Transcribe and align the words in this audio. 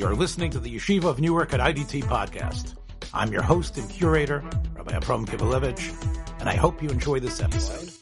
You're 0.00 0.14
listening 0.14 0.50
to 0.52 0.58
the 0.58 0.74
Yeshiva 0.74 1.04
of 1.04 1.20
Newark 1.20 1.52
at 1.52 1.60
IDT 1.60 2.04
podcast. 2.04 2.74
I'm 3.12 3.30
your 3.30 3.42
host 3.42 3.76
and 3.76 3.86
curator, 3.90 4.42
Rabbi 4.74 4.96
Abram 4.96 5.26
Kibalevich, 5.26 6.40
and 6.40 6.48
I 6.48 6.56
hope 6.56 6.82
you 6.82 6.88
enjoy 6.88 7.20
this 7.20 7.42
episode. 7.42 7.92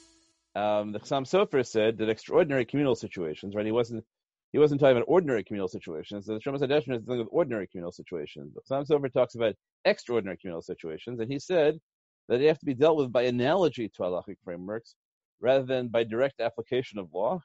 Um, 0.54 0.92
the 0.92 1.00
Chassam 1.00 1.26
Sofer 1.26 1.66
said 1.66 1.98
that 1.98 2.08
extraordinary 2.08 2.64
communal 2.66 2.94
situations, 2.94 3.56
right? 3.56 3.66
He 3.66 3.72
wasn't 3.72 4.04
he 4.52 4.60
wasn't 4.60 4.80
talking 4.80 4.96
about 4.96 5.06
ordinary 5.08 5.42
communal 5.42 5.66
situations. 5.66 6.26
The 6.26 6.34
Shlomo 6.34 6.60
Hadeshin 6.60 6.94
is 6.94 7.02
dealing 7.02 7.18
with 7.18 7.28
ordinary 7.32 7.66
communal 7.66 7.90
situations. 7.90 8.54
The 8.54 8.60
Chassam 8.72 8.86
Sofer 8.86 9.12
talks 9.12 9.34
about 9.34 9.56
extraordinary 9.84 10.36
communal 10.36 10.62
situations, 10.62 11.18
and 11.18 11.28
he 11.28 11.40
said 11.40 11.80
that 12.28 12.38
they 12.38 12.46
have 12.46 12.60
to 12.60 12.64
be 12.64 12.74
dealt 12.74 12.98
with 12.98 13.10
by 13.10 13.22
analogy 13.22 13.88
to 13.88 14.02
halachic 14.02 14.36
frameworks 14.44 14.94
rather 15.40 15.64
than 15.64 15.88
by 15.88 16.04
direct 16.04 16.40
application 16.40 17.00
of 17.00 17.12
law. 17.12 17.40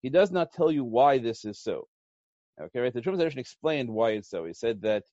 He 0.00 0.08
does 0.08 0.32
not 0.32 0.54
tell 0.54 0.72
you 0.72 0.82
why 0.82 1.18
this 1.18 1.44
is 1.44 1.60
so. 1.60 1.86
Okay, 2.60 2.80
right? 2.80 2.92
The 2.92 3.00
Shlomo 3.00 3.18
Hadeshin 3.18 3.38
explained 3.38 3.88
why 3.88 4.10
it's 4.10 4.28
so. 4.28 4.44
He 4.44 4.52
said 4.52 4.82
that 4.82 5.04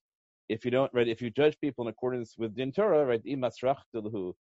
if 0.48 0.64
you 0.64 0.70
don't, 0.70 0.92
right, 0.92 1.08
if 1.08 1.22
you 1.22 1.30
judge 1.30 1.58
people 1.60 1.84
in 1.84 1.90
accordance 1.90 2.36
with 2.38 2.54
din 2.54 2.72
Torah, 2.72 3.04
right, 3.04 3.24
imasrachtilhu 3.24 4.32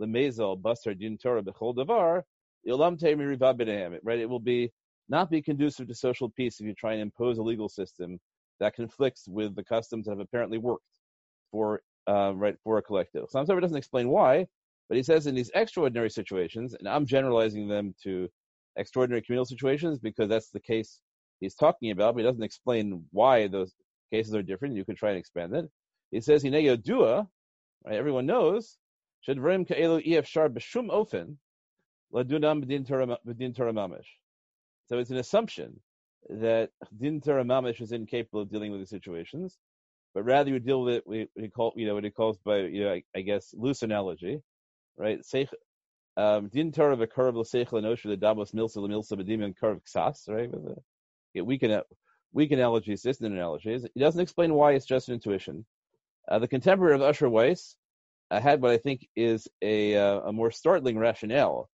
lemezal 0.00 0.60
basar 0.60 0.98
din 0.98 1.18
Torah 1.18 1.42
bechol 1.42 1.74
davar, 1.74 2.22
ilam 2.66 3.98
right? 4.02 4.18
It 4.18 4.28
will 4.28 4.40
be 4.40 4.70
not 5.08 5.30
be 5.30 5.42
conducive 5.42 5.86
to 5.88 5.94
social 5.94 6.30
peace 6.30 6.60
if 6.60 6.66
you 6.66 6.74
try 6.74 6.92
and 6.92 7.02
impose 7.02 7.38
a 7.38 7.42
legal 7.42 7.68
system 7.68 8.18
that 8.60 8.74
conflicts 8.74 9.28
with 9.28 9.54
the 9.54 9.64
customs 9.64 10.06
that 10.06 10.12
have 10.12 10.20
apparently 10.20 10.58
worked 10.58 10.84
for 11.50 11.82
uh, 12.06 12.32
right 12.34 12.56
for 12.64 12.78
a 12.78 12.82
collective. 12.82 13.26
Sofer 13.28 13.60
doesn't 13.60 13.76
explain 13.76 14.08
why, 14.08 14.46
but 14.88 14.96
he 14.96 15.02
says 15.02 15.26
in 15.26 15.34
these 15.34 15.50
extraordinary 15.54 16.10
situations, 16.10 16.74
and 16.74 16.88
I'm 16.88 17.06
generalizing 17.06 17.68
them 17.68 17.94
to 18.02 18.28
extraordinary 18.76 19.22
communal 19.22 19.44
situations 19.44 19.98
because 19.98 20.28
that's 20.28 20.50
the 20.50 20.60
case 20.60 21.00
he's 21.44 21.54
talking 21.54 21.90
about, 21.90 22.14
but 22.14 22.20
he 22.20 22.26
doesn't 22.26 22.42
explain 22.42 23.04
why 23.10 23.46
those 23.46 23.72
cases 24.12 24.34
are 24.34 24.42
different. 24.42 24.76
You 24.76 24.84
could 24.84 24.96
try 24.96 25.10
and 25.10 25.18
expand 25.18 25.54
it. 25.54 25.70
He 26.10 26.20
says, 26.20 26.42
"Hine 26.42 26.52
yodua," 26.52 27.28
right? 27.84 27.96
Everyone 27.96 28.26
knows. 28.26 28.78
should 29.20 29.38
Shadvarim 29.38 29.66
ka'elu 29.66 30.06
efshar 30.06 30.48
b'shum 30.48 30.88
ofen 30.90 31.36
ladunam 32.12 32.64
b'din 32.64 32.86
Torah 33.56 33.72
mamish. 33.72 34.06
So 34.86 34.98
it's 34.98 35.10
an 35.10 35.16
assumption 35.16 35.80
that 36.28 36.70
din 36.96 37.20
mamish 37.20 37.80
is 37.80 37.92
incapable 37.92 38.42
of 38.42 38.50
dealing 38.50 38.70
with 38.72 38.80
the 38.80 38.86
situations, 38.86 39.58
but 40.14 40.24
rather 40.24 40.50
you 40.50 40.58
deal 40.58 40.82
with 40.82 41.02
it. 41.06 41.28
We 41.36 41.48
call 41.48 41.72
you 41.76 41.86
know 41.86 41.94
what 41.94 42.04
he 42.04 42.10
calls 42.10 42.38
by 42.38 42.58
you 42.58 42.84
know 42.84 42.92
I, 42.92 43.02
I 43.14 43.20
guess 43.22 43.54
loose 43.56 43.82
analogy, 43.82 44.40
right? 44.96 45.20
Um, 46.16 46.48
din 46.48 46.70
Torah 46.70 46.96
v'karav 46.96 47.34
l'seichel 47.34 47.82
anoshu 47.82 48.04
the 48.04 48.16
dabos 48.16 48.54
milsa 48.54 48.76
l'milsa 48.76 49.16
b'dim 49.16 49.42
and 49.44 49.58
karav 49.58 49.80
ksas, 49.82 50.28
right? 50.28 50.50
We 51.42 51.58
can 51.58 51.80
weak 52.32 52.52
analogies, 52.52 53.02
distant 53.02 53.32
analogies. 53.32 53.86
He 53.94 54.00
doesn't 54.00 54.20
explain 54.20 54.54
why 54.54 54.72
it's 54.72 54.86
just 54.86 55.08
an 55.08 55.14
intuition. 55.14 55.64
Uh, 56.28 56.38
the 56.38 56.48
contemporary 56.48 56.94
of 56.94 57.02
Usher 57.02 57.28
Weiss 57.28 57.76
uh, 58.30 58.40
had 58.40 58.60
what 58.60 58.72
I 58.72 58.78
think 58.78 59.06
is 59.14 59.46
a, 59.62 59.96
uh, 59.96 60.20
a 60.20 60.32
more 60.32 60.50
startling 60.50 60.98
rationale 60.98 61.68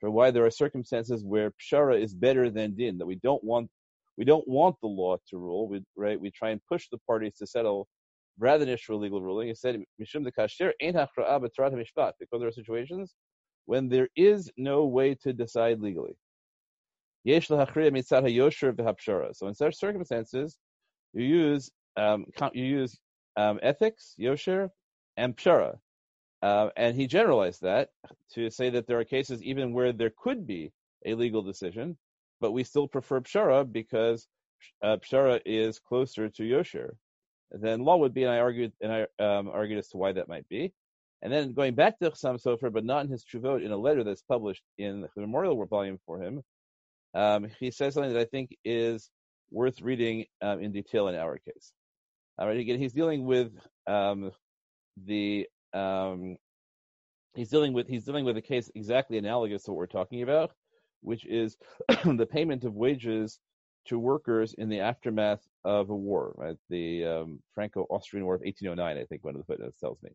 for 0.00 0.10
why 0.10 0.30
there 0.30 0.44
are 0.44 0.50
circumstances 0.50 1.24
where 1.24 1.52
pshara 1.52 2.00
is 2.00 2.14
better 2.14 2.50
than 2.50 2.74
din. 2.74 2.98
That 2.98 3.06
we 3.06 3.16
don't 3.16 3.42
want 3.42 3.70
we 4.16 4.24
don't 4.24 4.46
want 4.46 4.76
the 4.80 4.88
law 4.88 5.16
to 5.30 5.38
rule. 5.38 5.68
We 5.68 5.82
right 5.96 6.20
we 6.20 6.30
try 6.30 6.50
and 6.50 6.60
push 6.68 6.88
the 6.90 6.98
parties 7.06 7.36
to 7.38 7.46
settle 7.46 7.88
rather 8.38 8.64
than 8.64 8.74
issue 8.74 8.94
a 8.94 8.96
legal 8.96 9.22
ruling. 9.22 9.48
He 9.48 9.54
said 9.54 9.82
mishum 10.00 10.30
kasher 10.38 10.72
ain't 10.80 10.96
mishpat 10.96 12.12
because 12.20 12.40
there 12.40 12.48
are 12.48 12.52
situations 12.52 13.14
when 13.66 13.88
there 13.88 14.08
is 14.14 14.50
no 14.56 14.84
way 14.84 15.14
to 15.22 15.32
decide 15.32 15.80
legally. 15.80 16.16
Yesh 17.24 17.48
hayosher 17.48 18.72
v'hapshara. 18.72 19.34
So 19.34 19.48
in 19.48 19.54
such 19.54 19.76
circumstances, 19.76 20.58
you 21.12 21.24
use 21.24 21.70
um, 21.96 22.26
you 22.52 22.64
use 22.64 22.98
um, 23.36 23.58
ethics, 23.62 24.14
yosher, 24.18 24.68
and 25.16 25.36
pshara. 25.36 25.78
Uh, 26.42 26.68
and 26.76 26.94
he 26.94 27.06
generalized 27.06 27.62
that 27.62 27.88
to 28.34 28.50
say 28.50 28.68
that 28.70 28.86
there 28.86 28.98
are 28.98 29.04
cases 29.04 29.42
even 29.42 29.72
where 29.72 29.92
there 29.92 30.12
could 30.22 30.46
be 30.46 30.72
a 31.06 31.14
legal 31.14 31.42
decision, 31.42 31.96
but 32.40 32.52
we 32.52 32.64
still 32.64 32.86
prefer 32.86 33.20
pshara 33.20 33.70
because 33.70 34.26
uh, 34.82 34.96
pshara 34.98 35.40
is 35.46 35.78
closer 35.78 36.28
to 36.28 36.42
yosher 36.44 36.96
than 37.50 37.84
law 37.84 37.96
would 37.96 38.12
be. 38.12 38.24
And 38.24 38.32
I 38.32 38.40
argued 38.40 38.72
and 38.82 38.92
I 38.92 39.24
um, 39.24 39.48
argued 39.48 39.78
as 39.78 39.88
to 39.88 39.96
why 39.96 40.12
that 40.12 40.28
might 40.28 40.48
be. 40.48 40.72
And 41.22 41.32
then 41.32 41.54
going 41.54 41.74
back 41.74 41.98
to 41.98 42.10
Chassam 42.10 42.38
Sofer, 42.38 42.70
but 42.70 42.84
not 42.84 43.06
in 43.06 43.10
his 43.10 43.24
Chuvot, 43.24 43.64
in 43.64 43.72
a 43.72 43.76
letter 43.78 44.04
that's 44.04 44.22
published 44.22 44.62
in 44.76 45.00
the 45.00 45.08
memorial 45.16 45.64
volume 45.64 45.98
for 46.04 46.20
him, 46.22 46.42
um, 47.14 47.46
he 47.60 47.70
says 47.70 47.94
something 47.94 48.12
that 48.12 48.20
I 48.20 48.24
think 48.24 48.56
is 48.64 49.10
worth 49.50 49.80
reading 49.80 50.24
um, 50.42 50.60
in 50.60 50.72
detail 50.72 51.08
in 51.08 51.14
our 51.14 51.38
case. 51.38 51.72
All 52.38 52.46
right, 52.46 52.58
again, 52.58 52.78
he's 52.78 52.92
dealing 52.92 53.24
with 53.24 53.52
um, 53.86 54.32
the 55.06 55.46
um, 55.72 56.36
he's 57.34 57.48
dealing 57.48 57.72
with 57.72 57.86
he's 57.86 58.04
dealing 58.04 58.24
with 58.24 58.36
a 58.36 58.42
case 58.42 58.70
exactly 58.74 59.18
analogous 59.18 59.64
to 59.64 59.70
what 59.70 59.78
we're 59.78 59.86
talking 59.86 60.22
about, 60.22 60.52
which 61.02 61.24
is 61.26 61.56
the 62.04 62.26
payment 62.26 62.64
of 62.64 62.74
wages 62.74 63.38
to 63.86 63.98
workers 63.98 64.54
in 64.54 64.68
the 64.68 64.80
aftermath 64.80 65.46
of 65.64 65.90
a 65.90 65.94
war, 65.94 66.32
right? 66.36 66.56
The 66.70 67.04
um, 67.04 67.40
Franco-Austrian 67.54 68.24
War 68.24 68.36
of 68.36 68.40
1809, 68.40 68.96
I 68.96 69.06
think 69.06 69.22
one 69.22 69.34
of 69.34 69.40
the 69.40 69.44
footnotes 69.44 69.78
tells 69.78 69.98
me. 70.02 70.10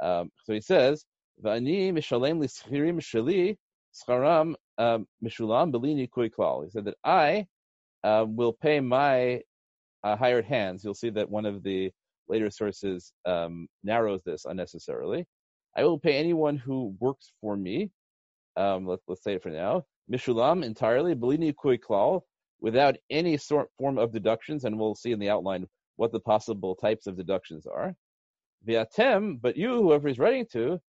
Um, 0.00 0.30
so 0.44 0.52
he 0.52 0.60
says, 0.60 1.04
"Va'ani 1.42 1.92
mishalem 1.92 2.38
lischirim 2.38 3.00
sheli 3.00 3.56
scharam 3.94 4.54
um, 4.78 5.06
mishulam 5.24 5.72
belini 5.72 6.08
klal. 6.08 6.64
He 6.64 6.70
said 6.70 6.84
that 6.84 6.96
I 7.04 7.46
uh, 8.04 8.26
will 8.28 8.52
pay 8.52 8.80
my 8.80 9.42
uh, 10.04 10.16
hired 10.16 10.44
hands. 10.44 10.84
You'll 10.84 10.94
see 10.94 11.10
that 11.10 11.28
one 11.28 11.46
of 11.46 11.62
the 11.62 11.90
later 12.28 12.50
sources 12.50 13.12
um, 13.24 13.68
narrows 13.82 14.22
this 14.24 14.44
unnecessarily. 14.44 15.26
I 15.76 15.84
will 15.84 15.98
pay 15.98 16.16
anyone 16.16 16.56
who 16.56 16.94
works 17.00 17.32
for 17.40 17.56
me. 17.56 17.90
Um, 18.56 18.86
let, 18.86 19.00
us 19.10 19.22
say 19.22 19.34
it 19.34 19.42
for 19.42 19.50
now. 19.50 19.84
Mishulam 20.10 20.64
entirely 20.64 21.14
belini 21.14 21.54
klal 21.54 22.22
without 22.60 22.96
any 23.10 23.36
sort 23.36 23.68
form 23.78 23.98
of 23.98 24.12
deductions, 24.12 24.64
and 24.64 24.78
we'll 24.78 24.94
see 24.94 25.12
in 25.12 25.18
the 25.18 25.30
outline 25.30 25.66
what 25.96 26.12
the 26.12 26.20
possible 26.20 26.74
types 26.74 27.06
of 27.06 27.16
deductions 27.16 27.66
are. 27.66 27.94
Viatem, 28.66 29.40
but 29.40 29.56
you, 29.56 29.74
whoever 29.74 30.08
he's 30.08 30.18
writing 30.18 30.46
to, 30.52 30.80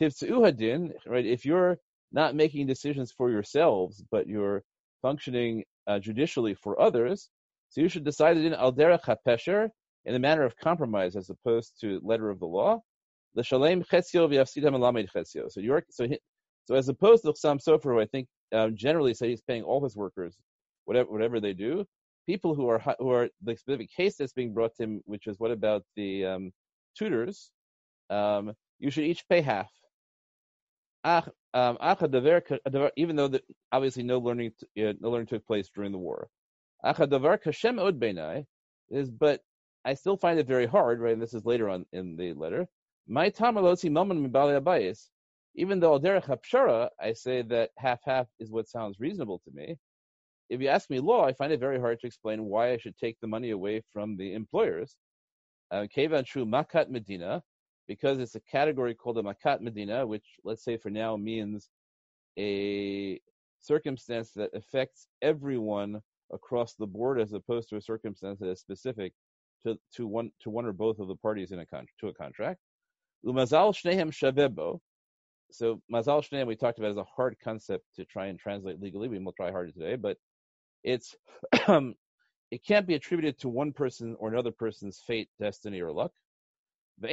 tivtzu 0.00 0.44
hadin, 0.46 0.92
right? 1.06 1.26
If 1.26 1.44
you're 1.44 1.78
not 2.16 2.34
making 2.34 2.66
decisions 2.66 3.12
for 3.12 3.30
yourselves, 3.30 4.02
but 4.10 4.26
you're 4.26 4.62
functioning 5.02 5.62
uh, 5.86 5.98
judicially 5.98 6.54
for 6.54 6.80
others. 6.80 7.28
So 7.68 7.82
you 7.82 7.88
should 7.88 8.04
decide 8.04 8.38
it 8.38 8.46
in 8.46 8.54
al 8.54 8.72
derech 8.72 9.04
hapesher, 9.04 9.68
in 10.06 10.14
a 10.14 10.18
manner 10.18 10.44
of 10.44 10.56
compromise, 10.56 11.14
as 11.14 11.28
opposed 11.30 11.74
to 11.82 12.00
letter 12.02 12.30
of 12.30 12.40
the 12.40 12.46
law. 12.46 12.80
The 13.34 13.44
shalem 13.44 13.84
chetzio 13.84 14.22
v'yafsidam 14.30 14.74
alamed. 14.78 15.08
So 15.52 15.60
you're 15.60 15.84
so 15.90 16.08
so 16.64 16.74
as 16.74 16.88
opposed 16.88 17.22
to 17.24 17.32
Chassam 17.32 17.60
Sofer, 17.62 17.92
who 17.94 18.00
I 18.00 18.06
think 18.06 18.26
um, 18.52 18.74
generally 18.74 19.14
say 19.14 19.28
he's 19.28 19.42
paying 19.42 19.62
all 19.62 19.84
his 19.84 19.94
workers 19.94 20.36
whatever 20.86 21.10
whatever 21.10 21.38
they 21.38 21.52
do. 21.52 21.84
People 22.26 22.54
who 22.54 22.66
are 22.68 22.80
who 22.98 23.10
are 23.10 23.28
the 23.44 23.56
specific 23.56 23.90
case 23.94 24.16
that's 24.16 24.32
being 24.32 24.54
brought 24.54 24.74
to 24.76 24.84
him, 24.84 25.02
which 25.04 25.26
is 25.26 25.38
what 25.38 25.50
about 25.50 25.82
the 25.96 26.24
um, 26.24 26.50
tutors? 26.98 27.50
Um, 28.08 28.54
you 28.78 28.90
should 28.90 29.04
each 29.04 29.28
pay 29.28 29.42
half 29.42 29.70
um, 31.56 31.78
even 32.96 33.16
though 33.16 33.28
the, 33.28 33.42
obviously 33.72 34.02
no 34.02 34.18
learning 34.18 34.52
no 34.76 35.10
learning 35.10 35.26
took 35.26 35.46
place 35.46 35.70
during 35.74 35.90
the 35.90 35.96
war. 35.98 36.28
is, 38.90 39.10
but 39.10 39.40
I 39.84 39.94
still 39.94 40.18
find 40.18 40.38
it 40.38 40.46
very 40.46 40.66
hard, 40.66 41.00
right? 41.00 41.14
And 41.14 41.22
this 41.22 41.32
is 41.32 41.46
later 41.46 41.70
on 41.70 41.86
in 41.92 42.16
the 42.16 42.34
letter. 42.34 42.68
My 43.08 43.30
even 43.30 43.56
though 45.80 45.98
derech 45.98 46.26
hapshara, 46.26 46.90
I 47.00 47.14
say 47.14 47.40
that 47.42 47.70
half 47.78 48.00
half 48.04 48.26
is 48.38 48.50
what 48.50 48.68
sounds 48.68 49.00
reasonable 49.00 49.40
to 49.46 49.50
me. 49.54 49.78
If 50.50 50.60
you 50.60 50.68
ask 50.68 50.90
me 50.90 51.00
law, 51.00 51.24
I 51.24 51.32
find 51.32 51.52
it 51.52 51.60
very 51.60 51.80
hard 51.80 51.98
to 52.00 52.06
explain 52.06 52.44
why 52.44 52.72
I 52.72 52.76
should 52.76 52.98
take 52.98 53.18
the 53.20 53.26
money 53.26 53.50
away 53.50 53.82
from 53.94 54.18
the 54.18 54.34
employers. 54.34 54.94
Uh, 55.70 55.86
Kevan 55.92 56.20
uh, 56.20 56.24
makat 56.44 56.90
medina, 56.90 57.42
because 57.88 58.18
it's 58.18 58.34
a 58.34 58.40
category 58.40 58.94
called 58.94 59.18
a 59.18 59.22
makat 59.22 59.60
medina, 59.60 60.06
which 60.06 60.24
let's 60.44 60.64
say 60.64 60.76
for 60.76 60.90
now 60.90 61.16
means 61.16 61.70
a 62.38 63.20
circumstance 63.60 64.32
that 64.32 64.50
affects 64.54 65.08
everyone 65.22 66.00
across 66.32 66.74
the 66.74 66.86
board, 66.86 67.20
as 67.20 67.32
opposed 67.32 67.68
to 67.68 67.76
a 67.76 67.80
circumstance 67.80 68.38
that 68.40 68.50
is 68.50 68.60
specific 68.60 69.12
to, 69.64 69.78
to 69.94 70.06
one 70.06 70.30
to 70.40 70.50
one 70.50 70.66
or 70.66 70.72
both 70.72 70.98
of 70.98 71.08
the 71.08 71.16
parties 71.16 71.52
in 71.52 71.60
a 71.60 71.66
con- 71.66 71.86
to 72.00 72.08
a 72.08 72.14
contract. 72.14 72.60
Umazal 73.24 73.74
shnehem 73.74 74.10
shavebo. 74.10 74.80
So 75.50 75.80
mazal 75.92 76.22
shnehem 76.22 76.46
we 76.46 76.56
talked 76.56 76.78
about 76.78 76.90
as 76.90 76.96
a 76.96 77.04
hard 77.04 77.36
concept 77.42 77.84
to 77.96 78.04
try 78.04 78.26
and 78.26 78.38
translate 78.38 78.80
legally. 78.80 79.08
We 79.08 79.18
will 79.18 79.32
try 79.32 79.50
harder 79.50 79.72
today, 79.72 79.96
but 79.96 80.18
it's 80.84 81.16
it 81.52 82.64
can't 82.66 82.86
be 82.86 82.94
attributed 82.94 83.38
to 83.40 83.48
one 83.48 83.72
person 83.72 84.16
or 84.18 84.28
another 84.28 84.52
person's 84.52 85.00
fate, 85.06 85.28
destiny, 85.40 85.80
or 85.80 85.92
luck. 85.92 86.12
You 86.98 87.08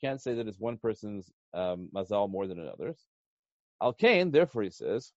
can't 0.00 0.22
say 0.22 0.34
that 0.34 0.48
it's 0.48 0.58
one 0.58 0.78
person's 0.78 1.30
um, 1.52 1.90
mazal 1.94 2.30
more 2.30 2.46
than 2.46 2.58
another's. 2.58 3.04
Al 3.82 3.92
Kain, 3.92 4.30
therefore, 4.30 4.62
he 4.62 4.70
says, 4.70 5.12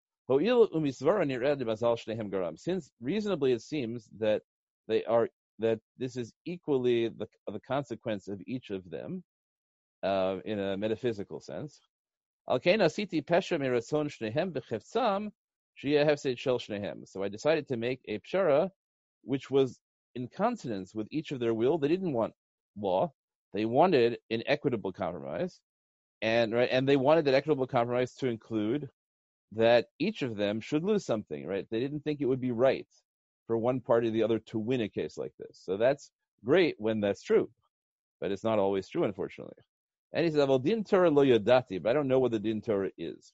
since 2.57 2.91
reasonably 3.01 3.51
it 3.51 3.61
seems 3.61 4.07
that 4.19 4.41
they 4.87 5.03
are 5.05 5.29
that 5.59 5.79
this 5.97 6.17
is 6.17 6.33
equally 6.45 7.09
the 7.09 7.27
the 7.47 7.59
consequence 7.59 8.27
of 8.27 8.41
each 8.47 8.69
of 8.69 8.89
them 8.89 9.23
uh, 10.01 10.37
in 10.45 10.59
a 10.59 10.77
metaphysical 10.77 11.39
sense. 11.39 11.79
So 12.47 12.59
I 17.23 17.29
decided 17.29 17.67
to 17.67 17.77
make 17.77 18.01
a 18.07 18.19
pshara 18.19 18.69
which 19.23 19.49
was 19.49 19.79
in 20.15 20.27
consonance 20.27 20.93
with 20.95 21.07
each 21.11 21.31
of 21.31 21.39
their 21.39 21.53
will. 21.53 21.77
They 21.77 21.87
didn't 21.87 22.13
want 22.13 22.33
law; 22.77 23.13
they 23.53 23.65
wanted 23.65 24.19
an 24.29 24.43
equitable 24.45 24.91
compromise, 24.93 25.59
and 26.21 26.53
right, 26.53 26.69
and 26.71 26.87
they 26.87 26.97
wanted 26.97 27.25
that 27.25 27.33
equitable 27.35 27.67
compromise 27.67 28.13
to 28.15 28.27
include 28.27 28.89
that 29.53 29.87
each 29.99 30.21
of 30.23 30.35
them 30.35 30.59
should 30.59 30.83
lose 30.83 31.05
something. 31.05 31.45
Right? 31.45 31.67
They 31.69 31.79
didn't 31.79 32.01
think 32.03 32.21
it 32.21 32.25
would 32.25 32.41
be 32.41 32.51
right 32.51 32.87
for 33.47 33.57
one 33.57 33.81
party 33.81 34.07
or 34.07 34.11
the 34.11 34.23
other 34.23 34.39
to 34.39 34.59
win 34.59 34.81
a 34.81 34.89
case 34.89 35.17
like 35.17 35.33
this. 35.39 35.59
So 35.63 35.77
that's 35.77 36.11
great 36.45 36.75
when 36.79 37.01
that's 37.01 37.23
true, 37.23 37.49
but 38.21 38.31
it's 38.31 38.43
not 38.43 38.59
always 38.59 38.87
true, 38.87 39.03
unfortunately. 39.03 39.57
And 40.13 40.25
he 40.25 40.31
says, 40.31 40.47
"Well, 40.47 40.59
din 40.59 40.83
Torah 40.83 41.09
lo 41.09 41.23
yodati," 41.25 41.81
but 41.81 41.89
I 41.89 41.93
don't 41.93 42.07
know 42.07 42.19
what 42.19 42.31
the 42.31 42.39
din 42.39 42.61
Torah 42.61 42.91
is. 42.97 43.33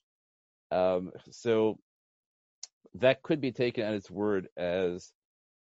Um, 0.72 1.12
so 1.32 1.80
that 2.96 3.22
could 3.24 3.42
be 3.42 3.52
taken 3.52 3.84
at 3.84 3.94
its 3.94 4.10
word 4.10 4.48
as, 4.58 5.12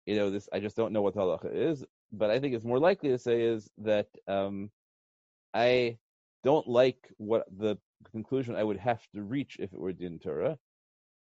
you 0.06 0.16
know, 0.16 0.30
this. 0.30 0.48
I 0.52 0.60
just 0.60 0.76
don't 0.76 0.92
know 0.92 1.02
what 1.02 1.14
the 1.14 1.20
halacha 1.20 1.54
is. 1.54 1.84
But 2.12 2.30
I 2.30 2.38
think 2.38 2.54
it's 2.54 2.64
more 2.64 2.78
likely 2.78 3.08
to 3.10 3.18
say 3.18 3.42
is 3.42 3.68
that 3.78 4.06
um, 4.28 4.70
I 5.52 5.98
don't 6.44 6.66
like 6.68 7.08
what 7.16 7.44
the 7.58 7.76
conclusion 8.10 8.54
I 8.54 8.64
would 8.64 8.76
have 8.78 9.00
to 9.14 9.22
reach 9.22 9.56
if 9.58 9.72
it 9.72 9.80
were 9.80 9.92
din 9.92 10.18
Torah. 10.18 10.58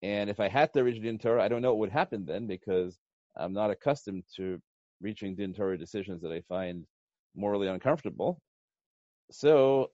And 0.02 0.30
if 0.30 0.40
I 0.40 0.48
had 0.48 0.72
to 0.72 0.82
reach 0.82 1.02
din 1.02 1.18
Torah, 1.18 1.42
I 1.42 1.48
don't 1.48 1.62
know 1.62 1.70
what 1.70 1.80
would 1.80 1.90
happen 1.90 2.24
then 2.24 2.46
because 2.46 2.98
I'm 3.36 3.52
not 3.52 3.70
accustomed 3.70 4.24
to 4.36 4.60
reaching 5.00 5.34
din 5.34 5.52
Torah 5.52 5.78
decisions 5.78 6.22
that 6.22 6.32
I 6.32 6.40
find 6.48 6.86
morally 7.34 7.68
uncomfortable. 7.68 8.40
So 9.30 9.90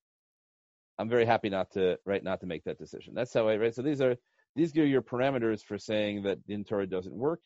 I'm 0.99 1.09
very 1.09 1.25
happy 1.25 1.49
not 1.49 1.71
to 1.73 1.99
right 2.07 2.23
not 2.23 2.41
to 2.41 2.47
make 2.47 2.65
that 2.65 2.79
decision. 2.79 3.15
That's 3.15 3.33
how 3.33 3.49
I 3.49 3.57
right. 3.57 3.75
So 3.75 3.83
these 3.83 4.01
are 4.01 4.17
these 4.55 4.77
are 4.77 4.87
your 4.87 5.03
parameters 5.03 5.63
for 5.63 5.79
saying 5.79 6.23
that 6.23 6.45
din 6.47 6.65
Torah 6.65 6.87
doesn't 6.87 7.15
work. 7.15 7.41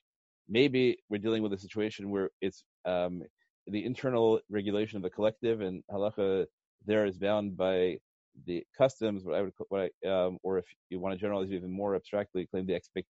Maybe 0.50 0.98
we're 1.08 1.18
dealing 1.18 1.42
with 1.42 1.52
a 1.52 1.58
situation 1.58 2.10
where 2.10 2.30
it's 2.40 2.64
um, 2.84 3.22
the 3.66 3.84
internal 3.84 4.40
regulation 4.50 4.96
of 4.96 5.02
the 5.02 5.10
collective 5.10 5.60
and 5.60 5.82
halacha 5.90 6.46
there 6.86 7.06
is 7.06 7.18
bound 7.18 7.56
by 7.56 7.98
the 8.46 8.64
customs, 8.76 9.24
what 9.24 9.34
I 9.34 9.42
would, 9.42 9.52
what 9.68 9.90
I, 10.04 10.08
um, 10.08 10.38
or 10.42 10.58
if 10.58 10.64
you 10.88 10.98
want 10.98 11.14
to 11.14 11.20
generalize 11.20 11.52
even 11.52 11.70
more 11.70 11.94
abstractly, 11.94 12.46
claim 12.46 12.66
the 12.66 12.74
expect, 12.74 13.06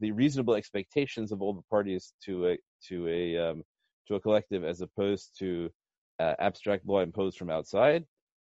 the 0.00 0.12
reasonable 0.12 0.54
expectations 0.54 1.32
of 1.32 1.40
all 1.40 1.54
the 1.54 1.62
parties 1.70 2.12
to 2.24 2.48
a 2.48 2.58
to 2.88 3.08
a 3.08 3.36
um, 3.38 3.62
to 4.08 4.16
a 4.16 4.20
collective, 4.20 4.64
as 4.64 4.80
opposed 4.80 5.30
to 5.38 5.70
uh, 6.20 6.34
abstract 6.38 6.86
law 6.86 7.00
imposed 7.00 7.38
from 7.38 7.50
outside. 7.50 8.04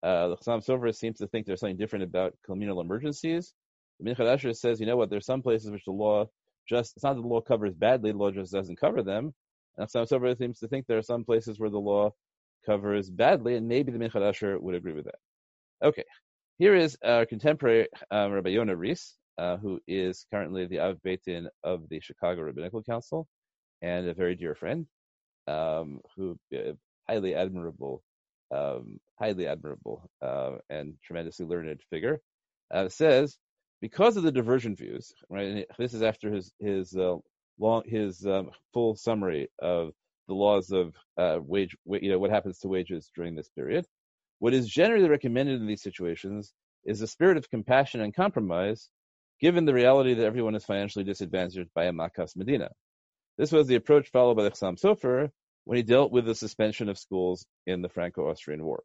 Uh, 0.03 0.29
the 0.29 0.37
Chassam 0.37 0.65
Sofer 0.65 0.95
seems 0.95 1.19
to 1.19 1.27
think 1.29 1.47
there's 1.47 1.61
something 1.61 1.79
different 1.79 2.05
about 2.05 2.35
communal 2.45 2.81
emergencies. 2.81 3.55
The 4.01 4.11
Minchat 4.11 4.31
Asher 4.31 4.53
says, 4.53 4.79
you 4.81 4.87
know 4.87 4.97
what? 4.97 5.09
There's 5.09 5.25
some 5.25 5.41
places 5.41 5.71
which 5.71 5.85
the 5.87 5.93
law 5.93 6.27
just 6.69 6.97
it's 6.97 7.05
not 7.05 7.15
that 7.15 7.23
the 7.23 7.29
law 7.29 7.41
covers 7.41 7.75
badly, 7.75 8.13
the 8.13 8.19
law 8.19 8.31
just 8.31 8.53
doesn't 8.53 8.81
cover 8.81 9.03
them. 9.03 9.35
And 9.77 9.89
Chassam 9.89 10.09
Sofer 10.09 10.37
seems 10.39 10.59
to 10.61 10.69
think 10.69 10.87
there 10.87 10.99
are 10.99 11.03
some 11.03 11.25
places 11.25 11.59
where 11.59 11.71
the 11.71 11.79
law 11.79 12.13
covers 12.65 13.11
badly, 13.11 13.57
and 13.57 13.69
maybe 13.69 13.93
the 13.93 13.99
Minchat 13.99 14.27
Asher 14.27 14.59
would 14.59 14.75
agree 14.75 14.93
with 14.93 15.07
that. 15.07 15.19
Okay, 15.83 16.05
here 16.59 16.75
is 16.75 16.97
our 17.05 17.27
contemporary 17.27 17.89
um, 18.11 18.33
Rabbi 18.33 18.51
Yonah 18.51 18.77
Reiss, 18.77 19.17
uh, 19.39 19.57
who 19.57 19.81
is 19.87 20.27
currently 20.33 20.67
the 20.67 20.81
Av 20.81 21.03
Beit 21.03 21.25
Din 21.25 21.49
of 21.63 21.89
the 21.89 22.01
Chicago 22.01 22.43
Rabbinical 22.43 22.83
Council 22.83 23.27
and 23.83 24.07
a 24.09 24.15
very 24.15 24.37
dear 24.37 24.55
friend, 24.55 24.87
um, 25.49 26.01
who 26.17 26.39
uh, 26.55 26.73
highly 27.09 27.35
admirable 27.35 28.03
um, 28.55 29.01
highly 29.19 29.47
admirable 29.47 30.09
uh, 30.23 30.53
and 30.71 30.95
tremendously 31.05 31.47
learned 31.47 31.81
figure, 31.91 32.21
uh, 32.71 32.89
says 32.89 33.37
because 33.81 34.17
of 34.17 34.23
the 34.23 34.33
divergent 34.33 34.79
views, 34.79 35.13
right? 35.29 35.67
this 35.79 35.95
is 35.95 36.03
after 36.03 36.31
his 36.31 36.53
his 36.59 36.95
uh, 36.97 37.17
long 37.59 37.83
his 37.87 38.25
um, 38.27 38.51
full 38.73 38.97
summary 38.97 39.49
of 39.61 39.93
the 40.29 40.35
laws 40.35 40.71
of 40.71 40.95
uh, 41.19 41.39
wage, 41.43 41.77
you 41.87 42.11
know, 42.11 42.19
what 42.19 42.31
happens 42.31 42.59
to 42.59 42.69
wages 42.69 43.11
during 43.15 43.35
this 43.35 43.49
period. 43.51 43.85
What 44.39 44.55
is 44.55 44.67
generally 44.69 45.09
recommended 45.09 45.61
in 45.61 45.67
these 45.67 45.83
situations 45.83 46.53
is 46.85 47.01
a 47.01 47.07
spirit 47.07 47.37
of 47.37 47.51
compassion 47.51 48.01
and 48.01 48.15
compromise, 48.15 48.89
given 49.41 49.65
the 49.65 49.75
reality 49.75 50.15
that 50.15 50.25
everyone 50.25 50.55
is 50.55 50.65
financially 50.65 51.05
disadvantaged 51.05 51.71
by 51.75 51.85
a 51.85 51.93
makas 51.93 52.37
medina. 52.37 52.71
This 53.37 53.53
was 53.53 53.67
the 53.67 53.75
approach 53.75 54.11
followed 54.11 54.37
by 54.37 54.45
the 54.45 54.51
Chassam 54.51 54.81
Sofer 54.81 55.31
when 55.65 55.77
he 55.77 55.83
dealt 55.83 56.13
with 56.13 56.27
the 56.27 56.35
suspension 56.35 56.89
of 56.89 56.99
schools 56.99 57.47
in 57.67 57.83
the 57.83 57.89
Franco-Austrian 57.89 58.65
War. 58.65 58.83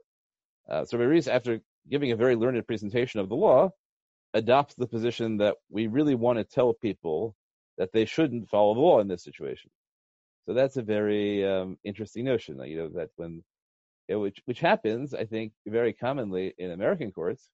Uh, 0.69 0.85
so 0.85 0.97
Reiss, 0.97 1.27
after 1.27 1.59
giving 1.89 2.11
a 2.11 2.15
very 2.15 2.35
learned 2.35 2.65
presentation 2.67 3.19
of 3.19 3.29
the 3.29 3.35
law, 3.35 3.69
adopts 4.33 4.75
the 4.75 4.87
position 4.87 5.37
that 5.37 5.55
we 5.69 5.87
really 5.87 6.15
want 6.15 6.37
to 6.37 6.43
tell 6.43 6.73
people 6.73 7.35
that 7.77 7.91
they 7.93 8.05
shouldn't 8.05 8.49
follow 8.49 8.73
the 8.73 8.79
law 8.79 8.99
in 8.99 9.07
this 9.07 9.23
situation. 9.23 9.71
So 10.45 10.53
that's 10.53 10.77
a 10.77 10.81
very 10.81 11.45
um, 11.47 11.77
interesting 11.83 12.25
notion, 12.25 12.59
you 12.65 12.77
know, 12.77 12.89
that 12.95 13.09
when 13.15 13.43
it, 14.07 14.15
which 14.15 14.41
which 14.45 14.59
happens, 14.59 15.13
I 15.13 15.25
think, 15.25 15.53
very 15.67 15.93
commonly 15.93 16.53
in 16.57 16.71
American 16.71 17.11
courts, 17.11 17.49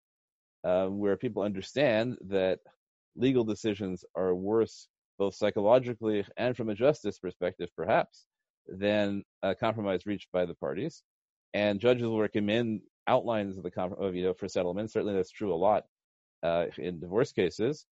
um, 0.64 1.00
where 1.00 1.18
people 1.18 1.44
understand 1.44 2.18
that 2.30 2.60
legal 3.16 3.44
decisions 3.44 4.04
are 4.16 4.34
worse 4.34 4.88
both 5.18 5.36
psychologically 5.36 6.26
and 6.38 6.56
from 6.56 6.70
a 6.70 6.76
justice 6.76 7.20
perspective, 7.20 7.70
perhaps, 7.76 8.26
than 8.68 9.24
a 9.44 9.56
compromise 9.56 10.06
reached 10.06 10.32
by 10.32 10.46
the 10.46 10.56
parties. 10.56 11.04
And 11.54 11.80
judges 11.80 12.04
will 12.04 12.20
recommend 12.20 12.82
outlines 13.08 13.58
of 13.58 13.64
the 13.64 13.82
of, 13.82 14.16
you 14.16 14.24
know 14.24 14.34
for 14.34 14.48
settlement. 14.48 14.92
Certainly, 14.92 15.16
that's 15.16 15.32
true 15.32 15.54
a 15.54 15.56
lot 15.56 15.84
uh, 16.46 16.66
in 16.78 17.00
divorce 17.00 17.32
cases. 17.32 17.86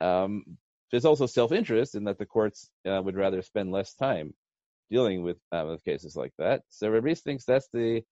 Um, 0.00 0.44
there's 0.90 1.04
also 1.04 1.26
self-interest 1.26 1.94
in 1.94 2.04
that 2.04 2.18
the 2.18 2.26
courts 2.26 2.68
uh, 2.86 3.00
would 3.02 3.16
rather 3.16 3.42
spend 3.42 3.72
less 3.72 3.94
time 3.94 4.34
dealing 4.90 5.22
with, 5.22 5.38
uh, 5.52 5.64
with 5.66 5.84
cases 5.84 6.16
like 6.16 6.32
that. 6.38 6.62
So 6.68 6.90
Rabbi 6.90 7.14
thinks 7.14 7.44
that's 7.44 7.68
the 7.72 8.02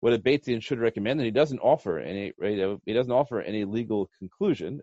what 0.00 0.12
a 0.12 0.18
Beit 0.18 0.44
Din 0.44 0.60
should 0.60 0.78
recommend, 0.78 1.18
and 1.18 1.24
he 1.24 1.32
doesn't 1.32 1.58
offer 1.58 1.98
any 1.98 2.32
he 2.40 2.92
doesn't 2.92 3.12
offer 3.20 3.40
any 3.40 3.64
legal 3.64 4.08
conclusion. 4.20 4.80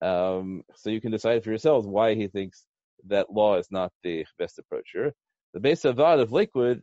Um, 0.00 0.62
so 0.76 0.90
you 0.90 1.00
can 1.00 1.10
decide 1.10 1.42
for 1.42 1.50
yourselves 1.50 1.86
why 1.86 2.14
he 2.14 2.28
thinks 2.28 2.64
that 3.08 3.32
law 3.32 3.56
is 3.56 3.66
not 3.72 3.90
the 4.04 4.24
best 4.38 4.60
approach 4.60 4.90
here. 4.92 5.12
The 5.54 5.60
Beis 5.60 5.82
HaVaad 5.82 6.20
of 6.20 6.30
Lakewood 6.30 6.82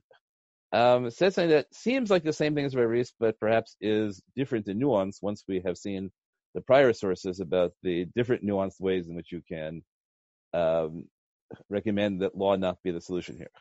um, 0.73 1.09
says 1.09 1.35
something 1.35 1.51
that 1.51 1.73
seems 1.73 2.09
like 2.09 2.23
the 2.23 2.33
same 2.33 2.55
thing 2.55 2.65
as 2.65 2.75
Rabbi 2.75 3.03
but 3.19 3.39
perhaps 3.39 3.77
is 3.79 4.21
different 4.35 4.67
in 4.67 4.79
nuance 4.79 5.21
once 5.21 5.45
we 5.47 5.61
have 5.65 5.77
seen 5.77 6.11
the 6.55 6.61
prior 6.61 6.93
sources 6.93 7.41
about 7.41 7.73
the 7.83 8.05
different 8.15 8.43
nuanced 8.43 8.79
ways 8.79 9.07
in 9.07 9.15
which 9.15 9.31
you 9.31 9.41
can 9.47 9.83
um, 10.53 11.03
recommend 11.69 12.21
that 12.21 12.35
law 12.35 12.55
not 12.55 12.81
be 12.81 12.91
the 12.91 13.01
solution 13.01 13.37
here. 13.37 13.51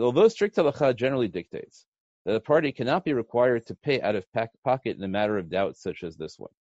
Although 0.00 0.28
strict 0.28 0.56
halacha 0.56 0.94
generally 0.94 1.28
dictates 1.28 1.86
that 2.26 2.36
a 2.36 2.40
party 2.40 2.70
cannot 2.70 3.04
be 3.04 3.14
required 3.14 3.66
to 3.66 3.74
pay 3.74 4.00
out 4.02 4.14
of 4.14 4.26
pocket 4.62 4.96
in 4.98 5.02
a 5.02 5.08
matter 5.08 5.38
of 5.38 5.48
doubt 5.48 5.76
such 5.76 6.04
as 6.04 6.16
this 6.16 6.38
one. 6.38 6.52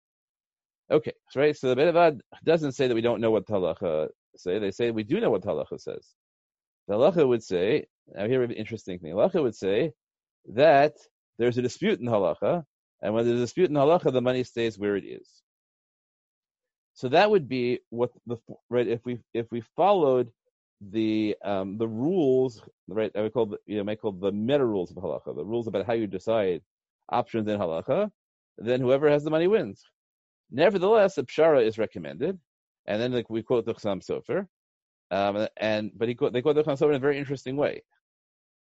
Okay, 0.90 1.12
right. 1.36 1.56
So 1.56 1.68
the 1.68 1.76
Beit 1.76 1.94
HaVaad 1.94 2.22
doesn't 2.46 2.72
say 2.72 2.88
that 2.88 2.96
we 2.96 3.02
don't 3.02 3.22
know 3.22 3.30
what 3.30 3.46
halacha 3.46 4.08
say. 4.38 4.58
They 4.58 4.72
say 4.72 4.90
we 4.90 5.04
do 5.04 5.20
know 5.20 5.30
what 5.30 5.44
halacha 5.44 5.80
says. 5.80 6.08
The 6.88 6.96
halacha 6.96 7.28
would 7.28 7.44
say, 7.44 7.86
now 8.08 8.26
here 8.26 8.42
an 8.42 8.52
interesting 8.52 8.98
thing. 8.98 9.12
Halacha 9.14 9.44
would 9.44 9.56
say 9.56 9.92
that 10.54 10.94
there's 11.38 11.58
a 11.58 11.62
dispute 11.62 12.00
in 12.00 12.08
halacha, 12.08 12.64
and 13.04 13.14
when 13.14 13.26
there's 13.26 13.38
a 13.38 13.44
dispute 13.44 13.70
in 13.70 13.76
halacha, 13.76 14.12
the 14.12 14.22
money 14.22 14.44
stays 14.44 14.80
where 14.80 14.96
it 14.96 15.04
is. 15.04 15.44
So 17.00 17.08
that 17.08 17.32
would 17.32 17.48
be 17.48 17.80
what 17.92 18.12
the 18.28 18.36
right 18.70 18.86
if 18.86 19.00
we 19.06 19.20
if 19.34 19.50
we 19.54 19.62
followed 19.62 20.34
the 20.82 21.38
um, 21.46 21.78
the 21.78 21.88
rules, 21.88 22.62
right? 22.90 23.10
I 23.16 23.22
would 23.22 23.32
call 23.32 23.46
the, 23.46 23.58
you 23.66 23.78
know, 23.78 23.86
might 23.86 24.02
call 24.02 24.12
the 24.12 24.34
meta 24.34 24.66
rules 24.66 24.92
of 24.92 24.98
halacha, 24.98 25.34
the 25.34 25.46
rules 25.46 25.68
about 25.68 25.86
how 25.86 25.94
you 25.94 26.08
decide 26.08 26.62
options 27.08 27.48
in 27.48 27.58
halacha. 27.58 28.12
Then 28.58 28.82
whoever 28.82 29.10
has 29.10 29.24
the 29.24 29.30
money 29.30 29.48
wins. 29.48 29.82
Nevertheless, 30.52 31.18
a 31.18 31.24
pshara 31.24 31.66
is 31.66 31.78
recommended, 31.78 32.38
and 32.86 33.02
then 33.02 33.14
like 33.14 33.30
we 33.30 33.44
quote 33.44 33.66
the 33.66 33.76
Chassam 33.76 34.02
Sofer, 34.06 34.48
um, 35.10 35.48
and 35.56 35.92
but 35.96 36.10
he 36.10 36.16
quote, 36.16 36.34
they 36.34 36.42
quote 36.42 36.58
the 36.58 36.64
Chassam 36.64 36.80
Sofer 36.80 36.90
in 36.90 36.96
a 36.96 37.00
very 37.08 37.18
interesting 37.18 37.56
way, 37.56 37.82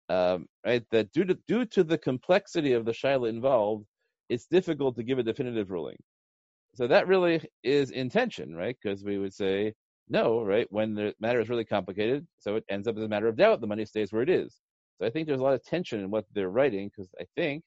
um, 0.08 0.48
right? 0.66 0.84
That 0.90 1.12
due 1.12 1.24
to 1.24 1.38
due 1.46 1.66
to 1.66 1.84
the 1.84 1.98
complexity 1.98 2.72
of 2.72 2.84
the 2.84 2.90
shaila 2.90 3.28
involved, 3.28 3.86
it's 4.28 4.46
difficult 4.46 4.96
to 4.96 5.04
give 5.04 5.20
a 5.20 5.22
definitive 5.22 5.70
ruling. 5.70 5.98
So 6.74 6.86
that 6.88 7.06
really 7.06 7.40
is 7.62 7.90
intention, 7.90 8.54
right? 8.54 8.76
Because 8.80 9.04
we 9.04 9.18
would 9.18 9.32
say 9.32 9.74
no, 10.08 10.42
right? 10.42 10.66
When 10.70 10.94
the 10.94 11.14
matter 11.20 11.40
is 11.40 11.48
really 11.48 11.64
complicated, 11.64 12.26
so 12.38 12.56
it 12.56 12.64
ends 12.68 12.88
up 12.88 12.96
as 12.96 13.04
a 13.04 13.08
matter 13.08 13.28
of 13.28 13.36
doubt. 13.36 13.60
The 13.60 13.66
money 13.66 13.84
stays 13.84 14.12
where 14.12 14.22
it 14.22 14.28
is. 14.28 14.60
So 14.98 15.06
I 15.06 15.10
think 15.10 15.26
there's 15.26 15.40
a 15.40 15.44
lot 15.44 15.54
of 15.54 15.64
tension 15.64 16.00
in 16.00 16.10
what 16.10 16.26
they're 16.32 16.50
writing 16.50 16.88
because 16.88 17.10
I 17.20 17.24
think 17.36 17.62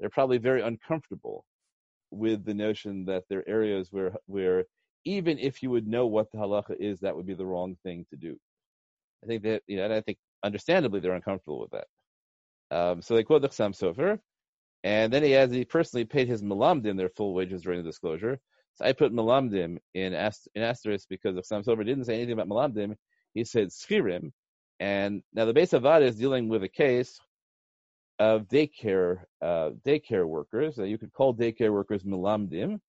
they're 0.00 0.10
probably 0.10 0.38
very 0.38 0.62
uncomfortable 0.62 1.44
with 2.10 2.44
the 2.44 2.54
notion 2.54 3.04
that 3.06 3.24
there 3.28 3.40
are 3.40 3.48
areas 3.48 3.88
where 3.90 4.12
where 4.26 4.64
even 5.04 5.38
if 5.38 5.62
you 5.62 5.70
would 5.70 5.86
know 5.88 6.06
what 6.06 6.30
the 6.30 6.38
halacha 6.38 6.76
is, 6.78 7.00
that 7.00 7.16
would 7.16 7.26
be 7.26 7.34
the 7.34 7.46
wrong 7.46 7.76
thing 7.82 8.06
to 8.10 8.16
do. 8.16 8.38
I 9.22 9.26
think 9.26 9.42
that 9.42 9.62
you 9.66 9.76
know, 9.76 9.84
and 9.84 9.92
I 9.92 10.00
think 10.00 10.18
understandably, 10.44 11.00
they're 11.00 11.14
uncomfortable 11.14 11.60
with 11.60 11.70
that. 11.72 11.86
Um, 12.70 13.02
so 13.02 13.14
they 13.14 13.24
quote 13.24 13.42
the 13.42 13.48
Chassam 13.48 13.76
Sofer, 13.76 14.18
and 14.84 15.12
then 15.12 15.22
he 15.22 15.36
adds 15.36 15.52
he 15.52 15.64
personally 15.64 16.04
paid 16.04 16.28
his 16.28 16.42
malamdim 16.42 16.96
their 16.96 17.10
full 17.10 17.34
wages 17.34 17.62
during 17.62 17.82
the 17.82 17.88
disclosure. 17.88 18.40
So 18.74 18.84
I 18.84 18.92
put 18.92 19.12
malamdim 19.12 19.78
in, 19.94 20.14
in 20.14 20.62
asterisk 20.62 21.08
because 21.08 21.36
if 21.36 21.44
Sofer 21.44 21.84
didn't 21.84 22.04
say 22.04 22.14
anything 22.14 22.32
about 22.32 22.48
malamdim, 22.48 22.96
he 23.34 23.44
said 23.44 23.68
schirim. 23.68 24.32
And 24.80 25.22
now 25.32 25.44
the 25.44 25.54
Beis 25.54 25.78
HaVaad 25.78 26.02
is 26.02 26.16
dealing 26.16 26.48
with 26.48 26.62
a 26.64 26.68
case 26.68 27.20
of 28.18 28.48
daycare 28.48 29.20
uh, 29.40 29.70
daycare 29.86 30.26
workers. 30.26 30.78
Uh, 30.78 30.84
you 30.84 30.98
could 30.98 31.12
call 31.12 31.34
daycare 31.34 31.72
workers 31.72 32.02
malamdim, 32.04 32.80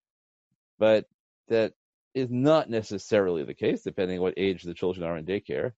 but 0.79 1.05
that 1.49 1.73
is 2.13 2.29
not 2.29 2.69
necessarily 2.69 3.43
the 3.43 3.53
case, 3.53 3.83
depending 3.83 4.19
on 4.19 4.23
what 4.23 4.33
age 4.37 4.63
the 4.63 4.73
children 4.73 5.05
are 5.05 5.17
in 5.17 5.25
daycare. 5.25 5.71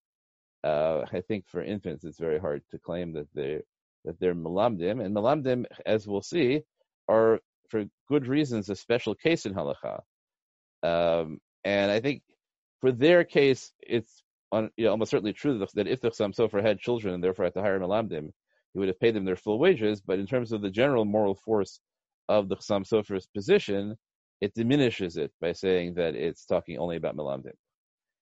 Uh, 0.63 1.05
I 1.11 1.21
think 1.21 1.47
for 1.47 1.63
infants, 1.63 2.03
it's 2.03 2.19
very 2.19 2.39
hard 2.39 2.63
to 2.71 2.79
claim 2.79 3.13
that 3.13 3.27
they 3.33 3.61
that 4.03 4.19
they're 4.19 4.35
malamdim, 4.35 5.03
and 5.03 5.15
malamdim, 5.15 5.65
as 5.85 6.07
we'll 6.07 6.21
see, 6.21 6.61
are 7.07 7.39
for 7.75 7.85
good 8.07 8.27
reasons 8.27 8.69
a 8.69 8.75
special 8.75 9.15
case 9.15 9.45
in 9.45 9.53
halacha. 9.53 10.01
Um, 10.83 11.39
and 11.63 11.91
I 11.91 11.99
think 11.99 12.21
for 12.81 12.91
their 12.91 13.23
case, 13.23 13.71
it's 13.81 14.23
on, 14.51 14.69
you 14.77 14.85
know, 14.85 14.91
almost 14.91 15.11
certainly 15.11 15.33
true 15.33 15.65
that 15.73 15.87
if 15.87 15.99
the 15.99 16.09
Chassam 16.09 16.33
Sofer 16.33 16.61
had 16.61 16.79
children 16.79 17.13
and 17.13 17.23
therefore 17.23 17.45
had 17.45 17.53
to 17.55 17.61
hire 17.61 17.79
malamdim, 17.79 18.29
he 18.73 18.79
would 18.79 18.87
have 18.87 18.99
paid 18.99 19.15
them 19.15 19.25
their 19.25 19.35
full 19.35 19.59
wages. 19.59 20.01
But 20.01 20.19
in 20.19 20.27
terms 20.27 20.51
of 20.51 20.61
the 20.61 20.69
general 20.69 21.05
moral 21.05 21.35
force 21.35 21.79
of 22.29 22.47
the 22.47 22.55
Chassam 22.55 22.87
Sofer's 22.87 23.27
position, 23.27 23.97
it 24.41 24.53
diminishes 24.53 25.17
it 25.17 25.31
by 25.41 25.53
saying 25.53 25.95
that 25.95 26.15
it's 26.15 26.45
talking 26.45 26.77
only 26.77 26.97
about 26.97 27.17
malamdim. 27.17 27.57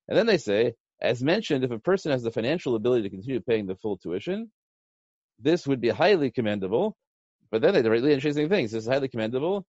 And 0.07 0.17
then 0.17 0.25
they 0.25 0.37
say, 0.37 0.73
as 1.01 1.23
mentioned, 1.23 1.63
if 1.63 1.71
a 1.71 1.79
person 1.79 2.11
has 2.11 2.23
the 2.23 2.31
financial 2.31 2.75
ability 2.75 3.03
to 3.03 3.09
continue 3.09 3.41
paying 3.41 3.67
the 3.67 3.75
full 3.75 3.97
tuition, 3.97 4.51
this 5.39 5.67
would 5.67 5.81
be 5.81 5.89
highly 5.89 6.31
commendable. 6.31 6.95
But 7.53 7.61
then 7.61 7.75
they 7.75 7.83
do 7.83 7.91
really 7.91 8.13
interesting 8.13 8.49
things. 8.49 8.71
This 8.71 8.85
is 8.85 8.89
highly 8.89 9.07
commendable, 9.07 9.63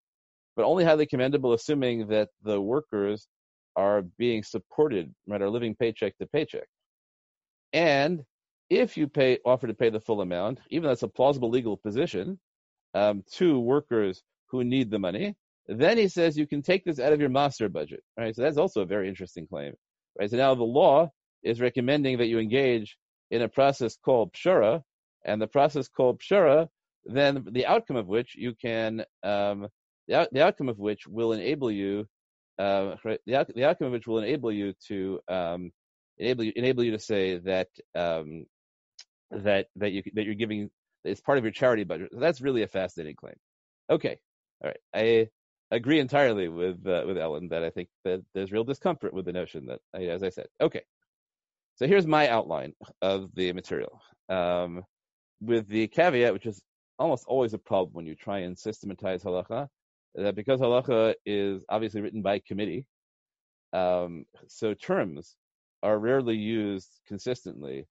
but 0.55 0.65
only 0.65 0.85
highly 0.85 1.05
commendable 1.05 1.53
assuming 1.53 2.07
that 2.07 2.29
the 2.45 2.61
workers 2.61 3.27
are 3.75 4.03
being 4.19 4.45
supported, 4.45 5.13
right, 5.27 5.43
are 5.43 5.51
living 5.51 5.75
paycheck 5.75 6.17
to 6.19 6.27
paycheck. 6.29 6.69
And 7.73 8.23
if 8.71 8.97
you 8.97 9.09
pay 9.09 9.41
offer 9.45 9.67
to 9.67 9.75
pay 9.75 9.91
the 9.91 9.99
full 9.99 10.21
amount, 10.21 10.61
even 10.71 10.85
though 10.85 10.91
that's 10.91 11.03
a 11.03 11.09
plausible 11.09 11.51
legal 11.51 11.77
position, 11.77 12.39
um, 12.95 13.25
to 13.33 13.59
workers 13.59 14.23
who 14.47 14.63
need 14.63 14.89
the 14.89 15.01
money, 15.01 15.35
then 15.67 15.99
he 15.99 16.07
says 16.07 16.39
you 16.39 16.47
can 16.47 16.63
take 16.63 16.85
this 16.85 17.01
out 17.01 17.13
of 17.13 17.19
your 17.19 17.31
master 17.31 17.69
budget. 17.69 18.05
Right? 18.17 18.37
So 18.37 18.43
that's 18.43 18.59
also 18.59 18.83
a 18.83 18.87
very 18.87 19.09
interesting 19.09 19.49
claim. 19.49 19.75
Right? 20.17 20.31
So 20.31 20.37
now 20.37 20.55
the 20.55 20.63
law 20.63 21.11
is 21.43 21.61
recommending 21.61 22.19
that 22.19 22.29
you 22.29 22.39
engage 22.39 22.97
in 23.33 23.43
a 23.43 23.49
process 23.49 23.97
called 23.97 24.35
pshara, 24.35 24.85
and 25.25 25.43
the 25.43 25.49
process 25.49 25.89
called 25.89 26.21
pshara, 26.21 26.69
then 27.05 27.47
the 27.51 27.67
outcome 27.67 27.97
of 27.97 28.07
which 28.07 28.35
you 28.37 28.55
can, 28.55 29.05
um, 29.23 29.69
the, 30.09 30.15
out, 30.15 30.29
the 30.33 30.43
outcome 30.43 30.69
of 30.69 30.79
which 30.79 31.07
will 31.07 31.33
enable 31.33 31.71
you, 31.71 32.07
uh, 32.59 32.95
the, 33.27 33.37
out, 33.37 33.49
the 33.55 33.65
outcome 33.65 33.89
of 33.89 33.93
which 33.93 34.07
will 34.07 34.19
enable 34.19 34.53
you 34.53 34.75
to 34.89 35.21
um, 35.29 35.73
enable 36.19 36.45
you 36.45 36.53
enable 36.55 36.85
you 36.85 36.93
to 36.93 36.99
say 36.99 37.39
that 37.39 37.69
um, 37.95 38.47
that 39.31 39.67
that 39.77 39.93
you 39.93 40.03
that 40.15 40.25
you're 40.25 40.35
giving 40.35 40.71
it's 41.05 41.21
part 41.21 41.39
of 41.39 41.45
your 41.45 41.53
charity 41.53 41.85
budget. 41.85 42.11
So 42.13 42.21
that's 42.21 42.41
really 42.41 42.63
a 42.63 42.69
fascinating 42.69 43.17
claim. 43.17 43.35
Okay, 43.91 44.19
all 44.63 44.71
right, 44.71 44.81
I 44.95 45.29
agree 45.75 45.99
entirely 45.99 46.49
with 46.49 46.87
uh, 46.87 47.05
with 47.07 47.19
Ellen 47.19 47.49
that 47.49 47.65
I 47.65 47.71
think 47.71 47.89
that 48.05 48.23
there's 48.35 48.53
real 48.53 48.65
discomfort 48.65 49.13
with 49.13 49.25
the 49.25 49.33
notion 49.33 49.67
that, 49.67 49.81
as 49.95 50.23
I 50.23 50.29
said, 50.29 50.47
okay. 50.61 50.83
So 51.77 51.87
here's 51.89 52.07
my 52.07 52.29
outline 52.29 52.75
of 53.01 53.35
the 53.35 53.53
material. 53.55 54.01
Um, 54.29 54.85
with 55.41 55.67
the 55.67 55.89
caveat, 55.89 56.33
which 56.33 56.47
is 56.47 56.63
almost 57.03 57.27
always 57.27 57.55
a 57.55 57.59
problem 57.59 57.95
when 57.95 58.07
you 58.07 58.15
try 58.15 58.41
and 58.41 58.57
systematize 58.57 59.23
halacha, 59.23 59.69
that 60.15 60.35
because 60.35 60.61
halacha 60.61 61.15
is 61.27 61.65
obviously 61.69 62.01
written 62.01 62.23
by 62.23 62.39
committee, 62.39 62.87
um, 63.73 64.25
so 64.47 64.75
terms 64.75 65.37
are 65.83 65.99
rarely 65.99 66.37
used 66.37 67.01
consistently 67.07 67.87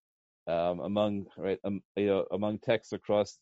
um, 0.47 0.79
among 0.79 1.25
right 1.37 1.59
um, 1.63 1.81
you 1.95 2.07
know, 2.07 2.25
among 2.31 2.59
texts 2.59 2.93
across 2.93 3.37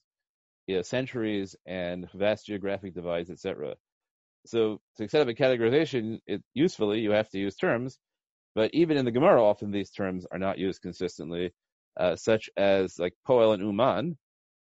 you 0.68 0.78
know, 0.78 0.82
centuries 0.82 1.56
and 1.66 2.10
vast 2.14 2.46
geographic 2.46 2.94
divides, 2.94 3.30
etc. 3.30 3.76
So 4.46 4.80
to 4.98 5.08
set 5.08 5.22
up 5.22 5.28
a 5.28 5.34
categorization, 5.34 6.20
it 6.28 6.42
usefully 6.54 7.00
you 7.00 7.12
have 7.12 7.30
to 7.30 7.40
use 7.40 7.56
terms, 7.56 8.00
but 8.56 8.72
even 8.74 8.98
in 8.98 9.06
the 9.06 9.12
Gemara, 9.12 9.44
often 9.44 9.72
these 9.72 9.92
terms 9.92 10.26
are 10.32 10.40
not 10.40 10.58
used 10.58 10.82
consistently 10.82 11.52
uh, 12.00 12.16
such 12.16 12.50
as 12.58 12.98
like 12.98 13.14
Poel 13.28 13.54
and 13.54 13.64
Uman, 13.64 14.18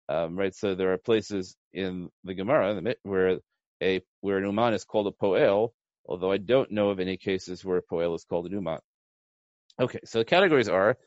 um, 0.09 0.35
right? 0.35 0.53
So 0.55 0.75
there 0.75 0.91
are 0.91 0.97
places 0.97 1.55
in 1.71 2.09
the 2.23 2.33
Gemara 2.33 2.95
where 3.03 3.39
a 3.81 4.01
where 4.21 4.37
an 4.39 4.45
Uman 4.45 4.73
is 4.73 4.83
called 4.83 5.07
a 5.07 5.11
Poel, 5.11 5.69
although 6.05 6.31
I 6.31 6.37
don't 6.37 6.71
know 6.71 6.89
of 6.89 6.99
any 6.99 7.15
cases 7.15 7.63
where 7.63 7.77
a 7.77 7.83
Poel 7.83 8.15
is 8.15 8.25
called 8.25 8.47
an 8.47 8.53
Uman. 8.53 8.79
Okay, 9.79 9.99
so 10.03 10.19
the 10.19 10.25
categories 10.25 10.67
are 10.67 10.97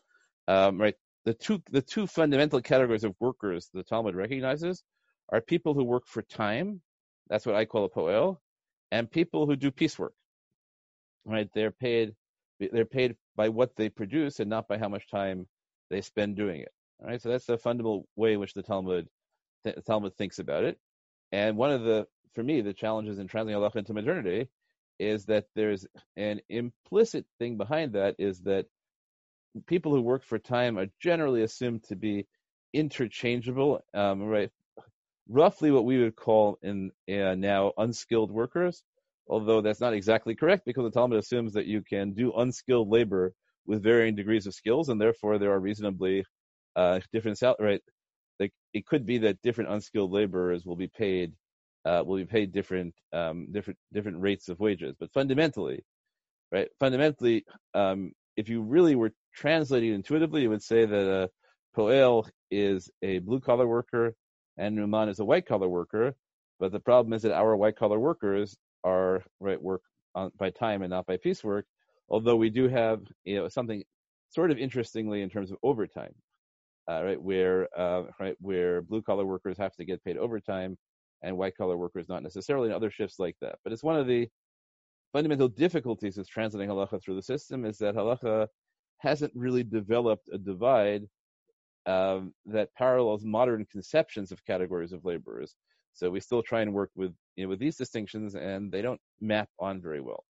um, 0.48 0.80
right. 0.80 0.94
The 1.24 1.34
two 1.34 1.62
the 1.70 1.82
two 1.82 2.06
fundamental 2.06 2.60
categories 2.62 3.04
of 3.04 3.14
workers 3.20 3.68
the 3.74 3.82
Talmud 3.82 4.14
recognizes 4.14 4.82
are 5.30 5.40
people 5.40 5.74
who 5.74 5.84
work 5.84 6.04
for 6.06 6.22
time. 6.22 6.80
That's 7.28 7.44
what 7.44 7.56
I 7.56 7.64
call 7.64 7.84
a 7.84 7.90
Poel, 7.90 8.38
and 8.90 9.10
people 9.10 9.46
who 9.46 9.56
do 9.56 9.70
piecework. 9.70 10.14
Right? 11.24 11.48
They're 11.54 11.70
paid 11.72 12.14
they're 12.58 12.84
paid 12.84 13.16
by 13.34 13.48
what 13.48 13.74
they 13.76 13.88
produce 13.88 14.38
and 14.38 14.48
not 14.48 14.68
by 14.68 14.78
how 14.78 14.88
much 14.88 15.08
time 15.10 15.46
they 15.90 16.00
spend 16.00 16.36
doing 16.36 16.60
it. 16.60 16.72
All 17.00 17.08
right, 17.08 17.20
so 17.20 17.28
that's 17.30 17.46
the 17.46 17.58
fundamental 17.58 18.06
way 18.16 18.34
in 18.34 18.40
which 18.40 18.54
the 18.54 18.62
Talmud 18.62 19.08
Talmud 19.86 20.16
thinks 20.16 20.38
about 20.38 20.64
it. 20.64 20.78
And 21.30 21.56
one 21.56 21.70
of 21.70 21.82
the, 21.82 22.06
for 22.34 22.42
me, 22.42 22.60
the 22.60 22.72
challenges 22.72 23.18
in 23.18 23.28
translating 23.28 23.60
halacha 23.60 23.76
into 23.76 23.94
modernity 23.94 24.48
is 24.98 25.24
that 25.26 25.46
there's 25.54 25.86
an 26.16 26.40
implicit 26.48 27.24
thing 27.38 27.56
behind 27.56 27.92
that 27.92 28.14
is 28.18 28.40
that 28.40 28.66
people 29.66 29.94
who 29.94 30.00
work 30.00 30.24
for 30.24 30.38
time 30.38 30.78
are 30.78 30.86
generally 31.00 31.42
assumed 31.42 31.84
to 31.84 31.96
be 31.96 32.26
interchangeable, 32.72 33.80
um, 33.94 34.22
right? 34.22 34.50
Roughly 35.28 35.70
what 35.70 35.84
we 35.84 35.98
would 36.02 36.16
call 36.16 36.58
in 36.62 36.90
uh, 37.08 37.34
now 37.34 37.72
unskilled 37.78 38.30
workers, 38.30 38.82
although 39.28 39.60
that's 39.60 39.80
not 39.80 39.94
exactly 39.94 40.34
correct 40.34 40.64
because 40.66 40.84
the 40.84 40.90
Talmud 40.90 41.18
assumes 41.18 41.52
that 41.54 41.66
you 41.66 41.82
can 41.82 42.12
do 42.12 42.32
unskilled 42.36 42.88
labor 42.88 43.32
with 43.66 43.82
varying 43.82 44.16
degrees 44.16 44.46
of 44.46 44.54
skills, 44.54 44.88
and 44.88 45.00
therefore 45.00 45.38
there 45.38 45.52
are 45.52 45.60
reasonably 45.60 46.24
uh, 46.76 47.00
different 47.12 47.38
sal- 47.38 47.56
right. 47.58 47.80
Like 48.40 48.52
it 48.74 48.86
could 48.86 49.06
be 49.06 49.18
that 49.18 49.40
different 49.42 49.70
unskilled 49.70 50.12
laborers 50.12 50.64
will 50.64 50.76
be 50.76 50.88
paid 50.88 51.32
uh, 51.84 52.02
will 52.06 52.16
be 52.16 52.24
paid 52.24 52.52
different 52.52 52.94
um, 53.12 53.48
different 53.52 53.78
different 53.92 54.20
rates 54.20 54.48
of 54.48 54.60
wages, 54.60 54.94
but 54.98 55.12
fundamentally, 55.12 55.84
right? 56.52 56.68
Fundamentally, 56.78 57.44
um, 57.74 58.12
if 58.36 58.48
you 58.48 58.62
really 58.62 58.94
were 58.94 59.12
translating 59.34 59.92
intuitively, 59.92 60.42
you 60.42 60.50
would 60.50 60.62
say 60.62 60.86
that 60.86 61.06
a 61.08 61.30
poel 61.76 62.28
is 62.50 62.90
a 63.02 63.18
blue 63.20 63.40
collar 63.40 63.66
worker 63.66 64.14
and 64.58 64.78
Numan 64.78 65.08
is 65.08 65.18
a 65.20 65.24
white 65.24 65.46
collar 65.46 65.68
worker. 65.68 66.14
But 66.60 66.72
the 66.72 66.80
problem 66.80 67.12
is 67.12 67.22
that 67.22 67.32
our 67.32 67.56
white 67.56 67.76
collar 67.76 67.98
workers 67.98 68.56
are 68.84 69.24
right 69.40 69.60
work 69.60 69.82
on, 70.14 70.30
by 70.38 70.50
time 70.50 70.82
and 70.82 70.90
not 70.90 71.06
by 71.06 71.16
piecework, 71.16 71.66
although 72.08 72.36
we 72.36 72.50
do 72.50 72.68
have 72.68 73.00
you 73.24 73.36
know 73.36 73.48
something 73.48 73.82
sort 74.30 74.50
of 74.50 74.58
interestingly 74.58 75.22
in 75.22 75.30
terms 75.30 75.50
of 75.50 75.58
overtime, 75.62 76.14
uh, 76.90 77.02
right? 77.04 77.20
Where 77.20 77.68
uh, 77.78 78.04
right 78.20 78.36
where 78.40 78.82
blue 78.82 79.02
collar 79.02 79.24
workers 79.24 79.58
have 79.58 79.74
to 79.76 79.84
get 79.84 80.04
paid 80.04 80.16
overtime, 80.16 80.76
and 81.22 81.36
white 81.36 81.56
collar 81.56 81.76
workers 81.76 82.08
not 82.08 82.22
necessarily 82.22 82.68
in 82.68 82.74
other 82.74 82.90
shifts 82.90 83.18
like 83.18 83.36
that. 83.40 83.56
But 83.64 83.72
it's 83.72 83.82
one 83.82 83.96
of 83.96 84.06
the 84.06 84.28
fundamental 85.12 85.48
difficulties 85.48 86.18
of 86.18 86.28
translating 86.28 86.70
halacha 86.70 87.02
through 87.02 87.16
the 87.16 87.22
system 87.22 87.64
is 87.64 87.78
that 87.78 87.94
halacha 87.94 88.48
hasn't 88.98 89.32
really 89.34 89.62
developed 89.62 90.28
a 90.32 90.38
divide 90.38 91.06
um, 91.86 92.32
that 92.46 92.72
parallels 92.74 93.24
modern 93.24 93.66
conceptions 93.70 94.32
of 94.32 94.44
categories 94.44 94.92
of 94.92 95.04
laborers. 95.04 95.54
So 95.94 96.10
we 96.10 96.20
still 96.20 96.42
try 96.42 96.62
and 96.62 96.72
work 96.72 96.90
with 96.94 97.12
you 97.36 97.44
know, 97.44 97.50
with 97.50 97.58
these 97.58 97.76
distinctions, 97.76 98.34
and 98.34 98.72
they 98.72 98.82
don't 98.82 99.00
map 99.20 99.48
on 99.58 99.82
very 99.82 100.00
well 100.00 100.24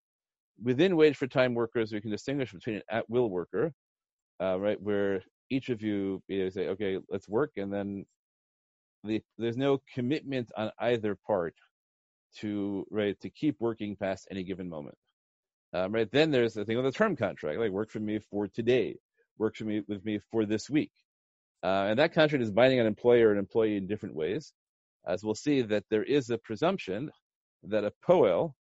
within 0.64 0.96
wage 0.96 1.18
for 1.18 1.28
time 1.28 1.54
workers, 1.54 1.92
we 1.92 2.02
can 2.02 2.12
distinguish 2.12 2.52
between 2.52 2.78
an 2.78 2.82
at 2.90 3.10
will 3.10 3.30
worker, 3.30 3.74
uh, 4.42 4.60
right, 4.60 4.82
where 4.82 5.22
each 5.50 5.70
of 5.70 5.82
you, 5.82 6.22
say, 6.30 6.68
okay, 6.70 6.98
let's 7.10 7.28
work, 7.28 7.52
and 7.58 7.72
then 7.72 8.06
the, 9.04 9.22
there's 9.38 9.58
no 9.58 9.82
commitment 9.94 10.52
on 10.56 10.72
either 10.80 11.16
part 11.16 11.56
to 12.38 12.86
right 12.92 13.20
to 13.22 13.30
keep 13.30 13.56
working 13.60 13.96
past 13.96 14.28
any 14.30 14.44
given 14.44 14.70
moment. 14.70 14.96
Um, 15.74 15.92
right 15.92 16.10
then, 16.12 16.32
there's 16.32 16.54
the 16.54 16.66
thing 16.66 16.78
of 16.78 16.84
the 16.84 16.92
term 16.92 17.16
contract, 17.16 17.60
like 17.60 17.72
work 17.72 17.92
for 17.92 18.00
me 18.00 18.20
for 18.32 18.48
today, 18.48 18.98
work 19.38 19.56
for 19.56 19.66
me 19.66 19.82
with 19.88 20.04
me 20.04 20.20
for 20.32 20.46
this 20.46 20.70
week, 20.70 20.92
uh, 21.64 21.86
and 21.90 22.00
that 22.00 22.14
contract 22.14 22.44
is 22.44 22.52
binding 22.52 22.80
on 22.80 22.86
employer 22.86 23.30
and 23.30 23.40
employee 23.40 23.78
in 23.78 23.88
different 23.88 24.16
ways. 24.16 24.54
As 25.08 25.24
we'll 25.24 25.36
see, 25.36 25.62
that 25.62 25.86
there 25.90 26.04
is 26.04 26.30
a 26.30 26.38
presumption 26.38 27.10
that 27.64 27.84
a 27.84 27.94
poel, 28.08 28.54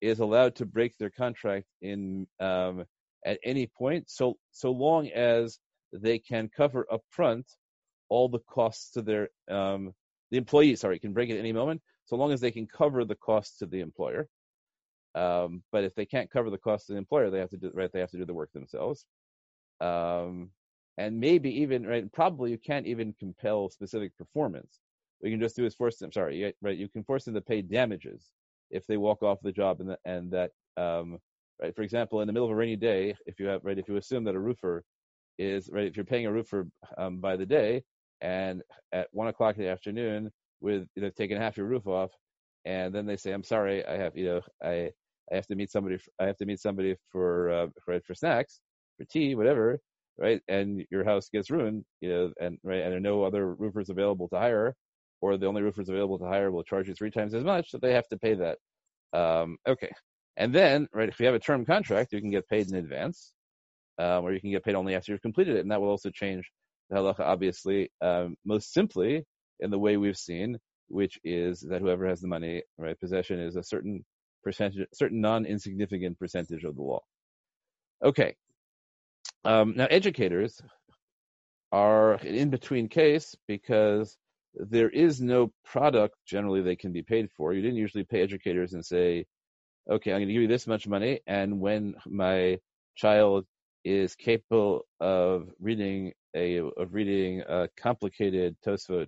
is 0.00 0.20
allowed 0.20 0.54
to 0.56 0.66
break 0.66 0.96
their 0.98 1.10
contract 1.10 1.66
in 1.80 2.26
um, 2.40 2.84
at 3.24 3.38
any 3.44 3.66
point, 3.66 4.10
so 4.10 4.36
so 4.52 4.70
long 4.70 5.08
as 5.08 5.58
they 5.94 6.18
can 6.18 6.50
cover 6.54 6.86
upfront 6.92 7.44
all 8.08 8.28
the 8.28 8.40
costs 8.40 8.90
to 8.92 9.02
their 9.02 9.28
um, 9.50 9.92
the 10.30 10.36
employee. 10.36 10.76
Sorry, 10.76 10.98
can 10.98 11.12
break 11.12 11.30
at 11.30 11.38
any 11.38 11.52
moment, 11.52 11.80
so 12.04 12.16
long 12.16 12.32
as 12.32 12.40
they 12.40 12.50
can 12.50 12.66
cover 12.66 13.04
the 13.04 13.14
costs 13.14 13.58
to 13.58 13.66
the 13.66 13.80
employer. 13.80 14.28
Um, 15.14 15.62
but 15.70 15.84
if 15.84 15.94
they 15.94 16.06
can't 16.06 16.30
cover 16.30 16.50
the 16.50 16.58
cost 16.58 16.86
to 16.86 16.92
the 16.92 16.98
employer, 16.98 17.30
they 17.30 17.38
have 17.38 17.50
to 17.50 17.56
do 17.56 17.70
right. 17.72 17.90
They 17.92 18.00
have 18.00 18.10
to 18.10 18.18
do 18.18 18.24
the 18.24 18.34
work 18.34 18.52
themselves. 18.52 19.06
Um, 19.80 20.50
and 20.98 21.18
maybe 21.18 21.50
even 21.60 21.86
right. 21.86 22.10
Probably 22.12 22.50
you 22.50 22.58
can't 22.58 22.86
even 22.86 23.14
compel 23.18 23.68
specific 23.68 24.16
performance. 24.16 24.80
What 25.18 25.30
you 25.30 25.36
can 25.36 25.40
just 25.40 25.56
do 25.56 25.64
is 25.64 25.74
force 25.74 25.96
them. 25.98 26.12
Sorry, 26.12 26.52
right? 26.62 26.76
You 26.76 26.88
can 26.88 27.04
force 27.04 27.24
them 27.24 27.34
to 27.34 27.40
pay 27.40 27.62
damages 27.62 28.30
if 28.70 28.86
they 28.86 28.96
walk 28.96 29.22
off 29.22 29.38
the 29.42 29.52
job 29.52 29.80
and, 29.80 29.90
the, 29.90 29.98
and 30.04 30.32
that 30.32 30.50
um, 30.76 31.18
right. 31.62 31.74
For 31.74 31.82
example, 31.82 32.20
in 32.20 32.26
the 32.26 32.32
middle 32.32 32.46
of 32.46 32.52
a 32.52 32.56
rainy 32.56 32.76
day, 32.76 33.14
if 33.26 33.38
you 33.38 33.46
have 33.46 33.64
right, 33.64 33.78
if 33.78 33.88
you 33.88 33.96
assume 33.96 34.24
that 34.24 34.34
a 34.34 34.40
roofer 34.40 34.84
is 35.38 35.68
right, 35.72 35.86
if 35.86 35.96
you're 35.96 36.04
paying 36.04 36.26
a 36.26 36.32
roofer 36.32 36.66
um, 36.98 37.18
by 37.20 37.36
the 37.36 37.46
day, 37.46 37.82
and 38.20 38.62
at 38.92 39.08
one 39.12 39.28
o'clock 39.28 39.56
in 39.56 39.62
the 39.62 39.70
afternoon, 39.70 40.30
with 40.60 40.86
you 40.96 41.02
know 41.02 41.10
taking 41.10 41.36
half 41.36 41.56
your 41.56 41.66
roof 41.66 41.86
off, 41.86 42.12
and 42.64 42.94
then 42.94 43.06
they 43.06 43.16
say, 43.16 43.32
"I'm 43.32 43.44
sorry, 43.44 43.86
I 43.86 43.96
have 43.96 44.16
you 44.16 44.26
know 44.26 44.40
I 44.62 44.90
I 45.32 45.36
have 45.36 45.46
to 45.48 45.56
meet 45.56 45.70
somebody. 45.70 45.98
I 46.20 46.26
have 46.26 46.36
to 46.38 46.46
meet 46.46 46.60
somebody 46.60 46.96
for 47.10 47.50
uh, 47.50 47.66
for, 47.84 48.00
for 48.06 48.14
snacks, 48.14 48.60
for 48.98 49.04
tea, 49.06 49.34
whatever, 49.34 49.80
right? 50.18 50.40
And 50.48 50.84
your 50.90 51.04
house 51.04 51.28
gets 51.30 51.50
ruined, 51.50 51.84
you 52.00 52.08
know, 52.10 52.32
and 52.40 52.58
right, 52.64 52.82
and 52.82 52.90
there 52.92 52.98
are 52.98 53.00
no 53.00 53.22
other 53.24 53.54
roofers 53.54 53.90
available 53.90 54.28
to 54.30 54.38
hire, 54.38 54.74
or 55.20 55.36
the 55.36 55.46
only 55.46 55.62
roofers 55.62 55.88
available 55.88 56.18
to 56.18 56.26
hire 56.26 56.50
will 56.50 56.64
charge 56.64 56.88
you 56.88 56.94
three 56.94 57.10
times 57.10 57.34
as 57.34 57.44
much, 57.44 57.70
so 57.70 57.78
they 57.78 57.92
have 57.94 58.08
to 58.08 58.18
pay 58.18 58.34
that. 58.34 58.58
Um, 59.14 59.58
okay, 59.68 59.90
and 60.36 60.54
then 60.54 60.88
right, 60.94 61.08
if 61.08 61.20
you 61.20 61.26
have 61.26 61.34
a 61.34 61.40
term 61.40 61.64
contract, 61.66 62.12
you 62.12 62.20
can 62.20 62.30
get 62.30 62.48
paid 62.48 62.68
in 62.70 62.76
advance, 62.76 63.33
um, 63.98 64.24
or 64.24 64.32
you 64.32 64.40
can 64.40 64.50
get 64.50 64.64
paid 64.64 64.74
only 64.74 64.94
after 64.94 65.12
you've 65.12 65.22
completed 65.22 65.56
it, 65.56 65.60
and 65.60 65.70
that 65.70 65.80
will 65.80 65.88
also 65.88 66.10
change 66.10 66.50
the 66.90 66.96
halacha, 66.96 67.20
obviously, 67.20 67.90
um, 68.00 68.36
most 68.44 68.72
simply 68.72 69.24
in 69.60 69.70
the 69.70 69.78
way 69.78 69.96
we've 69.96 70.16
seen, 70.16 70.58
which 70.88 71.18
is 71.24 71.60
that 71.60 71.80
whoever 71.80 72.06
has 72.06 72.20
the 72.20 72.28
money, 72.28 72.62
right, 72.78 72.98
possession 73.00 73.40
is 73.40 73.56
a 73.56 73.62
certain 73.62 74.04
percentage, 74.42 74.86
certain 74.92 75.20
non-insignificant 75.20 76.18
percentage 76.18 76.64
of 76.64 76.76
the 76.76 76.82
law. 76.82 77.00
Okay. 78.04 78.36
Um, 79.44 79.74
now, 79.76 79.86
educators 79.90 80.60
are 81.72 82.14
an 82.14 82.34
in-between 82.34 82.88
case 82.88 83.34
because 83.48 84.16
there 84.54 84.90
is 84.90 85.20
no 85.20 85.52
product 85.64 86.14
generally 86.26 86.62
they 86.62 86.76
can 86.76 86.92
be 86.92 87.02
paid 87.02 87.30
for. 87.36 87.52
You 87.52 87.62
didn't 87.62 87.78
usually 87.78 88.04
pay 88.04 88.20
educators 88.20 88.74
and 88.74 88.84
say, 88.84 89.26
okay, 89.90 90.12
I'm 90.12 90.18
going 90.18 90.28
to 90.28 90.32
give 90.34 90.42
you 90.42 90.48
this 90.48 90.66
much 90.66 90.86
money, 90.86 91.20
and 91.26 91.60
when 91.60 91.94
my 92.06 92.58
child 92.94 93.44
is 93.84 94.14
capable 94.14 94.86
of 95.00 95.50
reading 95.60 96.12
a 96.34 96.58
of 96.58 96.92
reading 96.94 97.42
a 97.48 97.68
complicated 97.76 98.56
Tosfot, 98.64 99.06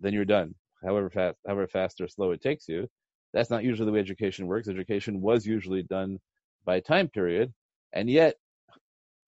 then 0.00 0.12
you're 0.12 0.24
done. 0.24 0.54
However 0.82 1.10
fast, 1.10 1.36
however 1.46 1.66
fast 1.66 2.00
or 2.00 2.08
slow 2.08 2.32
it 2.32 2.42
takes 2.42 2.68
you, 2.68 2.88
that's 3.32 3.50
not 3.50 3.64
usually 3.64 3.86
the 3.86 3.92
way 3.92 4.00
education 4.00 4.46
works. 4.46 4.68
Education 4.68 5.20
was 5.20 5.46
usually 5.46 5.82
done 5.82 6.18
by 6.64 6.80
time 6.80 7.08
period, 7.08 7.52
and 7.92 8.08
yet 8.08 8.36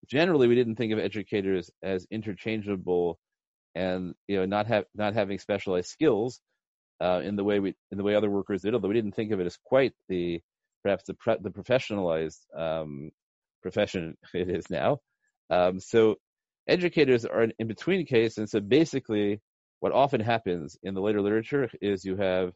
generally 0.07 0.49
we 0.49 0.55
didn't 0.55 0.77
think 0.77 0.93
of 0.93 0.99
educators 0.99 1.71
as 1.83 2.07
interchangeable 2.11 3.19
and 3.75 4.15
you 4.29 4.37
know 4.37 4.47
not 4.47 4.67
have 4.67 4.85
not 4.95 5.15
having 5.15 5.39
specialized 5.39 5.89
skills 5.89 6.41
uh, 7.01 7.21
in 7.25 7.37
the 7.37 7.45
way 7.45 7.61
we 7.61 7.75
in 7.91 7.99
the 7.99 8.05
way 8.05 8.15
other 8.15 8.31
workers 8.31 8.63
did. 8.63 8.75
Although 8.75 8.89
we 8.89 8.95
didn't 8.95 9.15
think 9.15 9.33
of 9.33 9.41
it 9.41 9.47
as 9.47 9.59
quite 9.65 9.93
the 10.09 10.41
perhaps 10.83 11.05
the 11.05 11.17
the 11.43 11.51
professionalized 11.51 12.41
um, 12.57 13.11
profession 13.67 14.17
it 14.35 14.49
is 14.49 14.71
now. 14.71 14.99
Um, 15.51 15.81
so 15.81 16.17
educators 16.69 17.25
are 17.25 17.43
an 17.43 17.53
in 17.59 17.67
between 17.67 18.07
case, 18.07 18.39
and 18.39 18.49
so 18.49 18.61
basically 18.61 19.41
what 19.81 19.93
often 19.93 20.21
happens 20.21 20.77
in 20.83 20.95
the 20.95 21.01
later 21.01 21.21
literature 21.21 21.69
is 21.81 22.05
you 22.05 22.17
have 22.17 22.53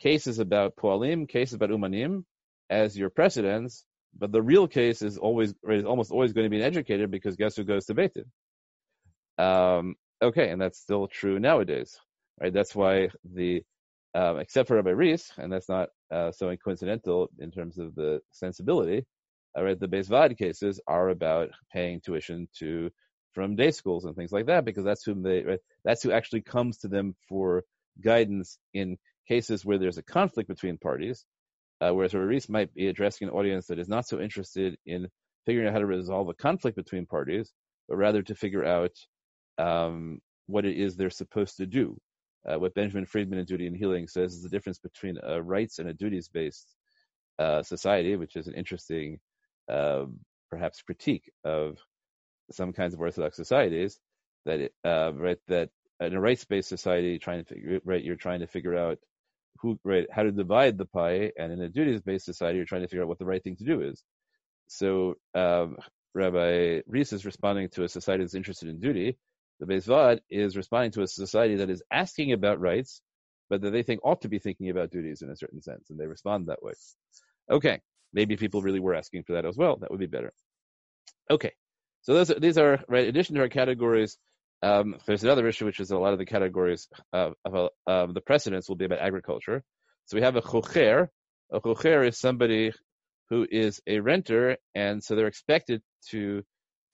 cases 0.00 0.38
about 0.38 0.76
poalim, 0.76 1.28
cases 1.28 1.54
about 1.54 1.70
umanim 1.70 2.24
as 2.70 2.96
your 2.96 3.10
precedents, 3.10 3.84
but 4.16 4.32
the 4.32 4.42
real 4.42 4.66
case 4.66 5.02
is 5.02 5.18
always 5.18 5.54
is 5.68 5.84
almost 5.84 6.12
always 6.12 6.32
going 6.32 6.46
to 6.46 6.50
be 6.50 6.56
an 6.56 6.70
educator 6.72 7.08
because 7.08 7.36
guess 7.36 7.56
who 7.56 7.64
goes 7.64 7.86
to 7.86 7.94
Beit 7.94 8.14
Din? 8.14 8.24
Um, 9.38 9.94
okay, 10.22 10.50
and 10.50 10.60
that's 10.60 10.78
still 10.78 11.06
true 11.08 11.38
nowadays, 11.38 11.98
right? 12.40 12.52
That's 12.52 12.74
why 12.74 13.10
the 13.24 13.62
um, 14.14 14.38
except 14.38 14.68
for 14.68 14.76
Rabbi 14.76 14.90
Reiss, 14.90 15.32
and 15.38 15.52
that's 15.52 15.68
not 15.68 15.88
uh, 16.10 16.32
so 16.32 16.54
coincidental 16.56 17.30
in 17.38 17.50
terms 17.50 17.78
of 17.78 17.94
the 17.94 18.20
sensibility. 18.30 19.06
Right, 19.56 19.78
the 19.78 19.88
Beis 19.88 20.08
Vad 20.08 20.36
cases 20.38 20.80
are 20.86 21.10
about 21.10 21.50
paying 21.72 22.00
tuition 22.00 22.48
to 22.58 22.90
from 23.32 23.56
day 23.56 23.70
schools 23.70 24.04
and 24.04 24.14
things 24.14 24.32
like 24.32 24.46
that 24.46 24.64
because 24.64 24.84
that's 24.84 25.04
whom 25.04 25.22
they 25.22 25.42
right, 25.42 25.60
that's 25.84 26.02
who 26.02 26.12
actually 26.12 26.42
comes 26.42 26.78
to 26.78 26.88
them 26.88 27.14
for 27.28 27.64
guidance 28.02 28.58
in 28.72 28.96
cases 29.28 29.64
where 29.64 29.78
there's 29.78 29.98
a 29.98 30.02
conflict 30.02 30.48
between 30.48 30.78
parties, 30.78 31.24
uh, 31.80 31.90
whereas 31.90 32.14
Reiss 32.14 32.48
might 32.48 32.72
be 32.74 32.88
addressing 32.88 33.28
an 33.28 33.34
audience 33.34 33.66
that 33.66 33.78
is 33.78 33.88
not 33.88 34.06
so 34.06 34.20
interested 34.20 34.76
in 34.86 35.08
figuring 35.46 35.68
out 35.68 35.74
how 35.74 35.80
to 35.80 35.86
resolve 35.86 36.28
a 36.28 36.34
conflict 36.34 36.76
between 36.76 37.06
parties, 37.06 37.52
but 37.88 37.96
rather 37.96 38.22
to 38.22 38.34
figure 38.34 38.64
out 38.64 38.92
um, 39.58 40.20
what 40.46 40.64
it 40.64 40.76
is 40.76 40.96
they're 40.96 41.10
supposed 41.10 41.56
to 41.56 41.66
do. 41.66 41.96
Uh, 42.48 42.58
what 42.58 42.74
Benjamin 42.74 43.06
Freedman 43.06 43.38
in 43.38 43.44
Duty 43.44 43.66
and 43.66 43.76
Healing 43.76 44.08
says 44.08 44.34
is 44.34 44.42
the 44.42 44.48
difference 44.48 44.78
between 44.78 45.18
a 45.22 45.40
rights 45.40 45.78
and 45.78 45.88
a 45.88 45.94
duties-based 45.94 46.74
uh, 47.38 47.62
society, 47.62 48.16
which 48.16 48.36
is 48.36 48.48
an 48.48 48.54
interesting, 48.54 49.18
perhaps, 50.50 50.82
critique 50.82 51.30
of 51.44 51.78
some 52.50 52.72
kinds 52.72 52.94
of 52.94 53.00
Orthodox 53.00 53.36
societies. 53.36 53.98
That 54.44 54.60
it, 54.60 54.74
uh, 54.84 55.12
right 55.14 55.38
that 55.48 55.70
in 56.00 56.14
a 56.14 56.20
rights-based 56.20 56.68
society, 56.68 57.18
trying 57.18 57.44
to 57.44 57.54
figure 57.54 57.80
right, 57.84 58.02
you're 58.02 58.16
trying 58.16 58.40
to 58.40 58.46
figure 58.46 58.76
out 58.76 58.98
who 59.60 59.78
right 59.84 60.06
how 60.10 60.24
to 60.24 60.32
divide 60.32 60.76
the 60.76 60.86
pie, 60.86 61.32
and 61.38 61.52
in 61.52 61.60
a 61.60 61.68
duties-based 61.68 62.24
society, 62.24 62.56
you're 62.56 62.66
trying 62.66 62.82
to 62.82 62.88
figure 62.88 63.02
out 63.02 63.08
what 63.08 63.18
the 63.18 63.24
right 63.24 63.42
thing 63.42 63.56
to 63.56 63.64
do 63.64 63.82
is. 63.82 64.02
So 64.66 65.14
um, 65.34 65.76
Rabbi 66.14 66.80
Reiss 66.86 67.12
is 67.12 67.24
responding 67.24 67.68
to 67.70 67.84
a 67.84 67.88
society 67.88 68.24
that's 68.24 68.34
interested 68.34 68.68
in 68.68 68.80
duty. 68.80 69.16
The 69.60 69.66
Beis 69.66 69.86
Vad 69.86 70.20
is 70.28 70.56
responding 70.56 70.90
to 70.92 71.02
a 71.02 71.06
society 71.06 71.56
that 71.56 71.70
is 71.70 71.82
asking 71.92 72.32
about 72.32 72.60
rights, 72.60 73.00
but 73.48 73.60
that 73.62 73.70
they 73.70 73.84
think 73.84 74.00
ought 74.02 74.22
to 74.22 74.28
be 74.28 74.40
thinking 74.40 74.70
about 74.70 74.90
duties 74.90 75.22
in 75.22 75.30
a 75.30 75.36
certain 75.36 75.62
sense, 75.62 75.90
and 75.90 76.00
they 76.00 76.06
respond 76.06 76.46
that 76.46 76.62
way. 76.62 76.72
Okay, 77.50 77.80
maybe 78.12 78.36
people 78.36 78.62
really 78.62 78.80
were 78.80 78.94
asking 78.94 79.24
for 79.24 79.34
that 79.34 79.46
as 79.46 79.56
well. 79.56 79.76
That 79.76 79.90
would 79.90 80.00
be 80.00 80.06
better. 80.06 80.32
Okay, 81.30 81.52
so 82.02 82.14
those 82.14 82.30
are, 82.30 82.40
these 82.40 82.58
are 82.58 82.80
right. 82.88 83.04
In 83.04 83.08
addition 83.08 83.36
to 83.36 83.40
our 83.42 83.48
categories 83.48 84.18
um, 84.62 84.96
there's 85.06 85.24
another 85.24 85.48
issue, 85.48 85.64
which 85.64 85.80
is 85.80 85.90
a 85.90 85.98
lot 85.98 86.12
of 86.12 86.18
the 86.18 86.24
categories 86.24 86.88
of, 87.12 87.34
of 87.44 88.14
the 88.14 88.20
precedents 88.20 88.68
will 88.68 88.76
be 88.76 88.84
about 88.84 89.00
agriculture. 89.00 89.62
So 90.06 90.16
we 90.16 90.22
have 90.22 90.36
a 90.36 90.42
chocher. 90.42 91.08
A 91.52 91.60
chocher 91.60 92.06
is 92.06 92.18
somebody 92.18 92.72
who 93.28 93.46
is 93.50 93.80
a 93.86 93.98
renter, 94.00 94.56
and 94.74 95.02
so 95.02 95.14
they're 95.14 95.26
expected 95.26 95.82
to, 96.10 96.42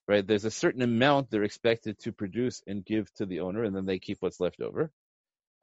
right? 0.07 0.26
There's 0.26 0.46
a 0.46 0.50
certain 0.50 0.83
amount 0.83 1.31
they're 1.31 1.42
expected 1.42 1.98
to 2.00 2.12
produce 2.12 2.62
and 2.66 2.85
give 2.85 3.12
to 3.14 3.26
the 3.26 3.40
owner, 3.40 3.64
and 3.64 3.76
then 3.76 3.87
they 3.87 3.98
keep 3.98 4.18
what's 4.20 4.40
left 4.40 4.61
over. 4.61 4.90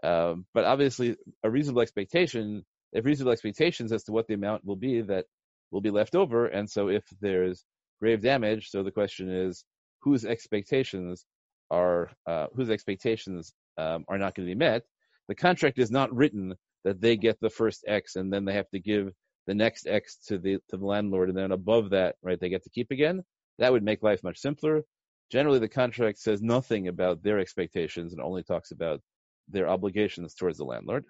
Um, 0.04 0.46
but 0.54 0.66
obviously, 0.66 1.16
a 1.44 1.50
reasonable 1.50 1.82
expectation, 1.82 2.66
if 2.94 3.04
reasonable 3.04 3.32
expectations 3.32 3.92
as 3.92 4.04
to 4.04 4.12
what 4.12 4.28
the 4.28 4.36
amount 4.36 4.64
will 4.64 4.76
be 4.76 5.02
that 5.02 5.26
will 5.72 5.82
be 5.82 5.92
left 5.92 6.16
over, 6.16 6.48
and 6.48 6.70
so 6.70 6.90
if 6.90 7.04
there's 7.22 7.66
grave 8.00 8.22
damage, 8.22 8.70
so 8.70 8.84
the 8.84 8.92
question 8.92 9.30
is 9.30 9.66
whose 10.02 10.26
expectations 10.26 11.26
are 11.72 12.10
uh, 12.28 12.48
whose 12.56 12.70
expectations 12.70 13.54
um, 13.78 14.06
are 14.08 14.18
not 14.18 14.36
going 14.36 14.48
to 14.48 14.54
be 14.54 14.60
met, 14.60 14.84
the 15.28 15.36
contract 15.36 15.80
is 15.80 15.92
not 15.92 16.14
written 16.14 16.54
that 16.84 17.02
they 17.02 17.18
get 17.18 17.40
the 17.42 17.50
first 17.50 17.84
X 17.88 18.16
and 18.16 18.32
then 18.32 18.46
they 18.46 18.54
have 18.54 18.70
to 18.70 18.80
give 18.80 19.12
the 19.48 19.56
next 19.56 19.88
X 19.88 20.18
to 20.28 20.38
the 20.38 20.58
to 20.70 20.78
the 20.78 20.86
landlord, 20.86 21.30
and 21.30 21.38
then 21.38 21.52
above 21.52 21.90
that, 21.92 22.16
right, 22.24 22.40
they 22.40 22.50
get 22.50 22.64
to 22.64 22.70
keep 22.70 22.92
again. 22.92 23.24
That 23.60 23.72
would 23.72 23.84
make 23.84 24.04
life 24.04 24.24
much 24.24 24.40
simpler. 24.40 24.84
Generally, 25.32 25.60
the 25.60 25.70
contract 25.70 26.20
says 26.20 26.42
nothing 26.42 26.88
about 26.88 27.24
their 27.24 27.40
expectations 27.40 28.14
and 28.14 28.22
only 28.22 28.44
talks 28.44 28.72
about 28.72 29.02
their 29.48 29.68
obligations 29.68 30.36
towards 30.36 30.58
the 30.58 30.66
landlord. 30.66 31.06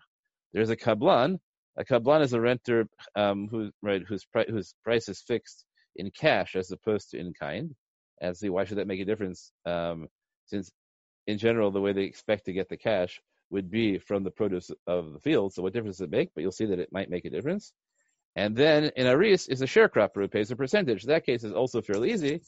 There's 0.54 0.70
a 0.70 0.76
kablan. 0.76 1.40
A 1.78 1.84
kablan 1.84 2.22
is 2.22 2.34
a 2.34 2.42
renter 2.42 2.88
um, 3.16 3.48
who, 3.50 3.72
right, 3.82 4.02
whose, 4.08 4.26
pri- 4.26 4.46
whose 4.50 4.74
price 4.84 5.10
is 5.10 5.22
fixed 5.22 5.66
in 5.96 6.12
cash 6.12 6.56
as 6.56 6.72
opposed 6.72 7.12
to 7.12 7.18
in 7.18 7.34
kind. 7.34 7.76
And 8.22 8.36
see, 8.36 8.50
why 8.50 8.64
should 8.64 8.78
that 8.78 8.88
make 8.88 9.02
a 9.02 9.06
difference? 9.06 9.52
Um, 9.66 10.08
since 10.46 10.72
in 11.28 11.38
general 11.38 11.72
the 11.72 11.82
way 11.82 11.94
they 11.94 12.04
expect 12.04 12.46
to 12.46 12.54
get 12.54 12.70
the 12.70 12.78
cash 12.78 13.20
would 13.50 13.70
be 13.70 13.98
from 13.98 14.24
the 14.24 14.32
produce 14.32 14.72
of 14.88 15.14
the 15.14 15.20
field. 15.20 15.54
So 15.54 15.62
what 15.62 15.74
difference 15.74 15.98
does 15.98 16.06
it 16.06 16.12
make? 16.12 16.30
But 16.34 16.42
you'll 16.42 16.52
see 16.52 16.66
that 16.68 16.80
it 16.80 16.92
might 16.92 17.10
make 17.10 17.26
a 17.26 17.30
difference. 17.30 17.74
And 18.36 18.56
then 18.56 18.92
in 18.96 19.08
Aris 19.08 19.48
is 19.48 19.62
a 19.62 19.66
sharecropper 19.66 20.16
who 20.18 20.28
pays 20.28 20.52
a 20.52 20.56
percentage. 20.56 21.04
That 21.04 21.26
case 21.26 21.44
is 21.44 21.54
also 21.54 21.82
fairly 21.82 22.12
easy 22.12 22.42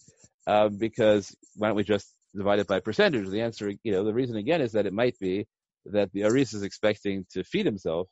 uh, 0.46 0.70
because 0.70 1.36
why 1.56 1.68
don't 1.68 1.78
we 1.78 1.84
just 1.84 2.14
divide 2.36 2.60
it 2.60 2.68
by 2.68 2.80
percentage? 2.80 3.30
The 3.30 3.42
answer, 3.42 3.72
you 3.84 3.92
know, 3.92 4.04
the 4.04 4.14
reason 4.14 4.36
again 4.36 4.62
is 4.62 4.74
that 4.74 4.86
it 4.86 4.94
might 4.94 5.18
be 5.20 5.48
that 5.86 6.12
the 6.12 6.26
Aris 6.26 6.54
is 6.54 6.64
expecting 6.64 7.26
to 7.32 7.44
feed 7.44 7.66
himself, 7.66 8.10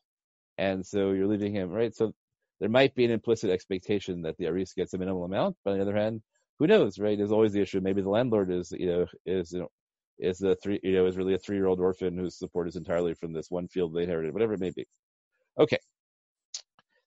and 0.57 0.85
so 0.85 1.11
you're 1.11 1.27
leaving 1.27 1.53
him 1.53 1.69
right. 1.69 1.95
So 1.95 2.13
there 2.59 2.69
might 2.69 2.95
be 2.95 3.05
an 3.05 3.11
implicit 3.11 3.49
expectation 3.49 4.21
that 4.23 4.37
the 4.37 4.47
Aris 4.47 4.73
gets 4.73 4.93
a 4.93 4.97
minimal 4.97 5.25
amount, 5.25 5.57
but 5.63 5.71
on 5.71 5.77
the 5.77 5.83
other 5.83 5.95
hand, 5.95 6.21
who 6.59 6.67
knows, 6.67 6.97
right? 6.99 7.17
There's 7.17 7.31
always 7.31 7.53
the 7.53 7.61
issue. 7.61 7.81
Maybe 7.81 8.01
the 8.01 8.09
landlord 8.09 8.51
is, 8.51 8.71
you 8.71 8.87
know, 8.87 9.05
is 9.25 9.51
you 9.51 9.59
know, 9.59 9.67
is 10.17 10.41
a 10.41 10.55
three, 10.55 10.79
you 10.83 10.93
know, 10.93 11.05
is 11.05 11.17
really 11.17 11.33
a 11.33 11.39
three-year-old 11.39 11.79
orphan 11.79 12.17
whose 12.17 12.37
support 12.37 12.67
is 12.67 12.77
entirely 12.77 13.13
from 13.13 13.33
this 13.33 13.51
one 13.51 13.67
field 13.67 13.93
they 13.93 14.03
inherited, 14.03 14.33
whatever 14.33 14.53
it 14.53 14.61
may 14.61 14.71
be. 14.71 14.87
Okay. 15.59 15.79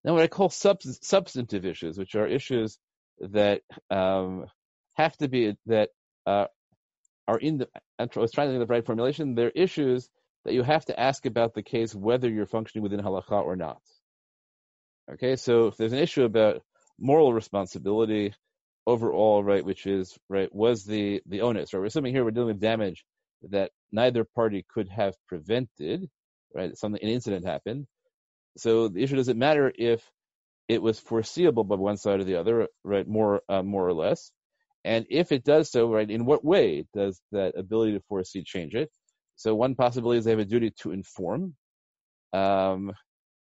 Now, 0.04 0.14
what 0.14 0.22
I 0.22 0.26
call 0.26 0.50
sub- 0.50 0.82
substantive 0.82 1.64
issues, 1.64 1.98
which 1.98 2.14
are 2.14 2.26
issues 2.26 2.78
that 3.20 3.62
um, 3.90 4.46
have 4.94 5.16
to 5.18 5.28
be 5.28 5.56
that 5.66 5.90
uh, 6.26 6.46
are 7.26 7.38
in 7.38 7.58
the. 7.58 7.68
I 7.98 8.06
was 8.16 8.32
trying 8.32 8.48
to 8.48 8.52
think 8.52 8.62
of 8.62 8.68
the 8.68 8.72
right 8.74 8.86
formulation. 8.86 9.34
They're 9.34 9.50
issues 9.50 10.08
that 10.44 10.54
you 10.54 10.62
have 10.62 10.84
to 10.86 10.98
ask 10.98 11.26
about 11.26 11.54
the 11.54 11.62
case 11.62 11.94
whether 11.94 12.28
you're 12.28 12.46
functioning 12.46 12.82
within 12.82 13.00
halacha 13.00 13.44
or 13.44 13.56
not. 13.56 13.80
Okay, 15.12 15.36
so 15.36 15.68
if 15.68 15.76
there's 15.76 15.92
an 15.92 15.98
issue 15.98 16.24
about 16.24 16.62
moral 16.98 17.32
responsibility 17.32 18.34
overall, 18.86 19.42
right, 19.42 19.64
which 19.64 19.86
is 19.86 20.16
right, 20.28 20.52
was 20.54 20.84
the 20.84 21.22
the 21.26 21.42
onus, 21.42 21.72
right? 21.72 21.80
We're 21.80 21.86
assuming 21.86 22.14
here 22.14 22.24
we're 22.24 22.30
dealing 22.30 22.48
with 22.48 22.60
damage 22.60 23.04
that 23.50 23.70
neither 23.92 24.24
party 24.24 24.64
could 24.68 24.88
have 24.88 25.14
prevented, 25.26 26.08
right? 26.54 26.76
Something 26.76 27.02
an 27.02 27.08
incident 27.08 27.46
happened. 27.46 27.86
So 28.56 28.88
the 28.88 29.02
issue 29.02 29.16
doesn't 29.16 29.38
matter 29.38 29.72
if 29.76 30.02
it 30.68 30.82
was 30.82 30.98
foreseeable 31.00 31.64
by 31.64 31.76
one 31.76 31.96
side 31.96 32.20
or 32.20 32.24
the 32.24 32.36
other, 32.36 32.68
right? 32.84 33.06
More 33.06 33.42
uh, 33.48 33.62
more 33.62 33.86
or 33.86 33.94
less. 33.94 34.30
And 34.84 35.06
if 35.10 35.32
it 35.32 35.44
does 35.44 35.70
so, 35.70 35.92
right, 35.92 36.10
in 36.10 36.24
what 36.24 36.44
way 36.44 36.86
does 36.94 37.20
that 37.32 37.58
ability 37.58 37.92
to 37.92 38.00
foresee 38.08 38.42
change 38.42 38.74
it? 38.74 38.90
So 39.38 39.54
one 39.54 39.76
possibility 39.76 40.18
is 40.18 40.24
they 40.24 40.32
have 40.32 40.40
a 40.40 40.44
duty 40.44 40.72
to 40.82 40.90
inform, 40.90 41.54
um, 42.32 42.92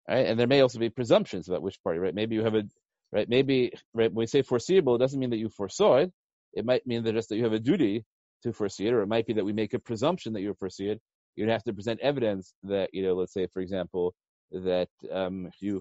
right? 0.09 0.27
And 0.27 0.39
there 0.39 0.49
may 0.49 0.61
also 0.61 0.81
be 0.81 0.91
presumptions 0.91 1.49
about 1.49 1.63
which 1.63 1.81
party, 1.85 2.01
right? 2.01 2.15
Maybe 2.15 2.35
you 2.35 2.43
have 2.43 2.57
a, 2.57 2.65
right? 3.13 3.29
Maybe, 3.29 3.73
right? 3.95 4.13
When 4.13 4.23
we 4.23 4.27
say 4.27 4.43
foreseeable, 4.43 4.97
it 4.97 4.99
doesn't 4.99 5.21
mean 5.21 5.31
that 5.31 5.39
you 5.39 5.49
foresaw 5.49 5.99
it. 5.99 6.13
It 6.53 6.65
might 6.65 6.85
mean 6.85 7.05
that 7.05 7.15
just 7.15 7.29
that 7.29 7.37
you 7.37 7.45
have 7.45 7.53
a 7.53 7.61
duty 7.61 8.05
to 8.43 8.53
foresee 8.53 8.89
it, 8.89 8.93
or 8.93 9.03
it 9.03 9.07
might 9.07 9.25
be 9.25 9.35
that 9.35 9.45
we 9.45 9.53
make 9.53 9.73
a 9.73 9.79
presumption 9.79 10.33
that 10.33 10.41
you 10.41 10.53
foresee 10.59 10.89
it. 10.89 11.01
You'd 11.37 11.49
have 11.49 11.63
to 11.65 11.73
present 11.73 12.01
evidence 12.01 12.55
that, 12.65 12.91
you 12.93 13.05
know, 13.05 13.15
let's 13.15 13.33
say, 13.33 13.47
for 13.47 13.61
example, 13.61 14.15
that 14.51 14.89
um, 15.13 15.49
you 15.61 15.81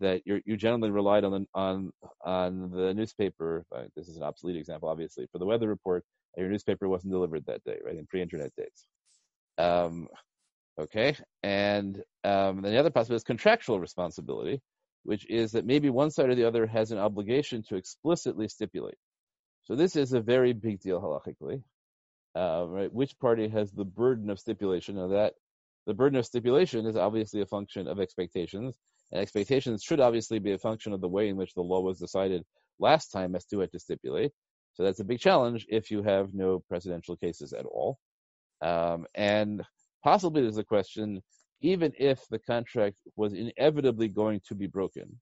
that 0.00 0.22
you 0.26 0.56
generally 0.56 0.90
relied 0.90 1.22
on 1.22 1.32
the 1.32 1.46
on 1.54 1.92
on 2.24 2.70
the 2.72 2.92
newspaper. 2.92 3.64
Uh, 3.74 3.84
this 3.94 4.08
is 4.08 4.16
an 4.16 4.24
obsolete 4.24 4.56
example, 4.56 4.88
obviously, 4.88 5.28
for 5.30 5.38
the 5.38 5.46
weather 5.46 5.68
report. 5.68 6.04
Your 6.36 6.48
newspaper 6.48 6.88
wasn't 6.88 7.12
delivered 7.12 7.46
that 7.46 7.62
day, 7.62 7.78
right? 7.84 7.96
In 7.96 8.06
pre-internet 8.06 8.50
days. 8.56 8.86
Um, 9.58 10.08
okay, 10.78 11.16
and 11.42 12.02
um, 12.24 12.62
the 12.62 12.78
other 12.78 12.90
possibility 12.90 13.16
is 13.16 13.24
contractual 13.24 13.80
responsibility, 13.80 14.60
which 15.04 15.28
is 15.30 15.52
that 15.52 15.66
maybe 15.66 15.90
one 15.90 16.10
side 16.10 16.30
or 16.30 16.34
the 16.34 16.44
other 16.44 16.66
has 16.66 16.90
an 16.90 16.98
obligation 16.98 17.62
to 17.68 17.76
explicitly 17.76 18.48
stipulate. 18.48 18.98
So 19.64 19.76
this 19.76 19.96
is 19.96 20.12
a 20.12 20.20
very 20.20 20.52
big 20.52 20.80
deal 20.80 21.00
halachically, 21.00 21.62
uh, 22.34 22.66
right? 22.68 22.92
Which 22.92 23.18
party 23.18 23.48
has 23.48 23.70
the 23.72 23.84
burden 23.84 24.30
of 24.30 24.38
stipulation? 24.38 24.96
Now 24.96 25.08
that 25.08 25.34
the 25.86 25.94
burden 25.94 26.18
of 26.18 26.26
stipulation 26.26 26.86
is 26.86 26.96
obviously 26.96 27.40
a 27.42 27.46
function 27.46 27.86
of 27.86 28.00
expectations, 28.00 28.76
and 29.12 29.20
expectations 29.20 29.82
should 29.82 30.00
obviously 30.00 30.38
be 30.38 30.52
a 30.52 30.58
function 30.58 30.92
of 30.92 31.00
the 31.00 31.08
way 31.08 31.28
in 31.28 31.36
which 31.36 31.54
the 31.54 31.62
law 31.62 31.80
was 31.80 31.98
decided 31.98 32.44
last 32.78 33.08
time 33.08 33.34
as 33.34 33.44
to 33.46 33.58
what 33.58 33.72
to 33.72 33.78
stipulate. 33.78 34.32
So 34.74 34.82
that's 34.82 35.00
a 35.00 35.04
big 35.04 35.20
challenge 35.20 35.66
if 35.68 35.90
you 35.90 36.02
have 36.02 36.34
no 36.34 36.62
presidential 36.68 37.16
cases 37.16 37.52
at 37.52 37.64
all. 37.64 37.98
Um, 38.62 39.06
and 39.14 39.62
possibly 40.02 40.42
there's 40.42 40.58
a 40.58 40.64
question, 40.64 41.22
even 41.60 41.92
if 41.98 42.20
the 42.28 42.38
contract 42.38 42.96
was 43.16 43.32
inevitably 43.32 44.08
going 44.08 44.40
to 44.48 44.54
be 44.54 44.66
broken, 44.66 45.20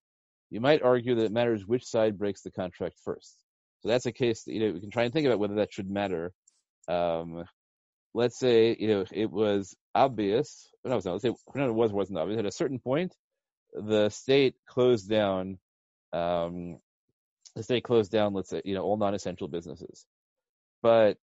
you 0.51 0.61
might 0.61 0.83
argue 0.83 1.14
that 1.14 1.25
it 1.25 1.33
matters 1.33 1.66
which 1.66 1.85
side 1.85 2.18
breaks 2.18 2.42
the 2.42 2.51
contract 2.51 2.99
first. 3.05 3.37
So 3.81 3.88
that's 3.88 4.07
a 4.07 4.12
case 4.12 4.45
that, 4.45 4.53
you 4.53 4.61
know, 4.61 4.73
we 4.73 4.81
can 4.81 4.90
try 4.90 5.05
and 5.05 5.12
think 5.12 5.27
about 5.27 5.38
whether 5.38 5.57
that 5.57 5.73
should 5.73 5.90
matter. 5.90 6.33
Um, 6.88 7.45
let's 8.14 8.38
say, 8.38 8.77
you 8.79 8.88
know, 8.88 9.05
it 9.11 9.31
was 9.31 9.75
obvious, 9.95 10.68
no, 10.85 10.99
let's 10.99 11.23
say, 11.23 11.33
no, 11.55 11.66
it 11.66 11.75
was, 11.75 11.92
wasn't 11.92 12.18
obvious. 12.18 12.38
At 12.38 12.47
a 12.47 12.53
certain 12.53 12.79
point, 12.79 13.14
the 13.73 14.11
state 14.11 14.55
closed 14.68 15.09
down, 15.09 15.59
um, 16.12 16.79
the 17.57 17.62
state 17.62 17.85
closed 17.85 18.12
down, 18.12 18.35
let's 18.35 18.51
say, 18.51 18.62
you 18.64 18.75
know, 18.75 18.83
all 18.83 18.97
non-essential 18.97 19.49
businesses. 19.49 20.07
But 20.83 21.16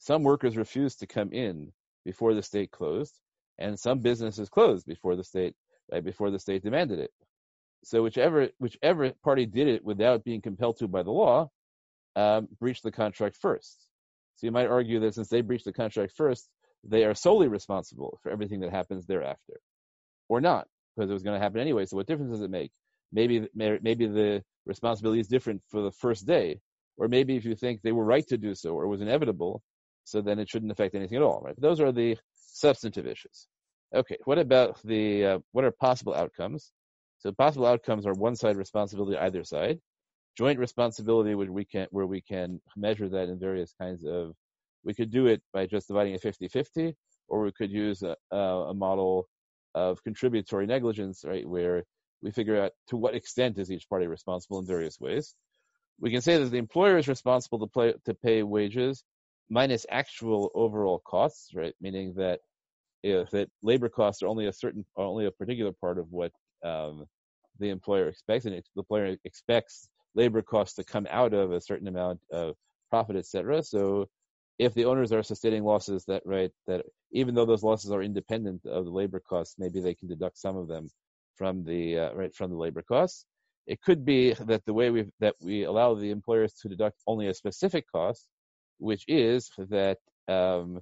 some 0.00 0.22
workers 0.22 0.56
refused 0.56 1.00
to 1.00 1.06
come 1.06 1.32
in 1.32 1.72
before 2.04 2.34
the 2.34 2.42
state 2.42 2.70
closed, 2.70 3.14
and 3.58 3.78
some 3.78 4.00
businesses 4.00 4.48
closed 4.48 4.86
before 4.86 5.14
the 5.14 5.24
state 5.24 5.54
before 6.02 6.30
the 6.30 6.38
state 6.38 6.62
demanded 6.62 6.98
it. 6.98 7.12
So 7.84 8.02
whichever 8.02 8.48
whichever 8.58 9.12
party 9.22 9.46
did 9.46 9.68
it 9.68 9.84
without 9.84 10.24
being 10.24 10.40
compelled 10.40 10.78
to 10.78 10.88
by 10.88 11.02
the 11.02 11.10
law, 11.10 11.50
um, 12.16 12.48
breached 12.58 12.82
the 12.82 12.92
contract 12.92 13.36
first. 13.36 13.76
So 14.36 14.46
you 14.46 14.52
might 14.52 14.68
argue 14.68 15.00
that 15.00 15.14
since 15.14 15.28
they 15.28 15.42
breached 15.42 15.66
the 15.66 15.72
contract 15.72 16.12
first, 16.16 16.48
they 16.82 17.04
are 17.04 17.14
solely 17.14 17.48
responsible 17.48 18.18
for 18.22 18.32
everything 18.32 18.60
that 18.60 18.70
happens 18.70 19.04
thereafter, 19.04 19.60
or 20.30 20.40
not, 20.40 20.66
because 20.96 21.10
it 21.10 21.12
was 21.12 21.22
going 21.22 21.38
to 21.38 21.42
happen 21.42 21.60
anyway. 21.60 21.84
So 21.84 21.96
what 21.96 22.06
difference 22.06 22.32
does 22.32 22.40
it 22.40 22.50
make? 22.50 22.72
Maybe 23.12 23.46
maybe 23.54 24.06
the 24.06 24.42
responsibility 24.64 25.20
is 25.20 25.28
different 25.28 25.62
for 25.68 25.82
the 25.82 25.92
first 25.92 26.26
day, 26.26 26.60
or 26.96 27.08
maybe 27.08 27.36
if 27.36 27.44
you 27.44 27.54
think 27.54 27.82
they 27.82 27.92
were 27.92 28.04
right 28.04 28.26
to 28.28 28.38
do 28.38 28.54
so 28.54 28.70
or 28.70 28.84
it 28.84 28.88
was 28.88 29.02
inevitable, 29.02 29.62
so 30.10 30.20
then 30.20 30.38
it 30.38 30.48
shouldn't 30.48 30.72
affect 30.72 30.94
anything 30.94 31.16
at 31.16 31.22
all, 31.22 31.40
right? 31.44 31.54
But 31.54 31.62
those 31.62 31.80
are 31.80 31.92
the 31.92 32.18
substantive 32.34 33.06
issues. 33.06 33.46
Okay, 33.94 34.18
what 34.24 34.38
about 34.38 34.80
the 34.84 35.24
uh, 35.24 35.38
what 35.52 35.64
are 35.64 35.70
possible 35.72 36.14
outcomes? 36.14 36.72
So 37.18 37.32
possible 37.32 37.66
outcomes 37.66 38.06
are 38.06 38.12
one 38.12 38.36
side 38.36 38.56
responsibility 38.56 39.16
either 39.18 39.44
side, 39.44 39.80
joint 40.36 40.58
responsibility 40.58 41.34
where 41.34 41.50
we 41.50 41.64
can 41.64 41.86
where 41.90 42.06
we 42.06 42.20
can 42.20 42.60
measure 42.76 43.08
that 43.08 43.28
in 43.28 43.38
various 43.38 43.74
kinds 43.80 44.04
of. 44.04 44.34
We 44.82 44.94
could 44.94 45.10
do 45.10 45.26
it 45.26 45.42
by 45.52 45.66
just 45.66 45.88
dividing 45.88 46.14
it 46.14 46.22
50-50, 46.22 46.94
or 47.28 47.42
we 47.42 47.52
could 47.52 47.70
use 47.70 48.02
a, 48.02 48.16
a 48.34 48.72
model 48.72 49.28
of 49.74 50.02
contributory 50.02 50.66
negligence, 50.66 51.22
right, 51.22 51.46
where 51.46 51.84
we 52.22 52.30
figure 52.30 52.62
out 52.62 52.72
to 52.88 52.96
what 52.96 53.14
extent 53.14 53.58
is 53.58 53.70
each 53.70 53.88
party 53.90 54.06
responsible 54.06 54.58
in 54.58 54.66
various 54.66 54.98
ways. 54.98 55.34
We 56.00 56.10
can 56.10 56.22
say 56.22 56.38
that 56.38 56.50
the 56.50 56.56
employer 56.56 56.96
is 56.96 57.08
responsible 57.08 57.58
to, 57.58 57.66
play, 57.66 57.92
to 58.06 58.14
pay 58.14 58.42
wages 58.42 59.04
minus 59.50 59.84
actual 59.90 60.50
overall 60.54 61.02
costs, 61.04 61.50
right? 61.54 61.74
Meaning 61.80 62.14
that 62.16 62.40
if 63.02 63.30
that 63.30 63.50
labor 63.62 63.88
costs 63.88 64.22
are 64.22 64.28
only 64.28 64.46
a 64.46 64.52
certain, 64.52 64.84
only 64.96 65.26
a 65.26 65.30
particular 65.30 65.72
part 65.72 65.98
of 65.98 66.06
what 66.10 66.32
um, 66.64 67.04
the 67.58 67.70
employer 67.70 68.08
expects, 68.08 68.46
and 68.46 68.54
the 68.54 68.62
employer 68.76 69.16
expects 69.24 69.88
labor 70.14 70.42
costs 70.42 70.76
to 70.76 70.84
come 70.84 71.06
out 71.10 71.34
of 71.34 71.52
a 71.52 71.60
certain 71.60 71.88
amount 71.88 72.20
of 72.32 72.54
profit, 72.90 73.16
etc. 73.16 73.62
So 73.62 74.06
if 74.58 74.74
the 74.74 74.84
owners 74.84 75.12
are 75.12 75.22
sustaining 75.22 75.64
losses, 75.64 76.04
that 76.06 76.22
right, 76.24 76.50
that 76.66 76.84
even 77.12 77.34
though 77.34 77.46
those 77.46 77.62
losses 77.62 77.90
are 77.90 78.02
independent 78.02 78.64
of 78.66 78.84
the 78.84 78.90
labor 78.90 79.20
costs, 79.20 79.56
maybe 79.58 79.80
they 79.80 79.94
can 79.94 80.08
deduct 80.08 80.38
some 80.38 80.56
of 80.56 80.68
them 80.68 80.88
from 81.34 81.64
the 81.64 81.98
uh, 81.98 82.14
right 82.14 82.34
from 82.34 82.50
the 82.50 82.56
labor 82.56 82.82
costs. 82.82 83.24
It 83.66 83.80
could 83.82 84.04
be 84.04 84.34
that 84.34 84.64
the 84.66 84.74
way 84.74 84.90
we 84.90 85.10
that 85.20 85.34
we 85.42 85.64
allow 85.64 85.94
the 85.94 86.10
employers 86.10 86.52
to 86.60 86.68
deduct 86.68 86.98
only 87.06 87.28
a 87.28 87.34
specific 87.34 87.84
cost 87.90 88.28
which 88.80 89.04
is 89.08 89.50
that 89.58 89.98
um, 90.28 90.80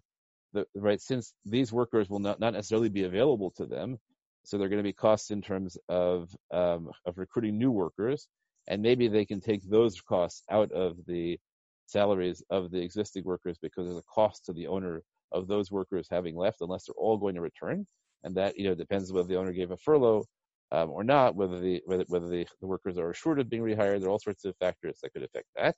the, 0.52 0.66
right 0.74 1.00
since 1.00 1.34
these 1.44 1.72
workers 1.72 2.08
will 2.08 2.20
not, 2.20 2.40
not 2.40 2.54
necessarily 2.54 2.88
be 2.88 3.04
available 3.04 3.50
to 3.52 3.66
them, 3.66 3.98
so 4.44 4.56
they're 4.56 4.68
going 4.68 4.82
to 4.82 4.88
be 4.88 4.92
costs 4.92 5.30
in 5.30 5.42
terms 5.42 5.76
of 5.88 6.30
um, 6.52 6.90
of 7.04 7.18
recruiting 7.18 7.58
new 7.58 7.70
workers, 7.70 8.28
and 8.68 8.82
maybe 8.82 9.08
they 9.08 9.24
can 9.24 9.40
take 9.40 9.62
those 9.68 10.00
costs 10.00 10.42
out 10.50 10.72
of 10.72 10.96
the 11.06 11.38
salaries 11.86 12.42
of 12.50 12.70
the 12.70 12.80
existing 12.80 13.24
workers 13.24 13.58
because 13.60 13.86
there's 13.86 13.98
a 13.98 14.02
cost 14.14 14.44
to 14.46 14.52
the 14.52 14.66
owner 14.66 15.02
of 15.32 15.48
those 15.48 15.70
workers 15.70 16.06
having 16.10 16.36
left, 16.36 16.60
unless 16.60 16.84
they're 16.86 16.94
all 16.96 17.18
going 17.18 17.34
to 17.34 17.40
return, 17.40 17.86
and 18.24 18.34
that 18.36 18.56
you 18.58 18.68
know 18.68 18.74
depends 18.74 19.12
whether 19.12 19.28
the 19.28 19.36
owner 19.36 19.52
gave 19.52 19.70
a 19.70 19.76
furlough 19.76 20.24
um, 20.72 20.90
or 20.90 21.04
not, 21.04 21.34
whether 21.34 21.58
the 21.60 21.82
whether, 21.86 22.04
whether 22.08 22.28
the, 22.28 22.46
the 22.60 22.66
workers 22.66 22.98
are 22.98 23.10
assured 23.10 23.40
of 23.40 23.50
being 23.50 23.62
rehired. 23.62 24.00
There 24.00 24.08
are 24.08 24.12
all 24.12 24.18
sorts 24.18 24.44
of 24.44 24.56
factors 24.56 24.98
that 25.02 25.12
could 25.12 25.22
affect 25.22 25.46
that. 25.56 25.76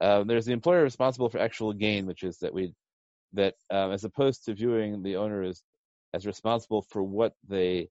Um, 0.00 0.26
there's 0.26 0.46
the 0.46 0.52
employer 0.52 0.82
responsible 0.82 1.28
for 1.28 1.38
actual 1.38 1.72
gain, 1.72 2.06
which 2.06 2.22
is 2.22 2.38
that 2.38 2.52
we 2.52 2.74
that 3.32 3.54
um, 3.70 3.92
as 3.92 4.04
opposed 4.04 4.44
to 4.44 4.54
viewing 4.54 5.02
the 5.02 5.16
owner 5.16 5.42
as 5.42 5.62
as 6.14 6.26
responsible 6.26 6.82
for 6.90 7.02
what 7.02 7.32
they 7.48 7.88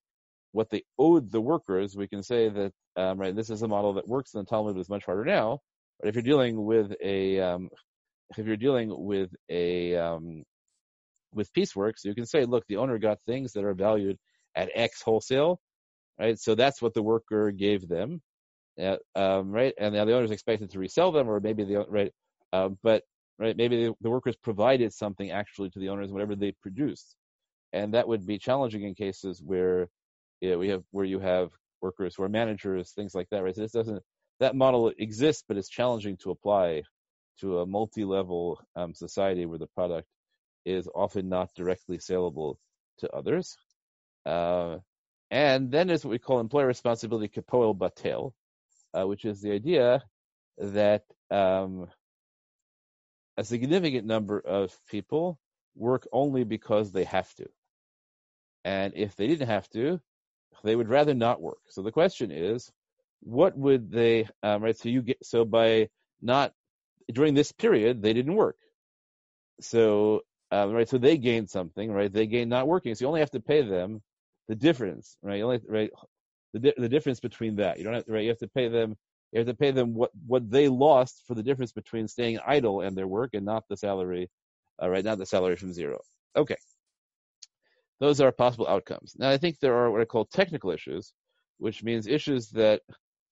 what 0.52 0.70
they 0.70 0.84
owed 0.98 1.32
the 1.32 1.42
workers, 1.42 1.96
we 1.96 2.08
can 2.08 2.24
say 2.24 2.50
that 2.50 2.72
um, 2.96 3.20
right 3.20 3.36
this 3.36 3.50
is 3.50 3.62
a 3.62 3.68
model 3.68 3.94
that 3.94 4.08
works 4.08 4.34
in 4.34 4.40
the 4.40 4.46
Talmud, 4.46 4.76
but 4.76 4.82
is 4.82 4.90
much 4.90 5.06
harder 5.06 5.26
now. 5.26 5.60
But 6.00 6.10
if 6.10 6.16
you're 6.16 6.24
dealing 6.24 6.64
with 6.64 6.94
a 7.04 7.40
um, 7.40 7.70
if 8.38 8.46
you're 8.46 8.58
dealing 8.58 8.92
with 8.96 9.30
a 9.50 9.96
um, 9.96 10.44
with 11.34 11.54
piecework, 11.54 11.98
so 11.98 12.10
you 12.10 12.16
can 12.16 12.26
say, 12.26 12.46
look, 12.46 12.66
the 12.68 12.78
owner 12.78 12.98
got 12.98 13.20
things 13.26 13.54
that 13.54 13.66
are 13.66 13.74
valued 13.74 14.18
at 14.56 14.70
X 14.74 15.02
wholesale, 15.02 15.60
right? 16.20 16.40
So 16.40 16.56
that's 16.56 16.82
what 16.82 16.94
the 16.94 17.04
worker 17.04 17.52
gave 17.52 17.88
them, 17.88 18.22
um, 19.16 19.52
right? 19.52 19.74
And 19.78 19.94
now 19.94 20.06
the 20.06 20.14
owner 20.14 20.26
is 20.26 20.32
expected 20.32 20.72
to 20.72 20.80
resell 20.80 21.12
them, 21.12 21.30
or 21.30 21.40
maybe 21.40 21.64
the 21.64 21.86
right, 21.88 22.12
um, 22.54 22.78
but 22.84 23.04
right, 23.40 23.56
maybe 23.56 23.86
the, 23.86 23.94
the, 24.02 24.10
workers 24.10 24.36
provided 24.36 24.94
something 24.94 25.32
actually 25.32 25.70
to 25.72 25.80
the 25.80 25.90
owners, 25.90 26.12
whatever 26.12 26.36
they 26.36 26.54
produced, 26.62 27.16
and 27.74 27.94
that 27.94 28.08
would 28.08 28.26
be 28.26 28.38
challenging 28.38 28.84
in 28.84 28.96
cases 28.96 29.42
where 29.44 29.88
you 30.42 30.52
know, 30.52 30.58
we 30.58 30.70
have 30.70 30.84
where 30.92 31.06
you 31.06 31.20
have 31.20 31.52
workers 31.82 32.16
who 32.16 32.24
are 32.24 32.30
managers, 32.30 32.92
things 32.92 33.16
like 33.16 33.28
that, 33.32 33.44
right? 33.44 33.56
So 33.56 33.62
this 33.62 33.72
doesn't 33.72 34.04
that 34.40 34.56
model 34.56 34.92
exists, 34.98 35.44
but 35.48 35.58
it's 35.58 35.70
challenging 35.70 36.18
to 36.18 36.32
apply 36.32 36.84
to 37.40 37.60
a 37.60 37.66
multi-level 37.66 38.62
um, 38.76 38.94
society 38.94 39.46
where 39.46 39.60
the 39.60 39.68
product 39.68 40.08
is 40.66 40.88
often 40.94 41.30
not 41.30 41.50
directly 41.56 42.00
saleable 42.00 42.58
to 43.00 43.10
others. 43.12 43.56
Uh, 44.26 44.78
and 45.32 45.72
then 45.72 45.88
there's 45.88 46.04
what 46.04 46.12
we 46.12 46.20
call 46.20 46.40
employer 46.40 46.68
responsibility 46.68 47.28
kapoel 47.28 47.78
batel, 47.78 48.32
uh, 48.96 49.06
which 49.06 49.26
is 49.26 49.42
the 49.42 49.52
idea 49.52 50.04
that 50.58 51.04
um, 51.32 51.88
a 53.38 53.44
significant 53.44 54.08
number 54.08 54.40
of 54.40 54.78
people 54.88 55.40
work 55.76 56.08
only 56.12 56.44
because 56.44 56.92
they 56.92 57.04
have 57.04 57.34
to. 57.36 57.48
And 58.64 58.94
if 58.96 59.16
they 59.16 59.28
didn't 59.28 59.48
have 59.48 59.70
to, 59.72 60.00
they 60.64 60.76
would 60.76 60.90
rather 60.90 61.14
not 61.14 61.42
work. 61.42 61.60
So 61.70 61.82
the 61.82 61.92
question 61.92 62.32
is, 62.32 62.72
what 63.22 63.58
would 63.58 63.92
they, 63.92 64.28
um, 64.44 64.64
right? 64.64 64.78
So 64.78 64.90
you 64.90 65.02
get, 65.02 65.18
so 65.24 65.46
by 65.46 65.90
not, 66.22 66.54
during 67.12 67.34
this 67.34 67.52
period, 67.52 68.02
they 68.02 68.14
didn't 68.14 68.36
work. 68.36 68.58
So, 69.62 70.22
um, 70.52 70.72
right, 70.72 70.88
so 70.88 70.98
they 70.98 71.18
gained 71.18 71.50
something, 71.50 71.92
right? 71.92 72.12
They 72.12 72.28
gained 72.28 72.50
not 72.50 72.68
working. 72.68 72.96
So 72.96 73.06
you 73.06 73.08
only 73.08 73.20
have 73.20 73.32
to 73.32 73.40
pay 73.40 73.62
them 73.62 74.02
the 74.48 74.56
difference, 74.56 75.18
right? 75.22 75.38
You 75.38 75.46
only, 75.46 75.62
right, 75.68 75.92
the, 76.60 76.74
the 76.78 76.90
difference 76.90 77.20
between 77.20 77.56
that. 77.58 77.78
You 77.78 77.84
don't 77.84 77.94
have, 77.94 78.06
right, 78.08 78.24
you 78.24 78.30
have 78.30 78.40
to 78.40 78.48
pay 78.48 78.68
them 78.68 78.96
you 79.36 79.40
have 79.40 79.48
to 79.48 79.54
pay 79.54 79.72
them 79.72 79.94
what, 79.94 80.12
what 80.26 80.50
they 80.50 80.70
lost 80.70 81.24
for 81.28 81.36
the 81.36 81.44
difference 81.44 81.74
between 81.74 82.08
staying 82.08 82.40
idle 82.48 82.80
and 82.82 82.96
their 82.96 83.08
work 83.08 83.32
and 83.34 83.46
not 83.46 83.66
the 83.68 83.76
salary, 83.76 84.30
uh, 84.82 84.90
right? 84.90 85.04
Not 85.04 85.18
the 85.18 85.26
salary 85.26 85.58
from 85.58 85.74
zero. 85.74 86.00
Okay. 86.38 86.56
Those 88.00 88.22
are 88.22 88.32
possible 88.32 88.66
outcomes. 88.66 89.14
Now, 89.18 89.30
I 89.30 89.38
think 89.38 89.60
there 89.60 89.76
are 89.76 89.92
what 89.92 90.00
I 90.00 90.06
call 90.06 90.24
technical 90.24 90.72
issues, 90.72 91.12
which 91.58 91.84
means 91.84 92.08
issues 92.08 92.50
that 92.52 92.82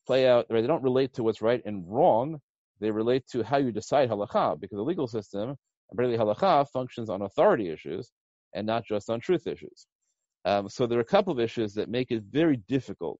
play 0.05 0.27
out, 0.27 0.45
right? 0.49 0.59
They 0.59 0.67
don't 0.67 0.83
relate 0.83 1.13
to 1.13 1.23
what's 1.23 1.41
right 1.41 1.61
and 1.65 1.85
wrong. 1.87 2.41
They 2.81 2.91
relate 2.91 3.25
to 3.31 3.41
how 3.41 3.57
you 3.57 3.71
decide 3.71 4.09
halacha, 4.09 4.59
because 4.59 4.75
the 4.75 4.83
legal 4.83 5.07
system, 5.07 5.51
and 5.51 5.57
particularly 5.97 6.17
halacha, 6.17 6.67
functions 6.71 7.09
on 7.09 7.21
authority 7.21 7.69
issues 7.69 8.11
and 8.53 8.67
not 8.67 8.85
just 8.85 9.09
on 9.09 9.21
truth 9.21 9.47
issues. 9.47 9.87
Um, 10.45 10.69
so 10.69 10.85
there 10.85 10.97
are 10.97 11.01
a 11.01 11.05
couple 11.05 11.31
of 11.31 11.39
issues 11.39 11.73
that 11.75 11.89
make 11.89 12.11
it 12.11 12.23
very 12.23 12.57
difficult 12.67 13.19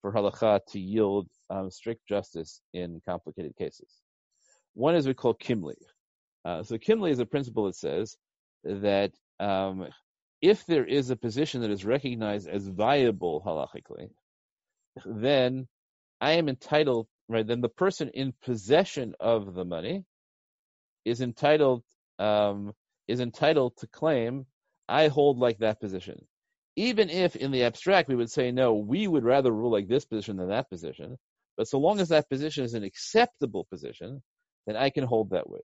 for 0.00 0.12
halacha 0.12 0.60
to 0.68 0.80
yield 0.80 1.28
um, 1.50 1.70
strict 1.70 2.06
justice 2.08 2.60
in 2.72 3.00
complicated 3.06 3.54
cases. 3.56 3.88
One 4.74 4.94
is 4.94 5.06
we 5.06 5.14
call 5.14 5.34
kimli. 5.34 5.74
Uh, 6.44 6.62
so 6.62 6.78
kimli 6.78 7.10
is 7.10 7.18
a 7.18 7.26
principle 7.26 7.64
that 7.66 7.76
says 7.76 8.16
that 8.64 9.12
um, 9.40 9.86
if 10.40 10.64
there 10.66 10.84
is 10.84 11.10
a 11.10 11.16
position 11.16 11.62
that 11.62 11.70
is 11.70 11.84
recognized 11.84 12.48
as 12.48 12.66
viable 12.68 13.42
halachically, 13.44 14.10
then 15.04 15.66
I 16.20 16.32
am 16.32 16.48
entitled, 16.48 17.08
right? 17.28 17.46
Then 17.46 17.60
the 17.60 17.68
person 17.68 18.10
in 18.14 18.32
possession 18.42 19.14
of 19.20 19.54
the 19.54 19.64
money 19.64 20.04
is 21.04 21.20
entitled 21.20 21.82
um, 22.18 22.72
is 23.06 23.20
entitled 23.20 23.76
to 23.78 23.86
claim 23.86 24.46
I 24.88 25.08
hold 25.08 25.38
like 25.38 25.58
that 25.58 25.80
position 25.80 26.26
even 26.76 27.08
if 27.10 27.36
in 27.36 27.50
the 27.50 27.64
abstract 27.64 28.08
we 28.08 28.16
would 28.16 28.30
say, 28.30 28.52
no, 28.52 28.74
we 28.74 29.08
would 29.08 29.24
rather 29.24 29.50
rule 29.50 29.72
like 29.72 29.88
this 29.88 30.04
position 30.04 30.36
than 30.36 30.48
that 30.48 30.70
position, 30.70 31.16
but 31.56 31.68
so 31.68 31.78
long 31.78 32.00
as 32.00 32.10
that 32.10 32.28
position 32.28 32.64
is 32.64 32.74
an 32.74 32.84
acceptable 32.84 33.66
position, 33.70 34.22
then 34.66 34.76
I 34.76 34.90
can 34.90 35.04
hold 35.04 35.30
that 35.30 35.48
way. 35.48 35.60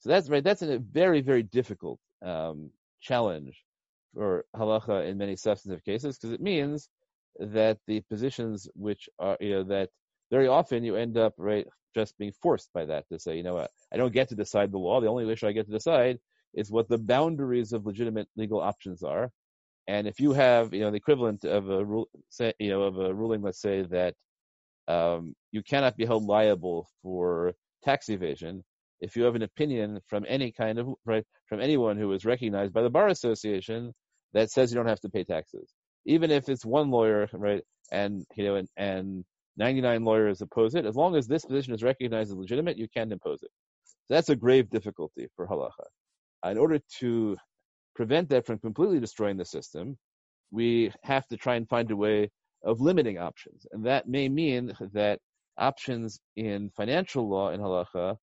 So 0.00 0.10
that's 0.10 0.28
right. 0.28 0.44
That's 0.44 0.62
a 0.62 0.78
very, 0.78 1.22
very 1.22 1.42
difficult 1.42 1.98
um, 2.22 2.70
challenge 3.00 3.64
for 4.12 4.44
halacha 4.54 5.08
in 5.08 5.16
many 5.16 5.34
substantive 5.34 5.84
cases 5.84 6.18
because 6.18 6.32
it 6.32 6.42
means 6.42 6.88
that 7.40 7.78
the 7.86 8.02
positions 8.02 8.68
which 8.74 9.08
are, 9.18 9.36
you 9.40 9.50
know, 9.50 9.64
that 9.64 9.88
very 10.30 10.46
often 10.46 10.84
you 10.84 10.96
end 10.96 11.16
up 11.16 11.32
right 11.38 11.66
just 11.94 12.18
being 12.18 12.32
forced 12.42 12.68
by 12.74 12.84
that 12.84 13.08
to 13.08 13.18
say, 13.18 13.36
you 13.36 13.42
know, 13.42 13.54
what, 13.54 13.70
I 13.92 13.96
don't 13.96 14.12
get 14.12 14.28
to 14.28 14.34
decide 14.34 14.72
the 14.72 14.78
law. 14.78 15.00
The 15.00 15.06
only 15.08 15.30
issue 15.30 15.46
I 15.46 15.52
get 15.52 15.66
to 15.66 15.72
decide 15.72 16.18
is 16.52 16.70
what 16.70 16.88
the 16.88 16.98
boundaries 16.98 17.72
of 17.72 17.86
legitimate 17.86 18.28
legal 18.36 18.60
options 18.60 19.02
are, 19.02 19.30
and 19.86 20.06
if 20.06 20.18
you 20.18 20.32
have, 20.32 20.72
you 20.72 20.80
know, 20.80 20.90
the 20.90 20.96
equivalent 20.96 21.44
of 21.44 21.68
a 21.68 21.84
rule, 21.84 22.08
you 22.58 22.70
know, 22.70 22.82
of 22.82 22.98
a 22.98 23.14
ruling, 23.14 23.42
let's 23.42 23.60
say 23.60 23.82
that 23.82 24.14
um, 24.88 25.34
you 25.52 25.62
cannot 25.62 25.96
be 25.96 26.06
held 26.06 26.24
liable 26.24 26.88
for 27.02 27.52
tax 27.82 28.08
evasion, 28.08 28.62
if 29.00 29.16
you 29.16 29.24
have 29.24 29.34
an 29.34 29.42
opinion 29.42 30.00
from 30.06 30.24
any 30.28 30.50
kind 30.50 30.78
of 30.78 30.88
right 31.04 31.24
from 31.46 31.60
anyone 31.60 31.98
who 31.98 32.12
is 32.12 32.24
recognized 32.24 32.72
by 32.72 32.82
the 32.82 32.90
bar 32.90 33.08
association 33.08 33.92
that 34.32 34.50
says 34.50 34.70
you 34.70 34.76
don't 34.76 34.88
have 34.88 35.00
to 35.00 35.10
pay 35.10 35.24
taxes, 35.24 35.74
even 36.06 36.30
if 36.30 36.48
it's 36.48 36.64
one 36.64 36.90
lawyer, 36.90 37.28
right, 37.32 37.62
and 37.92 38.24
you 38.36 38.44
know, 38.44 38.56
and, 38.56 38.68
and 38.76 39.24
99 39.56 40.04
lawyers 40.04 40.40
oppose 40.40 40.74
it, 40.74 40.86
as 40.86 40.96
long 40.96 41.14
as 41.14 41.26
this 41.26 41.44
position 41.44 41.74
is 41.74 41.82
recognized 41.82 42.30
as 42.30 42.36
legitimate, 42.36 42.78
you 42.78 42.88
can 42.88 43.12
impose 43.12 43.42
it. 43.42 43.50
So 43.84 44.14
that's 44.14 44.30
a 44.30 44.36
grave 44.36 44.70
difficulty 44.70 45.28
for 45.36 45.46
halacha. 45.46 46.50
In 46.50 46.58
order 46.58 46.78
to 46.98 47.36
prevent 47.94 48.28
that 48.28 48.46
from 48.46 48.58
completely 48.58 49.00
destroying 49.00 49.36
the 49.36 49.44
system, 49.44 49.96
we 50.50 50.92
have 51.02 51.26
to 51.28 51.36
try 51.36 51.56
and 51.56 51.68
find 51.68 51.90
a 51.90 51.96
way 51.96 52.30
of 52.64 52.80
limiting 52.80 53.18
options. 53.18 53.66
And 53.72 53.84
that 53.86 54.08
may 54.08 54.28
mean 54.28 54.72
that 54.92 55.20
options 55.58 56.20
in 56.36 56.70
financial 56.70 57.28
law 57.28 57.50
in 57.50 57.60
halacha, 57.60 58.16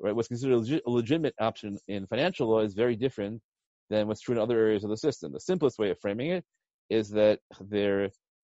right, 0.00 0.14
what's 0.14 0.28
considered 0.28 0.80
a 0.86 0.90
legitimate 0.90 1.34
option 1.40 1.78
in 1.88 2.06
financial 2.06 2.48
law 2.48 2.60
is 2.60 2.74
very 2.74 2.96
different 2.96 3.40
than 3.90 4.06
what's 4.06 4.20
true 4.20 4.34
in 4.34 4.40
other 4.40 4.58
areas 4.58 4.84
of 4.84 4.90
the 4.90 4.96
system. 4.96 5.32
The 5.32 5.40
simplest 5.40 5.78
way 5.78 5.90
of 5.90 5.98
framing 6.00 6.30
it 6.30 6.44
is 6.90 7.10
that 7.10 7.40
there 7.60 8.10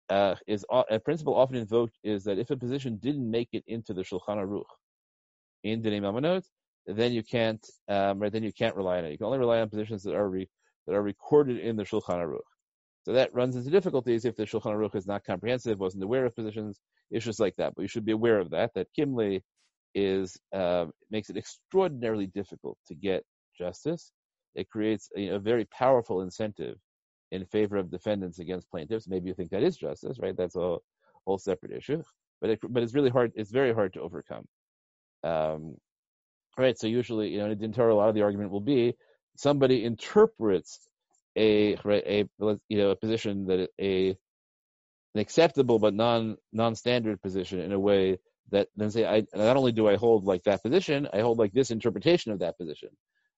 uh, 0.10 0.36
is 0.48 0.66
a 0.72 1.00
principle 1.00 1.36
often 1.36 1.58
invoked 1.58 1.98
is 2.04 2.24
that 2.24 2.40
if 2.40 2.50
a 2.50 2.58
position 2.58 2.98
didn't 2.98 3.30
make 3.30 3.50
it 3.54 3.64
into 3.68 3.94
the 3.94 4.02
Shulchan 4.02 4.38
Aruch 4.38 4.64
in 5.64 5.82
Dinei 5.82 6.02
Mamonot, 6.02 6.44
then 6.86 7.14
you 7.14 7.24
can't 7.24 7.66
um, 7.88 8.20
right 8.20 8.32
then 8.32 8.44
you 8.44 8.52
can't 8.52 8.76
rely 8.76 8.98
on 8.98 9.06
it. 9.06 9.12
You 9.12 9.18
can 9.18 9.28
only 9.28 9.40
rely 9.40 9.62
on 9.62 9.70
positions 9.70 10.04
that 10.04 10.16
are 10.16 10.30
re- 10.30 10.50
that 10.88 10.96
are 10.96 11.02
recorded 11.02 11.60
in 11.60 11.76
the 11.76 11.84
Shulchan 11.84 12.24
Aruch. 12.24 12.40
So 13.04 13.14
that 13.14 13.34
runs 13.34 13.56
into 13.56 13.70
difficulties 13.70 14.26
if 14.26 14.36
the 14.36 14.46
Shulchan 14.46 14.74
Aruch 14.74 14.96
is 14.96 15.08
not 15.08 15.26
comprehensive, 15.26 15.80
wasn't 15.80 16.04
aware 16.04 16.26
of 16.26 16.36
positions, 16.36 16.80
issues 17.12 17.40
like 17.40 17.56
that. 17.58 17.74
But 17.76 17.82
you 17.82 17.88
should 17.88 18.06
be 18.06 18.14
aware 18.14 18.40
of 18.40 18.50
that. 18.52 18.72
That 18.76 18.88
Kimli 18.98 19.42
is 19.94 20.38
uh, 20.54 20.86
makes 21.12 21.30
it 21.30 21.38
extraordinarily 21.38 22.28
difficult 22.28 22.78
to 22.88 22.96
get 22.96 23.24
justice. 23.58 24.12
It 24.56 24.70
creates 24.70 25.10
a, 25.18 25.30
a, 25.30 25.40
very 25.40 25.66
powerful 25.66 26.22
incentive 26.22 26.78
in 27.32 27.46
favor 27.46 27.78
of 27.78 27.92
defendants 27.92 28.40
against 28.40 28.70
plaintiffs. 28.70 29.08
Maybe 29.08 29.28
you 29.28 29.34
think 29.34 29.50
that 29.50 29.64
is 29.64 29.76
justice, 29.76 30.18
right? 30.22 30.36
That's 30.36 30.56
a 30.56 30.78
whole 31.26 31.38
separate 31.38 31.72
issue. 31.72 32.02
But 32.40 32.52
it, 32.52 32.60
but 32.70 32.84
it's 32.84 32.94
really 32.94 33.10
hard. 33.10 33.32
It's 33.36 33.52
very 33.52 33.74
hard 33.74 33.94
to 33.94 34.02
overcome. 34.02 34.46
Um, 35.24 35.76
right. 36.58 36.78
So 36.78 36.88
usually, 36.88 37.30
you 37.30 37.40
know, 37.40 37.52
in 37.52 37.74
Torah, 37.74 37.94
a 37.94 37.96
lot 37.96 38.10
of 38.10 38.16
the 38.16 38.22
argument 38.22 38.52
will 38.52 38.62
be 38.62 38.94
somebody 39.38 39.84
interprets 39.84 40.88
a 41.38 41.76
a 41.86 42.26
you 42.70 42.78
know 42.78 42.92
a 42.92 42.96
position 42.96 43.48
that 43.48 43.70
a 43.80 44.10
an 45.16 45.22
acceptable 45.22 45.80
but 45.80 45.94
non 45.94 46.38
non 46.52 46.76
standard 46.76 47.22
position 47.22 47.60
in 47.60 47.72
a 47.72 47.80
way 47.80 48.18
that 48.52 48.68
then 48.76 48.92
say 48.92 49.06
I 49.06 49.24
not 49.36 49.58
only 49.58 49.72
do 49.72 49.88
I 49.88 49.96
hold 49.96 50.26
like 50.26 50.44
that 50.44 50.64
position, 50.64 51.08
I 51.14 51.22
hold 51.22 51.40
like 51.40 51.54
this 51.54 51.72
interpretation 51.72 52.32
of 52.32 52.40
that 52.40 52.58
position. 52.58 52.90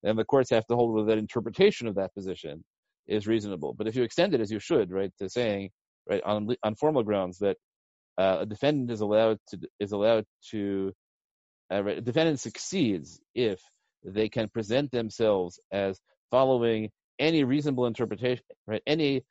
And 0.03 0.17
the 0.17 0.25
courts 0.25 0.51
have 0.51 0.65
to 0.67 0.75
hold 0.75 1.07
that 1.07 1.17
interpretation 1.17 1.87
of 1.87 1.95
that 1.95 2.13
position 2.13 2.63
is 3.07 3.27
reasonable. 3.27 3.73
But 3.73 3.87
if 3.87 3.95
you 3.95 4.03
extend 4.03 4.33
it 4.33 4.41
as 4.41 4.51
you 4.51 4.59
should, 4.59 4.91
right, 4.91 5.11
to 5.19 5.29
saying 5.29 5.69
right 6.09 6.21
on 6.23 6.49
on 6.63 6.75
formal 6.75 7.03
grounds 7.03 7.39
that 7.39 7.57
uh, 8.17 8.39
a 8.41 8.45
defendant 8.45 8.91
is 8.91 9.01
allowed 9.01 9.39
to 9.49 9.59
is 9.79 9.91
allowed 9.91 10.25
to 10.51 10.93
uh, 11.73 11.83
right, 11.83 11.97
a 11.97 12.01
defendant 12.01 12.39
succeeds 12.39 13.19
if 13.33 13.61
they 14.05 14.29
can 14.29 14.49
present 14.49 14.91
themselves 14.91 15.59
as 15.71 15.99
following 16.31 16.89
any 17.19 17.43
reasonable 17.43 17.85
interpretation, 17.85 18.43
right? 18.67 18.81
Any 18.85 19.23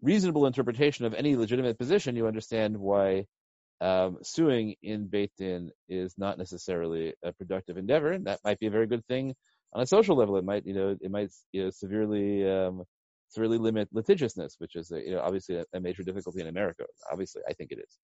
reasonable 0.00 0.46
interpretation 0.46 1.04
of 1.04 1.14
any 1.14 1.36
legitimate 1.36 1.78
position, 1.78 2.16
you 2.16 2.26
understand 2.26 2.76
why 2.76 3.26
um, 3.80 4.18
suing 4.22 4.76
in 4.82 5.08
Beit 5.08 5.32
Din 5.38 5.70
is 5.88 6.14
not 6.16 6.38
necessarily 6.38 7.14
a 7.24 7.32
productive 7.32 7.76
endeavor. 7.76 8.12
And 8.12 8.26
that 8.26 8.40
might 8.44 8.60
be 8.60 8.66
a 8.66 8.70
very 8.70 8.86
good 8.86 9.04
thing 9.06 9.34
on 9.72 9.82
a 9.82 9.86
social 9.86 10.16
level. 10.16 10.36
It 10.36 10.44
might, 10.44 10.64
you 10.66 10.74
know, 10.74 10.96
it 11.00 11.10
might 11.10 11.30
you 11.52 11.64
know, 11.64 11.70
severely 11.70 12.48
um, 12.48 12.84
severely 13.30 13.58
limit 13.58 13.88
litigiousness, 13.92 14.56
which 14.58 14.76
is 14.76 14.90
a, 14.92 15.00
you 15.00 15.12
know, 15.12 15.20
obviously 15.20 15.56
a, 15.56 15.64
a, 15.72 15.80
major 15.80 16.02
difficulty 16.02 16.40
in 16.40 16.46
America. 16.46 16.84
Obviously, 17.10 17.42
I 17.48 17.54
think 17.54 17.72
it 17.72 17.78
is. 17.78 17.98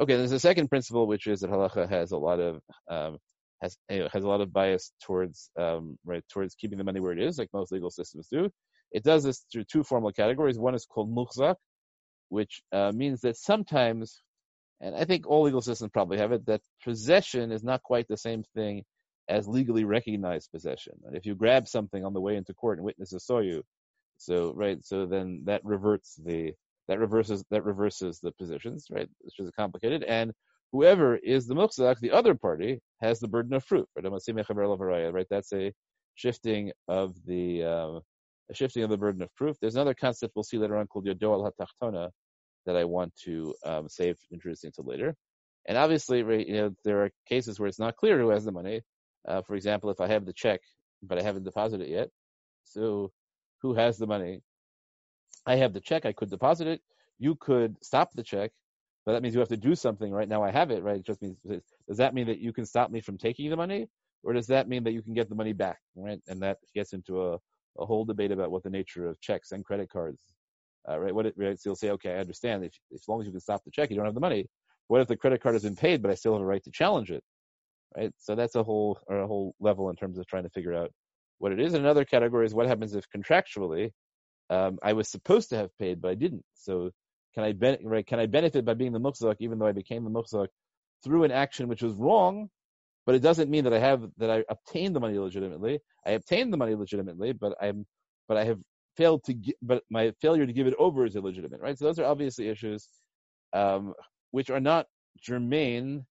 Okay, 0.00 0.16
there's 0.16 0.32
a 0.32 0.40
second 0.40 0.68
principle, 0.68 1.06
which 1.06 1.26
is 1.26 1.40
that 1.40 1.50
halacha 1.50 1.88
has 1.88 2.12
a 2.12 2.16
lot 2.16 2.40
of 2.40 2.60
um, 2.88 3.18
has 3.62 3.76
you 3.90 4.00
know, 4.00 4.08
has 4.12 4.24
a 4.24 4.28
lot 4.28 4.40
of 4.40 4.52
bias 4.52 4.92
towards 5.02 5.50
um, 5.58 5.98
right 6.04 6.24
towards 6.28 6.54
keeping 6.54 6.78
the 6.78 6.84
money 6.84 7.00
where 7.00 7.12
it 7.12 7.20
is, 7.20 7.38
like 7.38 7.48
most 7.52 7.72
legal 7.72 7.90
systems 7.90 8.28
do. 8.30 8.50
It 8.92 9.04
does 9.04 9.22
this 9.24 9.44
through 9.52 9.64
two 9.64 9.84
formal 9.84 10.12
categories. 10.12 10.58
One 10.58 10.74
is 10.74 10.86
called 10.86 11.14
muhzak, 11.14 11.56
which 12.28 12.62
uh, 12.72 12.92
means 12.94 13.20
that 13.20 13.36
sometimes, 13.36 14.20
and 14.80 14.96
I 14.96 15.04
think 15.04 15.26
all 15.26 15.42
legal 15.42 15.60
systems 15.60 15.90
probably 15.92 16.18
have 16.18 16.32
it, 16.32 16.46
that 16.46 16.62
possession 16.82 17.52
is 17.52 17.62
not 17.62 17.82
quite 17.82 18.08
the 18.08 18.16
same 18.16 18.42
thing 18.54 18.84
as 19.28 19.46
legally 19.46 19.84
recognized 19.84 20.50
possession. 20.50 20.94
And 21.04 21.16
if 21.16 21.24
you 21.24 21.36
grab 21.36 21.68
something 21.68 22.04
on 22.04 22.14
the 22.14 22.20
way 22.20 22.36
into 22.36 22.52
court 22.54 22.78
and 22.78 22.84
witnesses 22.84 23.24
saw 23.24 23.38
you, 23.40 23.62
so 24.18 24.52
right, 24.54 24.84
so 24.84 25.06
then 25.06 25.42
that 25.46 25.64
reverts 25.64 26.16
the 26.16 26.52
that 26.88 26.98
reverses 26.98 27.44
that 27.50 27.64
reverses 27.64 28.18
the 28.18 28.32
positions, 28.32 28.86
right, 28.90 29.08
which 29.20 29.38
is 29.38 29.50
complicated. 29.56 30.02
And 30.02 30.32
whoever 30.72 31.16
is 31.16 31.46
the 31.46 31.54
muchzak, 31.54 31.98
the 32.00 32.10
other 32.10 32.34
party, 32.34 32.80
has 33.00 33.20
the 33.20 33.28
burden 33.28 33.54
of 33.54 33.66
proof. 33.66 33.86
Right? 33.96 35.26
That's 35.30 35.52
a 35.52 35.72
shifting 36.14 36.72
of 36.88 37.14
the 37.26 38.02
a 38.50 38.54
shifting 38.54 38.82
of 38.82 38.90
the 38.90 38.98
burden 38.98 39.22
of 39.22 39.34
proof. 39.36 39.56
There's 39.60 39.76
another 39.76 39.94
concept 39.94 40.32
we'll 40.34 40.42
see 40.42 40.58
later 40.58 40.76
on 40.76 40.86
called 40.88 41.06
Yodo 41.06 41.32
al 41.32 41.50
Hatachtona 41.50 42.10
that 42.66 42.76
I 42.76 42.84
want 42.84 43.14
to 43.24 43.54
um, 43.64 43.88
save 43.88 44.16
introducing 44.32 44.72
to 44.72 44.82
later. 44.82 45.14
And 45.68 45.78
obviously, 45.78 46.22
right, 46.22 46.46
you 46.46 46.54
know, 46.54 46.70
there 46.84 47.04
are 47.04 47.10
cases 47.28 47.58
where 47.58 47.68
it's 47.68 47.78
not 47.78 47.96
clear 47.96 48.18
who 48.18 48.30
has 48.30 48.44
the 48.44 48.52
money. 48.52 48.82
Uh, 49.26 49.42
for 49.42 49.54
example, 49.54 49.90
if 49.90 50.00
I 50.00 50.08
have 50.08 50.26
the 50.26 50.32
check 50.32 50.60
but 51.02 51.18
I 51.18 51.22
haven't 51.22 51.44
deposited 51.44 51.88
it 51.88 51.90
yet, 51.90 52.08
so 52.64 53.10
who 53.62 53.74
has 53.74 53.96
the 53.96 54.06
money? 54.06 54.42
I 55.46 55.56
have 55.56 55.72
the 55.72 55.80
check. 55.80 56.04
I 56.04 56.12
could 56.12 56.28
deposit 56.28 56.66
it. 56.66 56.82
You 57.18 57.36
could 57.36 57.76
stop 57.82 58.12
the 58.12 58.22
check 58.22 58.50
but 59.06 59.12
that 59.12 59.22
means 59.22 59.34
you 59.34 59.40
have 59.40 59.48
to 59.48 59.56
do 59.56 59.74
something. 59.74 60.12
Right 60.12 60.28
now, 60.28 60.42
I 60.42 60.50
have 60.50 60.70
it. 60.70 60.82
Right? 60.82 60.96
It 60.96 61.06
just 61.06 61.22
means 61.22 61.36
does 61.44 61.96
that 61.96 62.14
mean 62.14 62.26
that 62.26 62.38
you 62.38 62.52
can 62.52 62.66
stop 62.66 62.90
me 62.90 63.00
from 63.00 63.18
taking 63.18 63.50
the 63.50 63.56
money, 63.56 63.88
or 64.22 64.32
does 64.32 64.46
that 64.48 64.68
mean 64.68 64.84
that 64.84 64.92
you 64.92 65.02
can 65.02 65.14
get 65.14 65.28
the 65.28 65.34
money 65.34 65.52
back? 65.52 65.78
Right? 65.96 66.20
And 66.28 66.40
that 66.42 66.58
gets 66.74 66.92
into 66.92 67.22
a, 67.22 67.34
a 67.78 67.86
whole 67.86 68.04
debate 68.04 68.32
about 68.32 68.50
what 68.50 68.62
the 68.62 68.70
nature 68.70 69.06
of 69.08 69.20
checks 69.20 69.52
and 69.52 69.64
credit 69.64 69.90
cards. 69.90 70.20
Uh, 70.88 70.98
right? 70.98 71.14
What 71.14 71.26
it, 71.26 71.34
right? 71.36 71.58
So 71.58 71.70
you'll 71.70 71.76
say, 71.76 71.90
okay, 71.90 72.14
I 72.14 72.18
understand. 72.18 72.64
If 72.64 72.72
as 72.94 73.04
long 73.08 73.20
as 73.20 73.26
you 73.26 73.32
can 73.32 73.40
stop 73.40 73.62
the 73.64 73.70
check, 73.70 73.90
you 73.90 73.96
don't 73.96 74.06
have 74.06 74.14
the 74.14 74.20
money. 74.20 74.46
What 74.88 75.00
if 75.00 75.08
the 75.08 75.16
credit 75.16 75.42
card 75.42 75.54
has 75.54 75.62
been 75.62 75.76
paid, 75.76 76.02
but 76.02 76.10
I 76.10 76.14
still 76.14 76.32
have 76.32 76.42
a 76.42 76.46
right 76.46 76.62
to 76.64 76.70
challenge 76.70 77.10
it? 77.10 77.22
Right? 77.96 78.12
So 78.18 78.34
that's 78.34 78.54
a 78.54 78.62
whole 78.62 78.98
a 79.08 79.26
whole 79.26 79.54
level 79.60 79.90
in 79.90 79.96
terms 79.96 80.18
of 80.18 80.26
trying 80.26 80.44
to 80.44 80.50
figure 80.50 80.74
out 80.74 80.90
what 81.38 81.52
it 81.52 81.60
is. 81.60 81.74
Another 81.74 82.04
category 82.04 82.46
is 82.46 82.54
what 82.54 82.66
happens 82.66 82.94
if 82.94 83.04
contractually 83.14 83.90
um, 84.50 84.78
I 84.82 84.92
was 84.92 85.08
supposed 85.08 85.48
to 85.50 85.56
have 85.56 85.70
paid, 85.78 86.00
but 86.02 86.10
I 86.10 86.14
didn't. 86.14 86.44
So 86.54 86.90
can 87.34 87.44
I 87.44 87.76
right, 87.82 88.06
can 88.06 88.20
I 88.20 88.26
benefit 88.26 88.64
by 88.64 88.74
being 88.74 88.92
the 88.92 89.00
muchzak 89.00 89.36
even 89.40 89.58
though 89.58 89.66
I 89.66 89.72
became 89.72 90.04
the 90.04 90.10
muchzak 90.10 90.48
through 91.04 91.24
an 91.24 91.30
action 91.30 91.68
which 91.68 91.82
was 91.82 91.94
wrong, 91.94 92.50
but 93.06 93.14
it 93.14 93.20
doesn't 93.22 93.50
mean 93.50 93.64
that 93.64 93.72
I 93.72 93.78
have 93.78 94.02
that 94.18 94.30
I 94.30 94.44
obtained 94.48 94.94
the 94.94 95.00
money 95.00 95.18
legitimately. 95.18 95.80
I 96.06 96.12
obtained 96.12 96.52
the 96.52 96.56
money 96.56 96.74
legitimately, 96.74 97.32
but 97.32 97.56
I'm 97.60 97.86
but 98.28 98.36
I 98.36 98.44
have 98.44 98.58
failed 98.96 99.24
to 99.24 99.34
gi- 99.34 99.56
but 99.62 99.82
my 99.90 100.12
failure 100.20 100.46
to 100.46 100.52
give 100.52 100.66
it 100.66 100.74
over 100.78 101.04
is 101.06 101.16
illegitimate, 101.16 101.60
right? 101.60 101.78
So 101.78 101.86
those 101.86 101.98
are 101.98 102.04
obviously 102.04 102.48
issues 102.48 102.88
um, 103.52 103.94
which 104.30 104.50
are 104.50 104.60
not 104.60 104.86
germane 105.20 106.06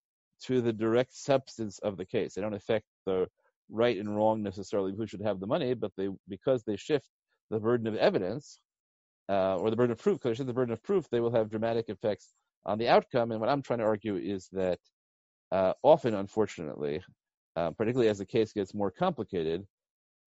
to 0.46 0.62
the 0.62 0.74
direct 0.74 1.14
substance 1.16 1.80
of 1.80 1.98
the 1.98 2.06
case. 2.06 2.34
They 2.34 2.42
don't 2.42 2.54
affect 2.54 2.86
the 3.06 3.28
right 3.70 3.98
and 3.98 4.16
wrong 4.16 4.42
necessarily 4.42 4.94
who 4.96 5.06
should 5.06 5.22
have 5.22 5.40
the 5.40 5.48
money, 5.48 5.74
but 5.74 5.92
they 5.98 6.10
because 6.28 6.64
they 6.64 6.76
shift 6.76 7.10
the 7.50 7.60
burden 7.60 7.88
of 7.88 7.96
evidence 7.96 8.60
uh, 9.30 9.58
or 9.58 9.70
the 9.70 9.76
burden 9.76 9.92
of 9.92 10.00
proof, 10.00 10.20
because 10.20 10.38
the 10.40 10.54
burden 10.54 10.74
of 10.74 10.84
proof, 10.84 11.08
they 11.10 11.20
will 11.20 11.32
have 11.32 11.50
dramatic 11.50 11.90
effects 11.90 12.34
on 12.66 12.78
the 12.78 12.88
outcome. 12.90 13.32
And 13.32 13.40
what 13.40 13.50
I'm 13.50 13.62
trying 13.62 13.80
to 13.80 13.86
argue 13.86 14.16
is 14.16 14.50
that 14.52 14.80
uh, 15.52 15.74
often, 15.84 16.16
unfortunately, 16.16 17.02
uh, 17.56 17.72
particularly 17.72 18.10
as 18.10 18.18
the 18.18 18.26
case 18.26 18.54
gets 18.54 18.74
more 18.74 18.92
complicated, 18.92 19.66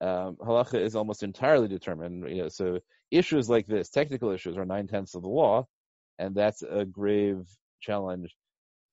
um, 0.00 0.36
halacha 0.36 0.80
is 0.80 0.96
almost 0.96 1.22
entirely 1.22 1.68
determined. 1.68 2.28
You 2.28 2.42
know, 2.42 2.48
so 2.48 2.80
issues 3.10 3.48
like 3.48 3.66
this, 3.66 3.90
technical 3.90 4.30
issues, 4.30 4.56
are 4.56 4.64
nine 4.64 4.86
tenths 4.86 5.14
of 5.14 5.22
the 5.22 5.28
law, 5.28 5.66
and 6.18 6.34
that's 6.34 6.62
a 6.62 6.84
grave 6.84 7.46
challenge 7.80 8.34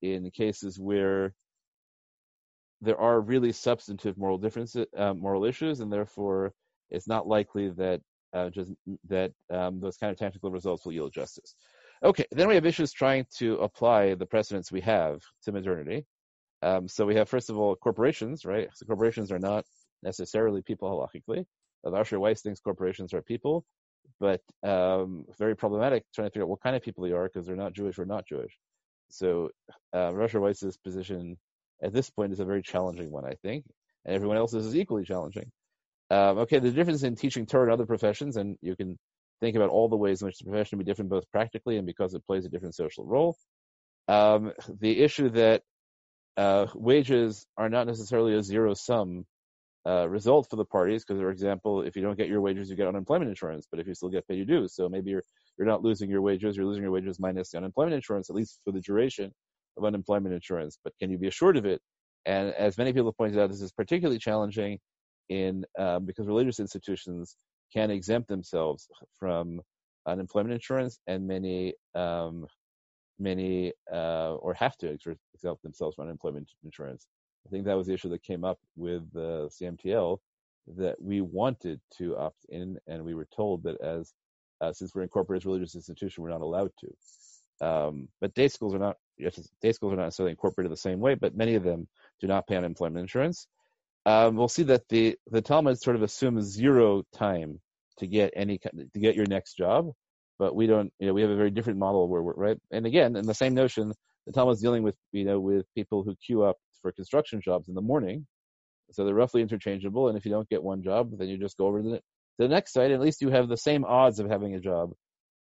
in 0.02 0.30
cases 0.32 0.80
where 0.80 1.34
there 2.82 3.00
are 3.00 3.20
really 3.20 3.52
substantive 3.52 4.18
moral 4.18 4.38
differences, 4.38 4.86
uh, 4.96 5.14
moral 5.14 5.46
issues, 5.46 5.82
and 5.82 5.92
therefore 5.92 6.54
it's 6.90 7.08
not 7.08 7.28
likely 7.28 7.70
that 7.70 8.02
uh, 8.34 8.50
just 8.50 8.72
that 9.08 9.32
um, 9.50 9.80
those 9.80 9.98
kind 9.98 10.12
of 10.12 10.18
technical 10.18 10.52
results 10.52 10.86
will 10.86 10.94
yield 10.94 11.14
justice. 11.14 11.56
Okay, 12.04 12.26
then 12.32 12.48
we 12.48 12.56
have 12.56 12.66
issues 12.66 12.94
trying 12.94 13.26
to 13.38 13.56
apply 13.58 14.16
the 14.16 14.26
precedents 14.26 14.72
we 14.72 14.82
have 14.82 15.22
to 15.44 15.52
modernity. 15.52 16.06
Um, 16.62 16.88
so 16.88 17.06
we 17.06 17.16
have, 17.16 17.30
first 17.30 17.50
of 17.50 17.58
all, 17.58 17.76
corporations, 17.76 18.46
right? 18.46 18.70
So 18.74 18.86
corporations 18.86 19.32
are 19.32 19.40
not 19.40 19.66
necessarily 20.04 20.62
people 20.62 20.90
halachically. 20.90 21.46
Asher 21.86 22.20
Weiss 22.20 22.42
thinks 22.42 22.60
corporations 22.60 23.14
are 23.14 23.22
people, 23.22 23.66
but 24.20 24.42
um, 24.64 25.26
very 25.38 25.56
problematic 25.56 26.04
trying 26.14 26.28
to 26.28 26.32
figure 26.32 26.44
out 26.44 26.50
what 26.50 26.62
kind 26.62 26.76
of 26.76 26.82
people 26.82 27.04
they 27.04 27.12
are 27.12 27.26
because 27.26 27.46
they're 27.46 27.56
not 27.56 27.74
Jewish 27.74 27.98
or 27.98 28.06
not 28.06 28.28
Jewish. 28.28 28.58
So 29.10 29.50
uh, 29.94 30.14
Asher 30.22 30.42
Weiss's 30.42 30.78
position 30.78 31.38
at 31.82 31.94
this 31.94 32.10
point 32.10 32.34
is 32.34 32.40
a 32.40 32.46
very 32.46 32.62
challenging 32.62 33.12
one, 33.12 33.26
I 33.26 33.36
think, 33.42 33.66
and 34.06 34.16
everyone 34.16 34.38
else's 34.38 34.66
is 34.66 34.76
equally 34.76 35.06
challenging. 35.06 35.52
Um, 36.12 36.40
okay, 36.40 36.60
the 36.60 36.72
difference 36.72 37.04
in 37.04 37.16
teaching 37.16 37.46
Torah 37.46 37.66
and 37.66 37.74
other 37.74 37.86
professions, 37.86 38.38
and 38.38 38.58
you 38.62 38.76
can 38.76 38.98
think 39.42 39.56
about 39.56 39.70
all 39.70 39.88
the 39.88 39.96
ways 39.96 40.22
in 40.22 40.26
which 40.26 40.40
the 40.40 40.46
profession 40.46 40.78
will 40.78 40.84
be 40.84 40.90
different 40.90 41.10
both 41.10 41.30
practically 41.32 41.78
and 41.78 41.86
because 41.86 42.14
it 42.14 42.26
plays 42.26 42.46
a 42.46 42.50
different 42.50 42.76
social 42.76 43.06
role. 43.06 43.38
Um, 44.08 44.54
the 44.80 45.00
issue 45.02 45.30
that 45.30 45.62
uh, 46.36 46.68
wages 46.74 47.46
are 47.58 47.70
not 47.70 47.86
necessarily 47.86 48.36
a 48.36 48.42
zero 48.42 48.74
sum 48.74 49.26
uh, 49.88 50.10
result 50.10 50.48
for 50.50 50.56
the 50.56 50.66
parties, 50.66 51.06
because, 51.06 51.22
for 51.22 51.30
example, 51.30 51.84
if 51.84 51.96
you 51.96 52.02
don't 52.02 52.18
get 52.18 52.28
your 52.28 52.42
wages, 52.42 52.70
you 52.70 52.76
get 52.76 52.88
unemployment 52.88 53.30
insurance, 53.30 53.68
but 53.70 53.80
if 53.80 53.88
you 53.88 53.94
still 53.94 54.10
get 54.10 54.28
paid, 54.28 54.38
you 54.38 54.46
do. 54.46 54.68
So 54.68 54.90
maybe 54.90 55.12
you're 55.12 55.24
you're 55.58 55.68
not 55.68 55.84
losing 55.84 56.10
your 56.10 56.22
wages, 56.22 56.56
you're 56.56 56.66
losing 56.66 56.84
your 56.84 56.92
wages 56.92 57.20
minus 57.20 57.52
the 57.52 57.58
unemployment 57.58 57.96
insurance, 57.96 58.30
at 58.30 58.36
least 58.36 58.62
for 58.64 58.72
the 58.72 58.82
duration 58.82 59.32
of 59.78 59.86
unemployment 59.86 60.34
insurance. 60.34 60.78
But 60.84 60.94
can 61.00 61.12
you 61.12 61.18
be 61.18 61.28
assured 61.28 61.58
of 61.58 61.66
it? 61.66 61.82
And 62.26 62.54
as 62.54 62.78
many 62.78 62.94
people 62.94 63.10
have 63.10 63.18
pointed 63.18 63.40
out, 63.40 63.50
this 63.50 63.62
is 63.62 63.72
particularly 63.72 64.20
challenging 64.20 64.80
in 65.30 65.66
um, 65.78 66.06
because 66.06 66.28
religious 66.28 66.60
institutions 66.60 67.36
can 67.72 67.92
exempt 67.92 68.28
themselves 68.28 68.88
from 69.18 69.62
unemployment 70.08 70.54
insurance, 70.54 71.00
and 71.08 71.28
many 71.28 71.74
um, 71.96 72.48
many 73.20 73.74
uh, 73.92 74.36
or 74.36 74.54
have 74.54 74.78
to 74.78 74.88
exempt 74.90 75.64
themselves 75.64 75.96
from 75.96 76.06
unemployment 76.06 76.50
insurance. 76.64 77.08
I 77.46 77.50
think 77.50 77.66
that 77.66 77.78
was 77.78 77.88
the 77.88 77.94
issue 77.94 78.10
that 78.10 78.24
came 78.24 78.44
up 78.44 78.60
with 78.76 79.12
the 79.14 79.50
CMTL 79.50 80.18
that 80.78 81.02
we 81.02 81.22
wanted 81.22 81.80
to 81.98 82.18
opt 82.18 82.46
in, 82.50 82.78
and 82.88 83.04
we 83.04 83.16
were 83.16 83.28
told 83.36 83.64
that 83.64 83.80
as 83.82 84.14
uh, 84.62 84.74
since 84.74 84.94
we're 84.94 85.04
incorporated 85.04 85.44
as 85.44 85.46
a 85.46 85.50
religious 85.50 85.76
institution, 85.76 86.24
we're 86.24 86.30
not 86.30 86.42
allowed 86.42 86.72
to. 86.80 87.66
Um, 87.66 88.08
but 88.22 88.34
day 88.36 88.48
schools 88.48 88.74
are 88.74 88.80
not 88.80 88.98
day 89.62 89.72
schools 89.74 89.94
are 89.94 89.98
not 89.98 90.06
necessarily 90.06 90.32
incorporated 90.32 90.72
the 90.72 90.78
same 90.78 91.00
way, 91.00 91.16
but 91.16 91.36
many 91.36 91.56
of 91.56 91.64
them 91.64 91.88
do 92.22 92.28
not 92.28 92.48
pay 92.48 92.56
unemployment 92.56 93.02
insurance 93.02 93.48
um, 94.06 94.36
we'll 94.36 94.48
see 94.48 94.64
that 94.64 94.88
the 94.90 95.18
the 95.28 95.42
Talmud 95.42 95.80
sort 95.80 95.96
of 95.96 96.04
assumes 96.04 96.46
zero 96.46 97.04
time 97.14 97.60
to 97.98 98.08
get 98.08 98.34
any 98.36 98.58
to 98.60 99.00
get 99.00 99.16
your 99.16 99.26
next 99.26 99.56
job, 99.56 99.92
but 100.38 100.56
we 100.56 100.68
don't. 100.68 100.92
You 101.00 101.08
know, 101.08 101.14
we 101.14 101.22
have 101.22 101.32
a 101.32 101.36
very 101.36 101.52
different 101.52 101.80
model 101.80 102.08
where 102.08 102.22
we're 102.22 102.34
right. 102.34 102.58
And 102.72 102.86
again, 102.86 103.16
in 103.16 103.26
the 103.26 103.34
same 103.34 103.54
notion, 103.54 103.94
the 104.26 104.34
Talmud 104.34 104.56
is 104.56 104.62
dealing 104.62 104.84
with 104.84 104.96
you 105.12 105.26
know 105.26 105.40
with 105.40 105.66
people 105.76 106.04
who 106.04 106.16
queue 106.26 106.44
up 106.44 106.58
for 106.82 106.92
construction 106.92 107.42
jobs 107.42 107.68
in 107.68 107.76
the 107.76 107.82
morning, 107.82 108.26
so 108.92 109.06
they're 109.06 109.14
roughly 109.14 109.42
interchangeable. 109.42 110.08
And 110.08 110.18
if 110.18 110.26
you 110.26 110.32
don't 110.32 110.50
get 110.50 110.64
one 110.64 110.82
job, 110.82 111.12
then 111.18 111.28
you 111.28 111.38
just 111.38 111.58
go 111.58 111.68
over 111.68 111.82
to 111.82 111.90
the, 111.90 111.98
to 111.98 112.02
the 112.40 112.48
next 112.48 112.74
site. 112.74 112.92
At 112.92 113.02
least 113.02 113.22
you 113.22 113.30
have 113.30 113.50
the 113.50 113.58
same 113.58 113.84
odds 113.84 114.20
of 114.20 114.30
having 114.30 114.56
a 114.56 114.60
job 114.62 114.92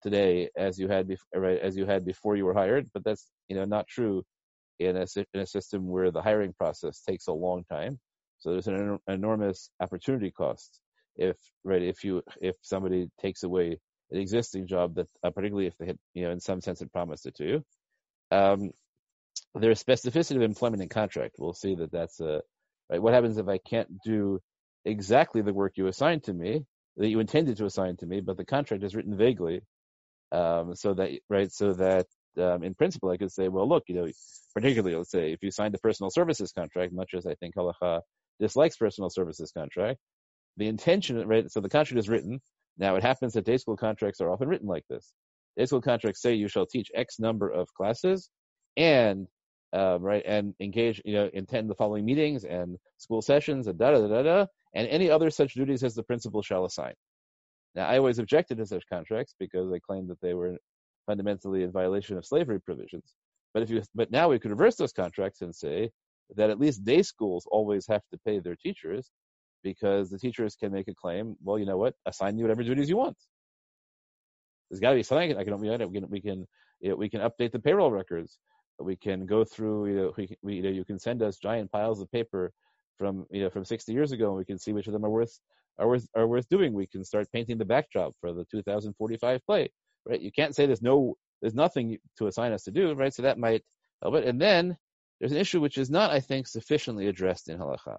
today 0.03 0.49
as 0.57 0.79
you 0.79 0.89
had 0.89 1.09
before, 1.09 1.41
right, 1.41 1.59
as 1.59 1.77
you 1.77 1.87
had 1.87 2.05
before 2.05 2.37
you 2.37 2.45
were 2.45 2.55
hired. 2.55 2.89
But 2.95 3.03
that's 3.05 3.27
you 3.49 3.57
know 3.57 3.65
not 3.65 3.89
true 3.89 4.23
in 4.79 4.97
a 4.97 5.07
in 5.35 5.41
a 5.41 5.47
system 5.47 5.89
where 5.89 6.13
the 6.13 6.23
hiring 6.23 6.53
process 6.53 7.03
takes 7.03 7.27
a 7.27 7.33
long 7.33 7.65
time 7.65 7.99
so 8.45 8.51
there's 8.51 8.67
an 8.67 8.99
enormous 9.09 9.71
opportunity 9.81 10.31
cost 10.31 10.81
if 11.17 11.37
right 11.65 11.83
if 11.83 12.05
you 12.05 12.23
if 12.43 12.57
somebody 12.61 13.09
takes 13.19 13.43
away 13.43 13.79
an 14.11 14.21
existing 14.21 14.67
job 14.67 14.97
that 14.97 15.09
uh, 15.23 15.31
particularly 15.31 15.67
if 15.67 15.75
they 15.79 15.87
had 15.87 15.99
you 16.13 16.25
know 16.25 16.31
in 16.31 16.41
some 16.41 16.61
sense 16.61 16.81
had 16.81 16.93
promised 16.93 17.25
it 17.25 17.35
to 17.37 17.45
you. 17.45 17.65
Um, 18.31 18.71
there's 19.55 19.83
specificity 19.83 20.37
of 20.37 20.43
employment 20.43 20.83
and 20.83 20.91
contract. 20.91 21.37
We'll 21.39 21.55
see 21.55 21.75
that 21.77 21.91
that's 21.91 22.21
a 22.21 22.43
right. 22.91 23.01
What 23.01 23.15
happens 23.15 23.39
if 23.39 23.49
I 23.49 23.57
can't 23.57 23.89
do 24.05 24.41
exactly 24.85 25.41
the 25.41 25.55
work 25.55 25.73
you 25.77 25.87
assigned 25.87 26.25
to 26.25 26.35
me 26.35 26.67
that 26.99 27.09
you 27.09 27.21
intended 27.21 27.57
to 27.57 27.65
assign 27.65 27.97
to 27.97 28.07
me, 28.07 28.21
but 28.21 28.37
the 28.37 28.45
contract 28.45 28.85
is 28.85 28.95
written 28.95 29.17
vaguely, 29.17 29.63
um, 30.33 30.75
so 30.75 30.93
that 30.93 31.13
right 31.31 31.51
so 31.51 31.73
that 31.73 32.07
um, 32.37 32.63
in 32.63 32.75
principle 32.75 33.11
I 33.11 33.17
could 33.17 33.33
say, 33.33 33.49
well, 33.49 33.67
look, 33.67 33.85
you 33.87 33.95
know, 33.95 34.09
particularly 34.55 34.97
let's 34.97 35.11
say 35.11 35.33
if 35.33 35.43
you 35.43 35.51
signed 35.51 35.75
a 35.75 35.79
personal 35.79 36.11
services 36.11 36.53
contract, 36.53 36.93
much 36.93 37.15
as 37.15 37.27
I 37.27 37.35
think 37.37 37.55
halacha 37.55 38.03
dislikes 38.41 38.77
personal 38.77 39.11
services 39.11 39.53
contract. 39.53 39.99
The 40.57 40.69
intention, 40.69 41.27
right? 41.27 41.51
So 41.51 41.61
the 41.61 41.69
contract 41.69 41.99
is 41.99 42.09
written. 42.09 42.41
Now 42.79 42.97
it 42.97 43.03
happens 43.03 43.33
that 43.35 43.45
day 43.45 43.57
school 43.57 43.77
contracts 43.77 44.21
are 44.21 44.31
often 44.31 44.49
written 44.49 44.69
like 44.69 44.85
this. 44.89 45.13
Day 45.57 45.67
school 45.67 45.81
contracts 45.81 46.21
say 46.21 46.35
you 46.35 46.49
shall 46.49 46.67
teach 46.67 46.91
X 46.95 47.19
number 47.19 47.49
of 47.49 47.73
classes, 47.75 48.31
and 48.77 49.27
um, 49.73 50.03
right, 50.03 50.23
and 50.25 50.55
engage, 50.61 51.03
you 51.05 51.15
know, 51.15 51.31
attend 51.35 51.69
the 51.69 51.75
following 51.75 52.05
meetings 52.05 52.45
and 52.45 52.77
school 52.99 53.23
sessions 53.23 53.67
and 53.67 53.79
da 53.79 53.91
da 53.91 54.07
da 54.07 54.23
da, 54.23 54.47
and 54.75 54.87
any 54.89 55.11
other 55.11 55.31
such 55.31 55.55
duties 55.55 55.83
as 55.83 55.95
the 55.95 56.03
principal 56.03 56.43
shall 56.43 56.65
assign. 56.65 56.95
Now 57.75 57.87
I 57.87 57.99
always 57.99 58.19
objected 58.19 58.59
to 58.59 58.67
such 58.67 58.85
contracts 58.89 59.35
because 59.39 59.73
I 59.73 59.81
claimed 59.81 60.11
that 60.11 60.21
they 60.21 60.35
were 60.35 60.57
fundamentally 61.07 61.65
in 61.65 61.73
violation 61.73 62.17
of 62.17 62.25
slavery 62.25 62.61
provisions. 62.61 63.15
But 63.53 63.65
if 63.65 63.71
you, 63.71 63.83
but 63.95 64.11
now 64.11 64.29
we 64.29 64.39
could 64.39 64.51
reverse 64.51 64.77
those 64.77 64.93
contracts 64.93 65.43
and 65.43 65.55
say 65.55 65.91
that 66.37 66.51
at 66.51 66.59
least 66.59 66.85
day 66.85 67.03
schools 67.03 67.47
always 67.51 67.87
have 67.87 68.03
to 68.13 68.19
pay 68.27 68.39
their 68.39 68.57
teachers 68.57 69.11
because 69.63 70.11
the 70.11 70.19
teachers 70.19 70.57
can 70.57 70.73
make 70.73 70.89
a 70.89 70.95
claim. 70.95 71.37
Well, 71.43 71.59
you 71.59 71.67
know 71.67 71.79
what? 71.79 71.95
Assign 72.07 72.39
you 72.39 72.45
whatever 72.45 72.63
duties 72.63 72.89
you 72.89 72.97
want. 72.97 73.17
There's 74.71 74.81
got 74.81 74.91
to 74.91 74.97
be 74.97 75.03
something 75.03 75.37
I 75.37 75.45
can. 75.45 75.59
We 75.61 75.69
can 75.69 76.09
we 76.11 76.21
can 76.21 76.47
you 76.81 76.91
know, 76.91 76.97
we 76.97 77.09
can 77.09 77.21
update 77.21 77.53
the 77.53 77.59
payroll 77.59 77.91
records. 77.91 78.39
We 78.79 78.97
can 78.97 79.25
go 79.25 79.45
through, 79.45 79.87
you 79.87 79.95
know, 79.95 80.13
we, 80.17 80.29
we, 80.43 80.55
you 80.57 80.63
know, 80.63 80.69
you 80.71 80.85
can 80.85 80.99
send 80.99 81.23
us 81.23 81.39
giant 81.39 81.71
piles 81.71 82.01
of 82.01 82.11
paper 82.11 82.53
from, 82.99 83.25
you 83.31 83.43
know, 83.43 83.51
from 83.51 83.65
60 83.65 83.93
years 83.93 84.13
ago, 84.13 84.29
and 84.29 84.37
we 84.37 84.45
can 84.45 84.59
see 84.59 84.73
which 84.73 84.87
of 84.87 84.93
them 84.93 85.05
are 85.05 85.11
worth 85.11 85.39
are 85.79 85.89
worth 85.89 86.07
are 86.15 86.27
worth 86.27 86.49
doing. 86.49 86.73
We 86.73 86.87
can 86.87 87.05
start 87.05 87.31
painting 87.33 87.59
the 87.59 87.65
backdrop 87.65 88.13
for 88.21 88.33
the 88.33 88.45
2045 88.51 89.41
play, 89.47 89.71
right? 90.07 90.21
You 90.21 90.33
can't 90.33 90.55
say 90.55 90.67
there's 90.67 90.83
no 90.83 91.15
there's 91.41 91.55
nothing 91.55 91.99
to 92.19 92.27
assign 92.27 92.53
us 92.53 92.65
to 92.65 92.71
do, 92.71 92.93
right? 92.95 93.15
So 93.15 93.23
that 93.23 93.39
might 93.39 93.63
help 94.03 94.15
it. 94.17 94.25
And 94.25 94.41
then 94.41 94.77
there's 95.19 95.33
an 95.33 95.39
issue 95.39 95.61
which 95.61 95.79
is 95.79 95.91
not, 95.91 96.11
I 96.11 96.21
think, 96.21 96.47
sufficiently 96.47 97.07
addressed 97.09 97.49
in 97.49 97.59
halacha. 97.59 97.99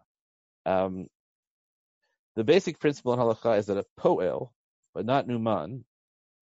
Um, 0.66 1.08
the 2.36 2.44
basic 2.44 2.80
principle 2.80 3.14
in 3.14 3.20
halacha 3.20 3.58
is 3.58 3.68
that 3.68 3.78
a 3.78 3.86
poel, 4.00 4.50
but 4.94 5.06
not 5.06 5.28
numan, 5.28 5.84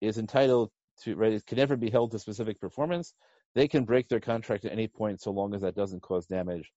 is 0.01 0.19
entitled 0.19 0.71
to 1.03 1.17
right. 1.17 1.33
It 1.33 1.47
can 1.47 1.59
never 1.59 1.77
be 1.77 1.91
held 1.91 2.11
to 2.13 2.19
specific 2.19 2.61
performance. 2.61 3.15
They 3.55 3.69
can 3.69 3.85
break 3.85 4.09
their 4.09 4.21
contract 4.21 4.65
at 4.65 4.73
any 4.73 4.89
point, 4.89 5.21
so 5.21 5.31
long 5.31 5.55
as 5.55 5.63
that 5.63 5.75
doesn't 5.75 6.03
cause 6.03 6.27
damage 6.27 6.71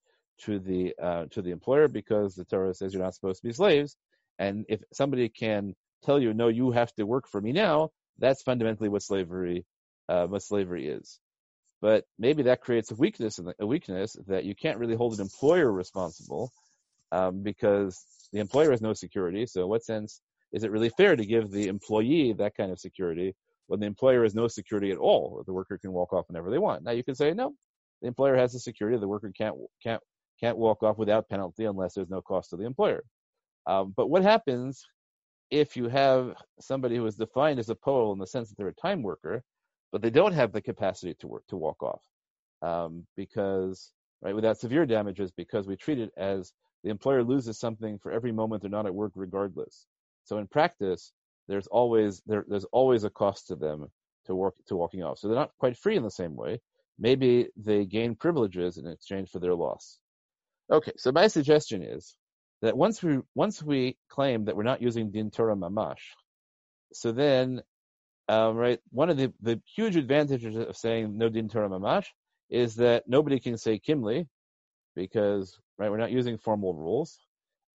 to 0.44 0.60
the 0.60 0.94
uh, 1.02 1.26
to 1.32 1.42
the 1.42 1.52
employer, 1.52 1.88
because 1.88 2.36
the 2.36 2.46
Torah 2.46 2.74
says 2.74 2.94
you're 2.94 3.04
not 3.04 3.16
supposed 3.16 3.42
to 3.42 3.48
be 3.48 3.54
slaves. 3.54 3.98
And 4.40 4.66
if 4.70 4.82
somebody 4.94 5.30
can 5.30 5.76
tell 6.04 6.20
you, 6.20 6.34
no, 6.34 6.48
you 6.48 6.72
have 6.72 6.94
to 6.96 7.04
work 7.04 7.28
for 7.28 7.42
me 7.42 7.52
now, 7.52 7.90
that's 8.18 8.42
fundamentally 8.42 8.90
what 8.90 9.04
slavery 9.04 9.66
uh, 10.10 10.28
what 10.28 10.42
slavery 10.42 10.88
is. 10.88 11.20
But 11.82 12.06
maybe 12.20 12.44
that 12.44 12.62
creates 12.62 12.92
a 12.92 12.96
weakness, 12.96 13.40
a 13.60 13.66
weakness 13.66 14.16
that 14.28 14.46
you 14.46 14.56
can't 14.56 14.78
really 14.78 14.96
hold 14.96 15.16
an 15.16 15.22
employer 15.22 15.72
responsible 15.72 16.52
um, 17.12 17.42
because 17.42 18.06
the 18.32 18.40
employer 18.40 18.72
has 18.72 18.82
no 18.82 18.94
security. 18.94 19.46
So, 19.48 19.66
what 19.68 19.84
sense 19.84 20.22
is 20.52 20.64
it 20.64 20.72
really 20.72 20.90
fair 20.90 21.16
to 21.16 21.26
give 21.26 21.52
the 21.52 21.68
employee 21.68 22.34
that 22.34 22.56
kind 22.56 22.72
of 22.72 22.80
security 22.80 23.36
when 23.68 23.80
the 23.80 23.88
employer 23.88 24.24
has 24.24 24.36
no 24.36 24.48
security 24.48 24.92
at 24.92 24.98
all? 24.98 25.44
The 25.46 25.54
worker 25.54 25.78
can 25.78 25.92
walk 25.92 26.14
off 26.14 26.28
whenever 26.28 26.52
they 26.52 26.60
want. 26.60 26.84
Now, 26.84 26.92
you 26.92 27.04
can 27.04 27.16
say 27.16 27.34
no. 27.34 27.56
The 28.02 28.08
employer 28.08 28.36
has 28.36 28.54
the 28.54 28.60
security. 28.60 28.98
The 28.98 29.08
worker 29.08 29.32
can't 29.36 29.56
can't 29.82 30.02
can't 30.40 30.58
walk 30.58 30.84
off 30.84 30.98
without 30.98 31.30
penalty 31.30 31.66
unless 31.66 31.94
there's 31.94 32.10
no 32.10 32.22
cost 32.22 32.52
to 32.52 32.58
the 32.58 32.66
employer. 32.66 33.04
Um, 33.66 33.94
but 33.96 34.10
what 34.10 34.24
happens 34.24 34.86
if 35.52 35.76
you 35.76 35.90
have 35.90 36.36
somebody 36.60 36.96
who 36.96 37.06
is 37.06 37.16
defined 37.16 37.60
as 37.60 37.70
a 37.70 37.76
pole 37.76 38.14
in 38.14 38.20
the 38.20 38.26
sense 38.26 38.50
that 38.50 38.58
they're 38.58 38.70
a 38.70 38.74
time 38.74 39.04
worker, 39.04 39.44
but 39.92 40.02
they 40.02 40.10
don't 40.10 40.34
have 40.34 40.52
the 40.52 40.62
capacity 40.62 41.14
to 41.16 41.28
work 41.28 41.44
to 41.48 41.58
walk 41.58 41.82
off 41.84 42.04
um, 42.62 43.06
because 43.16 43.92
right 44.22 44.36
without 44.36 44.58
severe 44.58 44.86
damages 44.86 45.32
because 45.32 45.68
we 45.68 45.76
treat 45.76 46.00
it 46.00 46.12
as 46.18 46.54
the 46.84 46.90
employer 46.90 47.24
loses 47.24 47.60
something 47.60 48.00
for 48.00 48.12
every 48.12 48.32
moment 48.32 48.62
they're 48.62 48.72
not 48.72 48.86
at 48.86 48.96
work 48.96 49.12
regardless. 49.16 49.86
So 50.24 50.38
in 50.38 50.48
practice, 50.48 51.12
there's 51.48 51.68
always 51.68 52.22
there, 52.26 52.46
there's 52.48 52.66
always 52.66 53.04
a 53.04 53.10
cost 53.10 53.48
to 53.48 53.56
them 53.56 53.88
to 54.26 54.36
work 54.36 54.56
to 54.68 54.76
walking 54.76 55.04
off. 55.04 55.20
So 55.20 55.28
they're 55.28 55.38
not 55.38 55.52
quite 55.60 55.78
free 55.78 55.96
in 55.96 56.04
the 56.04 56.12
same 56.12 56.36
way. 56.36 56.60
Maybe 57.00 57.50
they 57.56 57.86
gain 57.86 58.16
privileges 58.16 58.78
in 58.78 58.88
exchange 58.88 59.30
for 59.30 59.40
their 59.40 59.56
loss. 59.56 60.00
Okay, 60.72 60.94
so 60.98 61.12
my 61.12 61.28
suggestion 61.28 61.84
is 61.84 62.16
that 62.62 62.78
once 62.78 63.04
we 63.04 63.20
once 63.36 63.62
we 63.62 63.98
claim 64.10 64.46
that 64.46 64.56
we're 64.56 64.64
not 64.64 64.82
using 64.82 65.12
din 65.12 65.32
Torah 65.32 65.56
mamash, 65.56 66.16
so 66.94 67.12
then 67.12 67.62
um, 68.32 68.56
right? 68.56 68.80
One 68.92 69.10
of 69.10 69.18
the, 69.18 69.34
the 69.42 69.62
huge 69.76 69.98
advantages 69.98 70.56
of 70.56 70.78
saying 70.78 71.18
no 71.18 71.28
din 71.28 71.50
Torah 71.50 71.70
mamash 71.70 72.06
is 72.50 72.76
that 72.76 73.04
nobody 73.06 73.42
can 73.42 73.58
say 73.58 73.78
kimli 73.78 74.26
because 74.96 75.60
right 75.78 75.92
we're 75.92 75.98
not 75.98 76.12
using 76.12 76.38
formal 76.38 76.74
rules, 76.74 77.20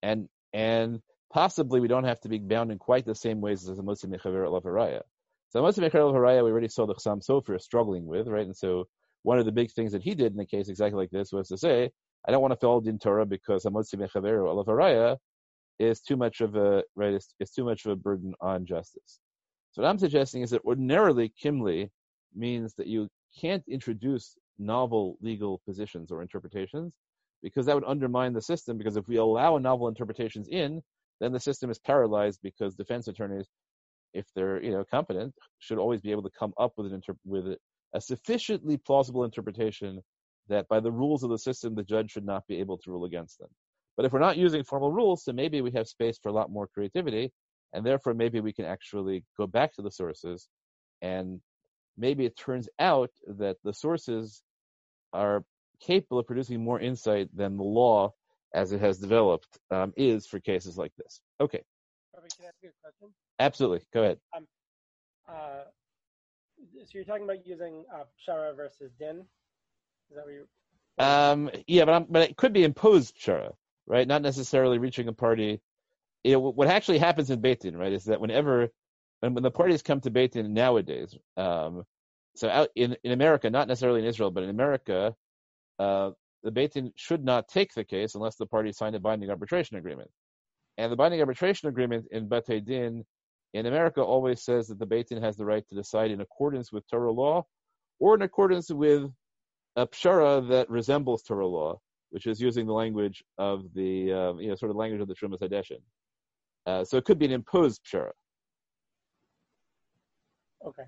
and 0.02 0.30
and 0.54 1.02
possibly 1.34 1.82
we 1.82 1.90
don't 1.90 2.06
have 2.06 2.22
to 2.22 2.30
be 2.30 2.40
bound 2.40 2.72
in 2.72 2.78
quite 2.78 3.06
the 3.06 3.16
same 3.16 3.42
ways 3.42 3.68
as 3.68 3.76
the 3.76 3.84
Motzi 3.84 4.06
Mechaver 4.06 4.48
Haraya. 4.64 5.02
So 5.50 5.62
Motzi 5.62 5.80
Mechaver 5.80 6.14
Haraya 6.14 6.42
we 6.46 6.52
already 6.52 6.70
saw 6.70 6.86
the 6.86 6.96
Chassam 6.96 7.22
Sofer 7.22 7.60
struggling 7.60 8.06
with, 8.06 8.28
right? 8.28 8.46
And 8.46 8.56
so 8.56 8.88
one 9.24 9.40
of 9.40 9.46
the 9.46 9.52
big 9.52 9.72
things 9.72 9.92
that 9.92 10.04
he 10.04 10.16
did 10.16 10.34
in 10.34 10.40
a 10.40 10.46
case 10.46 10.70
exactly 10.70 10.98
like 10.98 11.12
this 11.12 11.34
was 11.34 11.50
to 11.50 11.58
say, 11.58 11.92
I 12.26 12.32
don't 12.32 12.42
want 12.42 12.54
to 12.54 12.60
follow 12.62 12.80
din 12.80 12.98
Torah 12.98 13.26
because 13.26 13.64
the 13.64 13.72
Motzi 13.72 13.96
Mechaver 13.96 14.66
Haraya 14.66 15.18
is 15.80 16.00
too 16.00 16.16
much 16.16 16.40
of 16.40 16.56
a 16.56 16.84
right. 16.96 17.22
It's 17.42 17.52
too 17.52 17.66
much 17.66 17.86
of 17.86 17.92
a 17.92 17.98
burden 17.98 18.34
on 18.40 18.66
justice. 18.66 19.20
So 19.76 19.82
what 19.82 19.90
I'm 19.90 20.00
suggesting 20.00 20.42
is 20.42 20.52
that 20.52 20.64
ordinarily 20.64 21.34
Kimli 21.44 21.90
means 22.34 22.74
that 22.76 22.88
you 22.88 23.10
can't 23.38 23.64
introduce 23.68 24.38
novel 24.58 25.18
legal 25.20 25.60
positions 25.66 26.14
or 26.14 26.22
interpretations 26.22 26.96
because 27.44 27.66
that 27.66 27.76
would 27.76 27.84
undermine 27.84 28.32
the 28.32 28.42
system. 28.42 28.78
Because 28.78 28.96
if 28.96 29.10
we 29.10 29.18
allow 29.18 29.58
novel 29.58 29.90
interpretations 29.90 30.48
in, 30.48 30.82
then 31.20 31.34
the 31.34 31.42
system 31.42 31.70
is 31.70 31.78
paralyzed 31.78 32.40
because 32.42 32.76
defense 32.76 33.10
attorneys, 33.10 33.50
if 34.14 34.26
they're 34.34 34.64
you 34.64 34.72
know 34.72 34.86
competent, 34.90 35.34
should 35.60 35.78
always 35.78 36.00
be 36.00 36.12
able 36.12 36.24
to 36.24 36.32
come 36.40 36.54
up 36.58 36.72
with 36.78 36.88
an 36.88 36.94
inter- 36.94 37.18
with 37.26 37.58
a 37.94 38.00
sufficiently 38.00 38.78
plausible 38.78 39.26
interpretation 39.26 40.00
that 40.48 40.70
by 40.70 40.80
the 40.80 40.92
rules 40.92 41.22
of 41.22 41.32
the 41.32 41.38
system 41.38 41.76
the 41.76 41.84
judge 41.84 42.12
should 42.12 42.26
not 42.26 42.48
be 42.48 42.62
able 42.62 42.78
to 42.78 42.92
rule 42.92 43.04
against 43.04 43.40
them. 43.40 43.50
But 43.98 44.06
if 44.06 44.14
we're 44.14 44.20
not 44.20 44.38
using 44.38 44.64
formal 44.64 44.94
rules, 44.94 45.24
then 45.26 45.36
maybe 45.36 45.60
we 45.60 45.72
have 45.72 45.90
space 45.90 46.18
for 46.18 46.30
a 46.30 46.34
lot 46.34 46.50
more 46.50 46.66
creativity 46.66 47.34
and 47.76 47.86
therefore 47.86 48.14
maybe 48.14 48.40
we 48.40 48.54
can 48.54 48.66
actually 48.66 49.24
go 49.38 49.46
back 49.46 49.74
to 49.74 49.82
the 49.82 49.92
sources 49.92 50.48
and 51.02 51.42
maybe 51.98 52.26
it 52.26 52.38
turns 52.38 52.70
out 52.80 53.12
that 53.28 53.58
the 53.64 53.74
sources 53.74 54.42
are 55.14 55.44
capable 55.80 56.20
of 56.20 56.26
producing 56.26 56.64
more 56.64 56.80
insight 56.80 57.30
than 57.36 57.58
the 57.58 57.64
law 57.64 58.14
as 58.54 58.72
it 58.72 58.80
has 58.80 58.98
developed 58.98 59.60
um, 59.72 59.94
is 59.98 60.26
for 60.26 60.40
cases 60.40 60.78
like 60.78 60.94
this. 60.98 61.20
Okay. 61.42 61.62
Can 62.14 62.24
I 62.24 62.48
ask 62.48 62.56
you 62.64 62.70
a 62.70 62.82
question? 62.82 63.14
Absolutely. 63.40 63.82
Go 63.94 64.04
ahead. 64.04 64.18
Um, 64.36 64.48
uh, 65.28 65.64
so 66.86 66.92
you're 66.94 67.04
talking 67.04 67.26
about 67.26 67.46
using 67.46 67.84
uh, 67.94 68.04
pshara 68.28 68.56
versus 68.56 68.92
din? 68.98 69.26
Is 70.10 70.16
that 70.16 70.26
what 70.26 70.34
you? 70.34 70.48
Um, 70.98 71.50
yeah, 71.68 71.86
but 71.86 71.94
I'm, 71.94 72.06
but 72.10 72.30
it 72.30 72.38
could 72.38 72.54
be 72.54 72.64
imposed 72.64 73.18
pshara, 73.18 73.52
right? 73.86 74.08
Not 74.08 74.22
necessarily 74.22 74.78
reaching 74.78 75.08
a 75.10 75.14
party 75.14 75.62
you 76.26 76.32
know, 76.32 76.40
what 76.40 76.68
actually 76.68 76.98
happens 76.98 77.30
in 77.30 77.40
Beit 77.40 77.60
Din, 77.62 77.78
right, 77.78 77.94
is 77.94 78.06
that 78.06 78.20
whenever 78.20 78.70
when, 79.20 79.36
when 79.36 79.44
the 79.44 79.52
parties 79.52 79.84
come 79.84 80.02
to 80.02 80.10
Beit 80.10 80.32
Din 80.32 80.54
nowadays, 80.54 81.16
um, 81.38 81.84
so 82.36 82.50
out 82.50 82.70
in, 82.76 82.98
in 83.04 83.12
America, 83.12 83.48
not 83.50 83.68
necessarily 83.68 84.00
in 84.00 84.08
Israel, 84.08 84.32
but 84.32 84.44
in 84.44 84.50
America, 84.50 85.14
uh, 85.78 86.12
the 86.44 86.50
Beit 86.50 86.74
Din 86.74 86.92
should 86.96 87.24
not 87.24 87.48
take 87.48 87.76
the 87.76 87.84
case 87.84 88.16
unless 88.16 88.38
the 88.38 88.48
parties 88.48 88.78
sign 88.78 88.96
a 88.96 89.00
binding 89.00 89.30
arbitration 89.30 89.78
agreement. 89.78 90.10
And 90.80 90.92
the 90.92 90.96
binding 90.96 91.20
arbitration 91.20 91.70
agreement 91.70 92.06
in 92.12 92.28
Beit 92.28 92.66
Din 92.66 93.06
in 93.54 93.66
America 93.68 94.02
always 94.02 94.44
says 94.44 94.68
that 94.68 94.80
the 94.80 94.86
Beit 94.88 95.10
Din 95.10 95.22
has 95.22 95.38
the 95.38 95.46
right 95.46 95.66
to 95.70 95.76
decide 95.76 96.10
in 96.10 96.22
accordance 96.22 96.72
with 96.72 96.88
Torah 96.90 97.12
law 97.12 97.46
or 98.00 98.16
in 98.16 98.24
accordance 98.24 98.72
with 98.72 99.12
a 99.76 99.86
pshara 99.86 100.50
that 100.50 100.72
resembles 100.72 101.22
Torah 101.22 101.46
law, 101.46 101.80
which 102.10 102.26
is 102.26 102.42
using 102.42 102.66
the 102.66 102.74
language 102.74 103.24
of 103.38 103.64
the, 103.76 104.12
uh, 104.12 104.34
you 104.40 104.50
know, 104.50 104.56
sort 104.56 104.72
of 104.72 104.76
language 104.76 105.02
of 105.02 105.08
the 105.08 105.16
Trumas 105.16 105.40
Hadeshen. 105.40 105.82
Uh, 106.66 106.84
so 106.84 106.98
it 106.98 107.06
could 107.06 107.20
be 107.20 107.26
an 107.26 107.32
imposed 107.32 107.82
pshara. 107.86 108.12
Okay. 110.66 110.84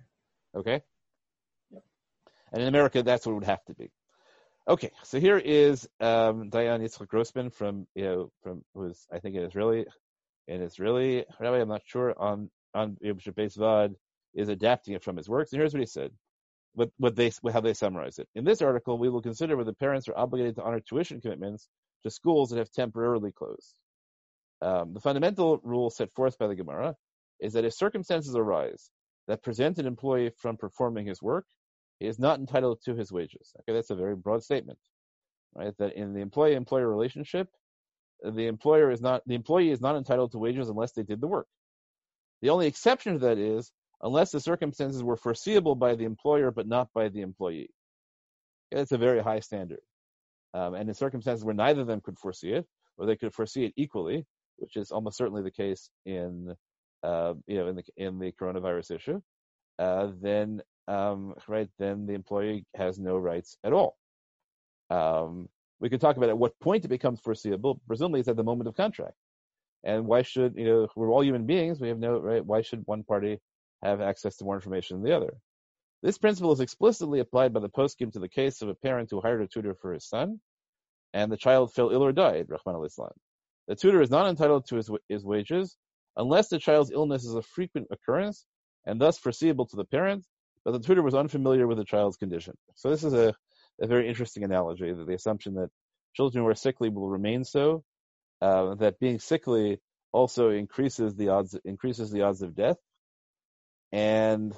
Okay. 0.56 0.82
Yep. 1.72 1.84
And 2.54 2.62
in 2.64 2.68
America, 2.68 3.04
that's 3.04 3.26
what 3.26 3.34
it 3.34 3.36
would 3.36 3.44
have 3.46 3.64
to 3.66 3.74
be. 3.76 3.92
Okay, 4.68 4.92
so 5.04 5.20
here 5.20 5.38
is 5.38 5.88
um, 6.02 6.50
Dayan 6.50 6.82
Yitzchak 6.82 7.08
Grossman 7.08 7.52
from 7.52 7.88
you 7.96 8.04
know 8.04 8.32
from 8.44 8.66
who's 8.74 9.08
I 9.14 9.20
think 9.20 9.36
an 9.38 9.44
Israeli, 9.44 9.86
an 10.50 10.62
Israeli 10.62 11.26
rabbi. 11.40 11.62
I'm 11.62 11.70
not 11.70 11.84
sure 11.86 12.14
on 12.20 12.50
on 12.74 12.98
Yom 13.00 13.20
Vad 13.58 13.96
is 14.34 14.50
adapting 14.50 14.96
it 14.96 15.04
from 15.04 15.16
his 15.16 15.30
works. 15.30 15.54
And 15.54 15.62
here's 15.62 15.74
what 15.74 15.80
he 15.80 15.86
said: 15.86 16.12
what 16.74 16.92
what 16.98 17.16
they 17.16 17.32
how 17.54 17.62
they 17.62 17.74
summarize 17.74 18.20
it. 18.20 18.28
In 18.36 18.44
this 18.44 18.62
article, 18.62 18.98
we 18.98 19.10
will 19.10 19.22
consider 19.22 19.58
whether 19.58 19.74
parents 19.74 20.10
are 20.10 20.18
obligated 20.18 20.56
to 20.58 20.64
honor 20.64 20.82
tuition 20.82 21.22
commitments 21.22 21.70
to 22.04 22.12
schools 22.12 22.50
that 22.50 22.60
have 22.60 22.72
temporarily 22.72 23.32
closed. 23.32 23.74
Um, 24.62 24.94
the 24.94 25.00
fundamental 25.00 25.60
rule 25.64 25.90
set 25.90 26.14
forth 26.14 26.38
by 26.38 26.48
the 26.48 26.56
Gemara 26.56 26.96
is 27.40 27.54
that 27.54 27.66
if 27.66 27.74
circumstances 27.74 28.36
arise 28.36 28.90
that 29.28 29.44
prevent 29.44 29.78
an 29.78 29.86
employee 29.86 30.32
from 30.38 30.58
performing 30.58 31.06
his 31.06 31.22
work, 31.22 31.46
he 32.00 32.08
is 32.08 32.20
not 32.20 32.40
entitled 32.40 32.80
to 32.86 32.96
his 32.96 33.12
wages. 33.12 33.54
Okay, 33.60 33.74
that's 33.74 33.90
a 33.90 33.96
very 33.96 34.16
broad 34.16 34.44
statement, 34.44 34.80
right? 35.56 35.74
That 35.78 35.94
in 35.94 36.14
the 36.14 36.22
employee-employer 36.22 36.88
relationship, 36.88 37.50
the 38.24 38.48
employer 38.48 38.90
is 38.90 39.02
not 39.02 39.22
the 39.28 39.36
employee 39.36 39.70
is 39.70 39.82
not 39.82 39.96
entitled 39.96 40.32
to 40.32 40.40
wages 40.40 40.70
unless 40.70 40.94
they 40.94 41.04
did 41.04 41.22
the 41.22 41.28
work. 41.28 41.48
The 42.42 42.50
only 42.50 42.68
exception 42.68 43.14
to 43.14 43.20
that 43.20 43.38
is 43.38 43.72
unless 44.02 44.32
the 44.32 44.40
circumstances 44.40 45.04
were 45.04 45.18
foreseeable 45.18 45.76
by 45.76 45.96
the 45.96 46.06
employer 46.06 46.52
but 46.52 46.68
not 46.68 46.90
by 46.94 47.10
the 47.10 47.22
employee. 47.22 47.70
Okay, 48.72 48.80
that's 48.80 48.92
a 48.92 48.98
very 48.98 49.22
high 49.22 49.40
standard. 49.40 49.80
Um, 50.54 50.74
and 50.74 50.90
in 50.90 50.96
circumstances 50.96 51.44
where 51.44 51.54
neither 51.54 51.82
of 51.82 51.88
them 51.88 52.02
could 52.02 52.18
foresee 52.18 52.54
it, 52.54 52.66
or 52.98 53.06
they 53.06 53.16
could 53.16 53.34
foresee 53.34 53.66
it 53.66 53.74
equally, 53.76 54.26
which 54.58 54.76
is 54.76 54.92
almost 54.92 55.18
certainly 55.18 55.42
the 55.44 55.52
case 55.52 55.90
in 56.06 56.56
uh, 57.04 57.34
you 57.48 57.58
know 57.58 57.68
in 57.68 57.76
the 57.76 57.84
in 57.96 58.20
the 58.20 58.32
coronavirus 58.32 58.96
issue, 58.96 59.22
uh, 59.80 60.10
then 60.22 60.62
um, 60.88 61.34
right 61.48 61.70
then 61.80 62.06
the 62.06 62.14
employee 62.14 62.66
has 62.76 63.00
no 63.00 63.18
rights 63.18 63.58
at 63.64 63.74
all. 63.74 63.98
Um, 64.90 65.50
we 65.80 65.90
could 65.90 66.02
talk 66.02 66.18
about 66.18 66.30
at 66.30 66.38
what 66.38 66.60
point 66.60 66.86
it 66.86 66.90
becomes 66.90 67.20
foreseeable. 67.20 67.82
Presumably, 67.88 68.22
it's 68.22 68.30
at 68.30 68.36
the 68.36 68.44
moment 68.44 68.68
of 68.68 68.76
contract. 68.76 69.16
And 69.84 70.08
why 70.08 70.24
should 70.24 70.56
you 70.56 70.66
know 70.66 70.88
we're 70.96 71.12
all 71.12 71.24
human 71.24 71.46
beings? 71.46 71.80
We 71.80 71.90
have 71.90 72.00
no 72.00 72.20
right. 72.20 72.46
Why 72.46 72.62
should 72.62 72.84
one 72.86 73.04
party 73.04 73.40
have 73.84 74.02
access 74.02 74.38
to 74.38 74.46
more 74.46 74.56
information 74.56 74.98
than 74.98 75.10
the 75.10 75.16
other? 75.16 75.34
This 76.04 76.18
principle 76.18 76.52
is 76.52 76.60
explicitly 76.60 77.20
applied 77.20 77.54
by 77.54 77.60
the 77.60 77.70
poskim 77.70 78.12
to 78.14 78.20
the 78.20 78.30
case 78.30 78.62
of 78.62 78.70
a 78.70 78.76
parent 78.76 79.10
who 79.10 79.22
hired 79.22 79.42
a 79.42 79.48
tutor 79.48 79.76
for 79.76 79.94
his 79.94 80.06
son, 80.08 80.40
and 81.14 81.32
the 81.32 81.38
child 81.38 81.74
fell 81.74 81.90
ill 81.90 82.04
or 82.04 82.12
died, 82.12 82.48
Rachmana 82.48 82.80
litzlan. 82.80 83.14
The 83.68 83.76
tutor 83.76 84.02
is 84.02 84.10
not 84.10 84.28
entitled 84.28 84.68
to 84.68 84.78
his, 84.78 84.90
his 85.10 85.26
wages 85.26 85.76
unless 86.16 86.48
the 86.48 86.60
child's 86.60 86.92
illness 86.92 87.26
is 87.26 87.36
a 87.36 87.42
frequent 87.42 87.88
occurrence 87.92 88.46
and 88.86 89.00
thus 89.00 89.18
foreseeable 89.18 89.66
to 89.68 89.76
the 89.76 89.86
parent, 89.86 90.26
but 90.64 90.72
the 90.72 90.80
tutor 90.80 91.04
was 91.04 91.14
unfamiliar 91.14 91.68
with 91.68 91.78
the 91.78 91.86
child's 91.86 92.18
condition. 92.18 92.56
So 92.76 92.90
this 92.90 93.04
is 93.04 93.14
a, 93.14 93.34
a 93.82 93.88
very 93.88 94.08
interesting 94.08 94.44
analogy, 94.44 94.92
that 94.92 95.06
the 95.06 95.14
assumption 95.14 95.56
that 95.56 95.70
children 96.16 96.44
who 96.44 96.50
are 96.50 96.56
sickly 96.56 96.90
will 96.90 97.10
remain 97.10 97.44
so, 97.44 97.84
uh, 98.42 98.76
that 98.76 99.00
being 99.00 99.20
sickly 99.20 99.80
also 100.14 100.50
increases 100.50 101.16
the 101.16 101.30
odds 101.30 101.56
increases 101.66 102.12
the 102.12 102.22
odds 102.22 102.42
of 102.42 102.56
death, 102.56 102.78
and 103.92 104.54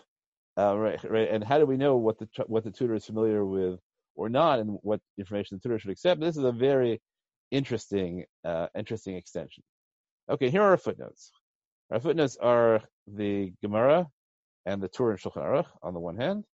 uh, 0.57 0.77
right, 0.77 1.03
right, 1.09 1.29
and 1.29 1.43
how 1.43 1.57
do 1.57 1.65
we 1.65 1.77
know 1.77 1.95
what 1.97 2.19
the 2.19 2.27
what 2.47 2.63
the 2.63 2.71
tutor 2.71 2.95
is 2.95 3.05
familiar 3.05 3.43
with 3.43 3.79
or 4.15 4.29
not, 4.29 4.59
and 4.59 4.77
what 4.83 5.01
information 5.17 5.57
the 5.57 5.61
tutor 5.61 5.79
should 5.79 5.91
accept? 5.91 6.21
This 6.21 6.37
is 6.37 6.43
a 6.43 6.51
very 6.51 7.01
interesting, 7.51 8.25
uh, 8.45 8.67
interesting 8.75 9.15
extension. 9.15 9.63
Okay, 10.29 10.49
here 10.49 10.61
are 10.61 10.71
our 10.71 10.77
footnotes. 10.77 11.31
Our 11.91 11.99
footnotes 11.99 12.37
are 12.37 12.81
the 13.07 13.51
Gemara 13.61 14.07
and 14.65 14.81
the 14.81 14.87
Torah 14.87 15.11
and 15.11 15.19
Shulchan 15.19 15.43
Aruch 15.43 15.65
on 15.81 15.93
the 15.93 15.99
one 15.99 16.17
hand, 16.17 16.45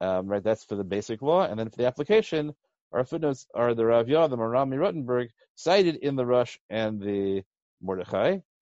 um, 0.00 0.26
right? 0.26 0.42
That's 0.42 0.64
for 0.64 0.76
the 0.76 0.84
basic 0.84 1.22
law, 1.22 1.46
and 1.46 1.58
then 1.58 1.70
for 1.70 1.76
the 1.76 1.86
application, 1.86 2.54
our 2.92 3.04
footnotes 3.04 3.46
are 3.54 3.74
the 3.74 3.84
Ravya, 3.84 4.28
the 4.28 4.36
Maharam 4.36 4.68
MiRottenberg, 4.68 5.28
cited 5.54 5.96
in 5.96 6.16
the 6.16 6.26
Rosh 6.26 6.58
and 6.68 7.00
the 7.00 7.42
Mordechai, 7.82 8.38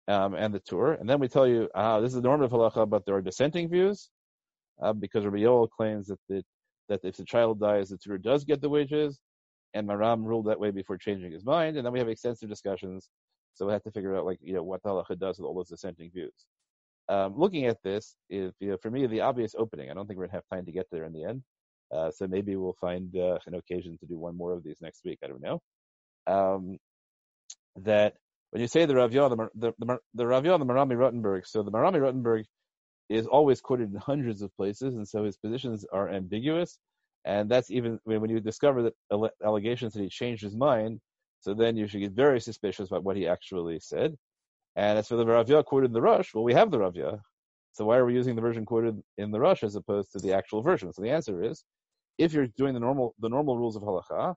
um, 0.08 0.34
and 0.34 0.54
the 0.54 0.60
Tur, 0.60 0.92
and 0.92 1.08
then 1.08 1.18
we 1.18 1.28
tell 1.28 1.46
you, 1.46 1.68
ah, 1.74 2.00
this 2.00 2.10
is 2.14 2.22
the 2.22 2.28
normative 2.28 2.52
halacha, 2.52 2.88
but 2.88 3.04
there 3.04 3.16
are 3.16 3.22
dissenting 3.22 3.68
views, 3.68 4.10
uh, 4.80 4.92
because 4.92 5.24
Rabbi 5.24 5.38
Yoel 5.38 5.68
claims 5.70 6.08
that 6.08 6.20
the, 6.28 6.44
that 6.88 7.00
if 7.02 7.16
the 7.16 7.24
child 7.24 7.58
dies, 7.58 7.88
the 7.88 7.98
tutor 7.98 8.18
does 8.18 8.44
get 8.44 8.60
the 8.60 8.68
wages, 8.68 9.18
and 9.76 9.86
Maharam 9.88 10.24
ruled 10.24 10.46
that 10.46 10.58
way 10.58 10.70
before 10.70 10.96
changing 10.96 11.32
his 11.32 11.44
mind, 11.44 11.76
and 11.76 11.84
then 11.84 11.92
we 11.92 11.98
have 11.98 12.08
extensive 12.08 12.48
discussions. 12.48 13.08
So 13.54 13.66
we 13.66 13.72
have 13.72 13.82
to 13.84 13.90
figure 13.90 14.16
out, 14.16 14.24
like, 14.24 14.38
you 14.42 14.54
know, 14.54 14.62
what 14.62 14.82
the 14.82 14.90
halacha 14.90 15.18
does 15.18 15.38
with 15.38 15.46
all 15.46 15.54
those 15.54 15.68
dissenting 15.68 16.10
views. 16.10 16.34
Um, 17.08 17.34
looking 17.36 17.66
at 17.66 17.82
this, 17.82 18.16
is, 18.28 18.52
you 18.60 18.70
know, 18.70 18.76
for 18.82 18.90
me, 18.90 19.06
the 19.06 19.20
obvious 19.20 19.54
opening. 19.56 19.90
I 19.90 19.94
don't 19.94 20.06
think 20.06 20.18
we're 20.18 20.26
gonna 20.26 20.38
have 20.38 20.56
time 20.56 20.66
to 20.66 20.72
get 20.72 20.86
there 20.90 21.04
in 21.04 21.12
the 21.12 21.24
end. 21.24 21.42
Uh, 21.94 22.10
so 22.10 22.26
maybe 22.26 22.56
we'll 22.56 22.76
find 22.80 23.16
uh, 23.16 23.38
an 23.46 23.54
occasion 23.54 23.96
to 23.98 24.06
do 24.06 24.18
one 24.18 24.36
more 24.36 24.52
of 24.52 24.64
these 24.64 24.78
next 24.80 25.04
week. 25.04 25.20
I 25.22 25.28
don't 25.28 25.40
know. 25.40 25.62
Um, 26.26 26.78
that 27.76 28.14
when 28.50 28.60
you 28.62 28.68
say 28.68 28.86
the 28.86 28.94
Ravya, 28.94 29.30
the, 29.30 29.36
the, 29.54 29.72
the, 29.78 29.98
the 30.14 30.24
Ravya, 30.24 30.58
the 30.58 30.64
Maharam 30.64 30.90
MiRottenberg, 30.90 31.46
so 31.46 31.62
the 31.62 31.70
Maharam 31.70 31.94
MiRottenberg 31.94 32.44
is 33.08 33.26
always 33.26 33.60
quoted 33.60 33.92
in 33.92 33.96
hundreds 33.96 34.42
of 34.42 34.54
places, 34.56 34.96
and 34.96 35.06
so 35.06 35.24
his 35.24 35.36
positions 35.36 35.84
are 35.92 36.08
ambiguous. 36.08 36.78
And 37.26 37.50
that's 37.50 37.70
even 37.72 37.98
when 38.04 38.30
you 38.30 38.40
discover 38.40 38.82
that 38.84 39.30
allegations 39.44 39.92
that 39.92 40.02
he 40.02 40.08
changed 40.08 40.42
his 40.42 40.54
mind, 40.56 41.00
so 41.40 41.54
then 41.54 41.76
you 41.76 41.88
should 41.88 42.00
get 42.00 42.12
very 42.12 42.40
suspicious 42.40 42.88
about 42.88 43.02
what 43.02 43.16
he 43.16 43.26
actually 43.26 43.80
said. 43.80 44.16
And 44.76 44.98
as 44.98 45.08
for 45.08 45.16
the 45.16 45.24
Ravya 45.24 45.64
quoted 45.64 45.86
in 45.86 45.92
the 45.92 46.00
Rosh, 46.00 46.32
well, 46.32 46.44
we 46.44 46.54
have 46.54 46.70
the 46.70 46.78
Ravya. 46.78 47.20
So 47.72 47.84
why 47.84 47.96
are 47.98 48.06
we 48.06 48.14
using 48.14 48.36
the 48.36 48.42
version 48.42 48.64
quoted 48.64 49.02
in 49.18 49.32
the 49.32 49.40
Rosh 49.40 49.64
as 49.64 49.74
opposed 49.74 50.12
to 50.12 50.18
the 50.18 50.32
actual 50.32 50.62
version? 50.62 50.92
So 50.92 51.02
the 51.02 51.10
answer 51.10 51.42
is, 51.42 51.64
if 52.16 52.32
you're 52.32 52.46
doing 52.46 52.74
the 52.74 52.80
normal 52.80 53.14
the 53.18 53.28
normal 53.28 53.58
rules 53.58 53.76
of 53.76 53.82
halacha, 53.82 54.34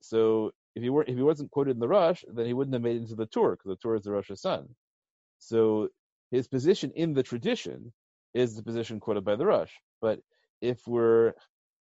so 0.00 0.52
if 0.76 0.82
he 0.82 0.90
were 0.90 1.04
if 1.04 1.16
he 1.16 1.22
wasn't 1.22 1.50
quoted 1.50 1.72
in 1.72 1.80
the 1.80 1.88
Rosh, 1.88 2.22
then 2.32 2.46
he 2.46 2.52
wouldn't 2.52 2.74
have 2.74 2.82
made 2.82 2.96
it 2.96 3.00
into 3.02 3.16
the 3.16 3.26
Tur 3.26 3.52
because 3.52 3.70
the 3.70 3.76
Tur 3.76 3.96
is 3.96 4.02
the 4.02 4.12
Rosh's 4.12 4.42
son. 4.42 4.68
So 5.38 5.88
his 6.30 6.48
position 6.48 6.92
in 6.94 7.14
the 7.14 7.22
tradition 7.22 7.92
is 8.34 8.54
the 8.54 8.62
position 8.62 9.00
quoted 9.00 9.24
by 9.24 9.36
the 9.36 9.46
Rosh. 9.46 9.72
But 10.00 10.20
if 10.60 10.86
we're 10.86 11.32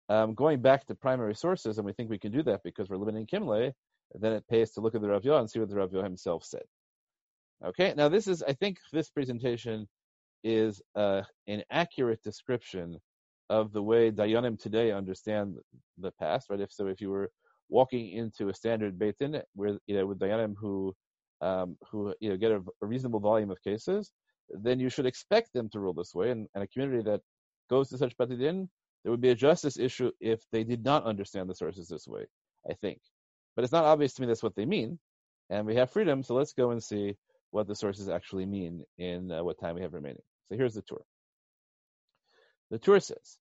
um, 0.09 0.35
going 0.35 0.61
back 0.61 0.87
to 0.87 0.95
primary 0.95 1.35
sources, 1.35 1.79
and 1.79 1.87
we 1.87 1.93
think 1.93 2.11
we 2.11 2.19
can 2.19 2.33
do 2.33 2.43
that 2.43 2.63
because 2.63 2.89
we're 2.89 2.97
limiting 2.97 3.27
Kimle, 3.27 3.73
then 4.15 4.33
it 4.33 4.47
pays 4.49 4.73
to 4.73 4.81
look 4.81 4.95
at 4.95 5.01
the 5.01 5.09
Rav 5.09 5.25
and 5.25 5.51
see 5.51 5.59
what 5.59 5.69
the 5.69 5.77
Rav 5.77 5.91
himself 5.91 6.45
said. 6.45 6.65
Okay, 7.65 7.95
now 7.97 8.09
this 8.09 8.27
is, 8.27 8.43
I 8.43 8.53
think, 8.53 8.79
this 8.93 9.09
presentation 9.09 9.89
is 10.43 10.83
uh, 10.95 11.23
an 11.47 11.63
accurate 11.71 12.23
description 12.23 12.99
of 13.51 13.73
the 13.73 13.83
way 13.83 14.11
Dayanim 14.11 14.61
today 14.61 14.93
understand 14.93 15.57
the 15.99 16.13
past, 16.13 16.51
right? 16.51 16.61
If 16.61 16.73
so, 16.73 16.87
if 16.87 17.01
you 17.01 17.11
were 17.11 17.31
walking 17.69 18.11
into 18.11 18.49
a 18.49 18.55
standard 18.55 18.99
Beit 18.99 19.19
Din 19.19 19.41
where 19.55 19.79
you 19.87 19.97
know 19.97 20.07
with 20.07 20.19
Dayanim 20.19 20.55
who 20.59 20.95
um, 21.41 21.77
who 21.91 22.15
you 22.21 22.31
know 22.31 22.37
get 22.37 22.53
a, 22.53 22.63
a, 22.83 22.87
reasonable 22.87 23.21
volume 23.21 23.51
of 23.51 23.63
cases, 23.63 24.13
then 24.51 24.81
you 24.81 24.89
should 24.89 25.07
expect 25.07 25.53
them 25.53 25.69
to 25.71 25.81
rule 25.81 25.95
this 25.95 26.15
way. 26.15 26.31
And, 26.31 26.47
and 26.55 26.65
a 26.65 26.67
community 26.69 27.03
that 27.05 27.21
goes 27.69 27.89
to 27.91 27.99
such 27.99 28.17
Beit 28.17 28.39
Din, 28.39 28.69
there 29.05 29.11
would 29.11 29.21
be 29.21 29.31
a 29.31 29.35
justice 29.37 29.79
issue 29.79 30.11
if 30.21 30.43
they 30.51 30.65
did 30.65 30.83
not 30.83 31.05
understand 31.05 31.49
the 31.49 31.55
sources 31.55 31.89
this 31.89 32.09
way. 32.09 32.27
I 32.69 32.73
think, 32.75 33.01
but 33.55 33.65
it's 33.65 33.73
not 33.73 33.85
obvious 33.85 34.15
to 34.15 34.23
me 34.23 34.27
that's 34.27 34.43
what 34.43 34.57
they 34.57 34.65
mean, 34.65 34.99
and 35.51 35.67
we 35.67 35.77
have 35.77 35.91
freedom. 35.91 36.23
So 36.23 36.35
let's 36.35 36.55
go 36.55 36.71
and 36.71 36.83
see 36.83 37.17
what 37.51 37.69
the 37.69 37.75
sources 37.75 38.09
actually 38.09 38.47
mean 38.47 38.85
in 38.99 39.31
uh, 39.31 39.45
what 39.45 39.61
time 39.61 39.75
we 39.77 39.83
have 39.83 39.93
remaining. 39.93 40.23
So 40.49 40.57
here's 40.57 40.75
the 40.75 40.83
Tur. 40.83 41.03
The 42.71 42.79
Tur 42.79 43.01
says, 43.01 43.39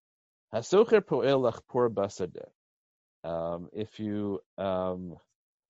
"Hasocher 0.53 1.01
poel 1.01 1.41
lachpor 1.51 1.89
basadeh." 1.89 2.49
Um, 3.23 3.69
if 3.71 3.99
you 3.99 4.41
um, 4.57 5.15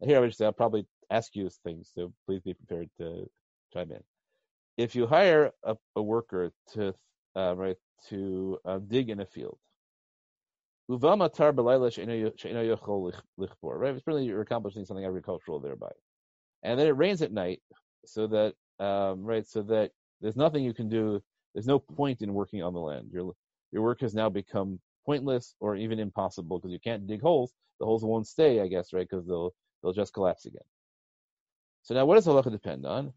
here, 0.02 0.18
I 0.18 0.20
would 0.20 0.28
just 0.30 0.40
say 0.40 0.46
I'll 0.46 0.52
probably 0.52 0.88
ask 1.10 1.36
you 1.36 1.50
things, 1.64 1.92
so 1.94 2.12
please 2.26 2.42
be 2.42 2.56
prepared 2.56 2.90
to 2.98 3.30
chime 3.74 3.92
in. 3.92 4.04
If 4.78 4.96
you 4.96 5.06
hire 5.06 5.52
a, 5.64 5.76
a 5.96 6.02
worker 6.02 6.52
to 6.74 6.96
uh, 7.36 7.56
right 7.56 7.78
to 8.10 8.58
uh, 8.66 8.80
dig 8.80 9.10
in 9.10 9.20
a 9.20 9.26
field, 9.26 9.60
right? 13.78 13.96
It's 13.96 14.08
really 14.08 14.26
you're 14.26 14.42
accomplishing 14.42 14.86
something 14.86 15.06
agricultural 15.06 15.60
thereby, 15.60 15.92
and 16.64 16.80
then 16.80 16.88
it 16.88 16.98
rains 16.98 17.22
at 17.22 17.32
night, 17.32 17.62
so 18.06 18.28
that 18.28 18.54
um, 18.84 19.24
right, 19.24 19.48
so 19.48 19.62
that 19.64 19.92
there's 20.22 20.36
nothing 20.36 20.64
you 20.64 20.74
can 20.74 20.90
do. 20.90 21.22
There's 21.54 21.68
no 21.68 21.80
point 21.80 22.22
in 22.22 22.34
working 22.34 22.64
on 22.64 22.74
the 22.74 22.80
land. 22.80 23.10
Your 23.12 23.34
your 23.72 23.82
work 23.82 24.02
has 24.02 24.14
now 24.14 24.30
become 24.30 24.80
pointless 25.06 25.56
or 25.60 25.76
even 25.76 26.00
impossible 26.00 26.60
because 26.60 26.72
you 26.72 26.80
can't 26.80 27.08
dig 27.08 27.22
holes. 27.22 27.54
The 27.80 27.86
holes 27.86 28.04
won't 28.04 28.28
stay, 28.28 28.62
I 28.62 28.68
guess, 28.68 28.94
right? 28.94 29.08
Because 29.10 29.26
they'll 29.28 29.54
they'll 29.82 29.94
just 29.94 30.14
collapse 30.14 30.46
again. 30.46 30.64
So 31.84 31.94
now, 31.94 32.06
what 32.06 32.16
does 32.16 32.26
halacha 32.26 32.52
depend 32.52 32.86
on? 32.86 33.14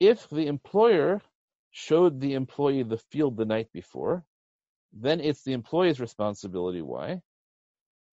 If 0.00 0.28
the 0.30 0.46
employer 0.46 1.22
showed 1.70 2.20
the 2.20 2.34
employee 2.34 2.82
the 2.82 2.98
field 2.98 3.36
the 3.36 3.44
night 3.44 3.68
before, 3.72 4.24
then 4.92 5.20
it's 5.20 5.42
the 5.42 5.52
employee's 5.52 6.00
responsibility. 6.00 6.82
Why? 6.82 7.22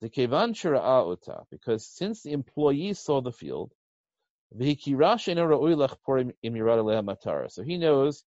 The 0.02 0.10
kevan 0.10 0.54
ota, 0.64 1.44
because 1.50 1.86
since 1.88 2.22
the 2.22 2.32
employee 2.34 2.94
saw 2.94 3.22
the 3.22 3.32
field, 3.32 3.74
so 4.52 4.60
he 7.64 7.78
knows 7.78 8.24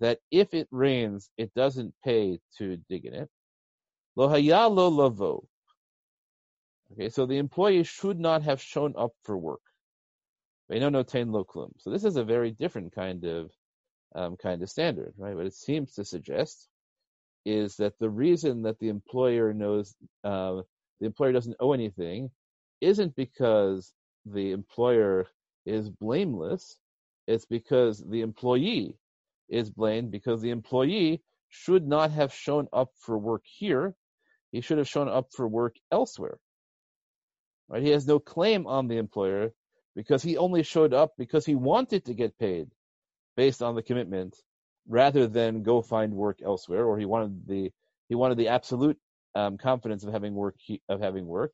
that 0.00 0.18
if 0.30 0.54
it 0.54 0.68
rains, 0.70 1.30
it 1.36 1.54
doesn't 1.54 1.94
pay 2.04 2.40
to 2.58 2.76
dig 2.88 3.06
in 3.06 3.14
it. 3.14 3.30
Okay, 6.92 7.08
so 7.08 7.24
the 7.24 7.38
employee 7.38 7.84
should 7.84 8.20
not 8.20 8.42
have 8.42 8.60
shown 8.60 8.94
up 8.98 9.12
for 9.22 9.38
work. 9.38 9.62
So 10.68 11.90
this 11.90 12.04
is 12.04 12.16
a 12.16 12.24
very 12.24 12.50
different 12.50 12.92
kind 12.92 13.24
of 13.24 13.50
um, 14.14 14.36
kind 14.36 14.62
of 14.62 14.68
standard, 14.68 15.14
right? 15.16 15.36
But 15.36 15.46
it 15.46 15.54
seems 15.54 15.94
to 15.94 16.04
suggest 16.04 16.68
is 17.44 17.76
that 17.76 17.98
the 17.98 18.10
reason 18.10 18.62
that 18.62 18.78
the 18.78 18.88
employer 18.88 19.52
knows 19.52 19.94
uh, 20.24 20.62
the 21.00 21.06
employer 21.06 21.32
doesn't 21.32 21.56
owe 21.60 21.72
anything 21.72 22.30
isn't 22.80 23.14
because 23.16 23.92
the 24.26 24.52
employer 24.52 25.26
is 25.66 25.88
blameless. 25.88 26.76
It's 27.26 27.46
because 27.46 27.98
the 27.98 28.20
employee 28.20 28.96
is 29.48 29.70
blamed 29.70 30.10
because 30.10 30.40
the 30.40 30.50
employee 30.50 31.22
should 31.48 31.86
not 31.86 32.10
have 32.10 32.32
shown 32.32 32.68
up 32.72 32.90
for 32.96 33.18
work 33.18 33.42
here 33.44 33.94
he 34.52 34.60
should 34.60 34.78
have 34.78 34.88
shown 34.88 35.08
up 35.08 35.32
for 35.32 35.48
work 35.48 35.76
elsewhere. 35.90 36.38
Right? 37.68 37.82
He 37.82 37.88
has 37.90 38.06
no 38.06 38.18
claim 38.20 38.66
on 38.66 38.86
the 38.86 38.98
employer 38.98 39.52
because 39.96 40.22
he 40.22 40.36
only 40.36 40.62
showed 40.62 40.92
up 40.92 41.14
because 41.16 41.46
he 41.46 41.54
wanted 41.54 42.04
to 42.04 42.14
get 42.14 42.38
paid 42.38 42.70
based 43.34 43.62
on 43.62 43.74
the 43.74 43.82
commitment 43.82 44.36
rather 44.88 45.26
than 45.26 45.62
go 45.62 45.82
find 45.82 46.12
work 46.12 46.40
elsewhere 46.44 46.84
or 46.84 46.98
he 46.98 47.04
wanted 47.04 47.46
the 47.46 47.70
he 48.08 48.14
wanted 48.14 48.36
the 48.36 48.48
absolute 48.48 48.98
um, 49.34 49.56
confidence 49.56 50.04
of 50.04 50.12
having 50.12 50.34
work 50.34 50.56
of 50.88 51.00
having 51.00 51.26
work 51.26 51.52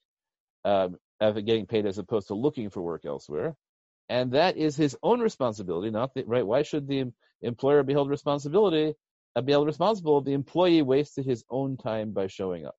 um, 0.64 0.96
of 1.20 1.34
getting 1.44 1.66
paid 1.66 1.86
as 1.86 1.98
opposed 1.98 2.28
to 2.28 2.34
looking 2.34 2.70
for 2.70 2.82
work 2.82 3.04
elsewhere. 3.04 3.54
And 4.08 4.32
that 4.32 4.56
is 4.56 4.76
his 4.76 4.96
own 5.02 5.20
responsibility 5.20 5.90
not 5.90 6.14
the, 6.14 6.24
right? 6.24 6.46
Why 6.46 6.62
should 6.62 6.88
the 6.88 7.12
employer 7.42 7.82
be 7.82 7.92
held 7.92 8.08
responsibility 8.08 8.94
uh, 9.36 9.42
be 9.42 9.52
held 9.52 9.66
responsible 9.66 10.18
if 10.18 10.24
the 10.24 10.32
employee 10.32 10.82
wasted 10.82 11.26
his 11.26 11.44
own 11.50 11.76
time 11.76 12.12
by 12.12 12.26
showing 12.26 12.66
up? 12.66 12.74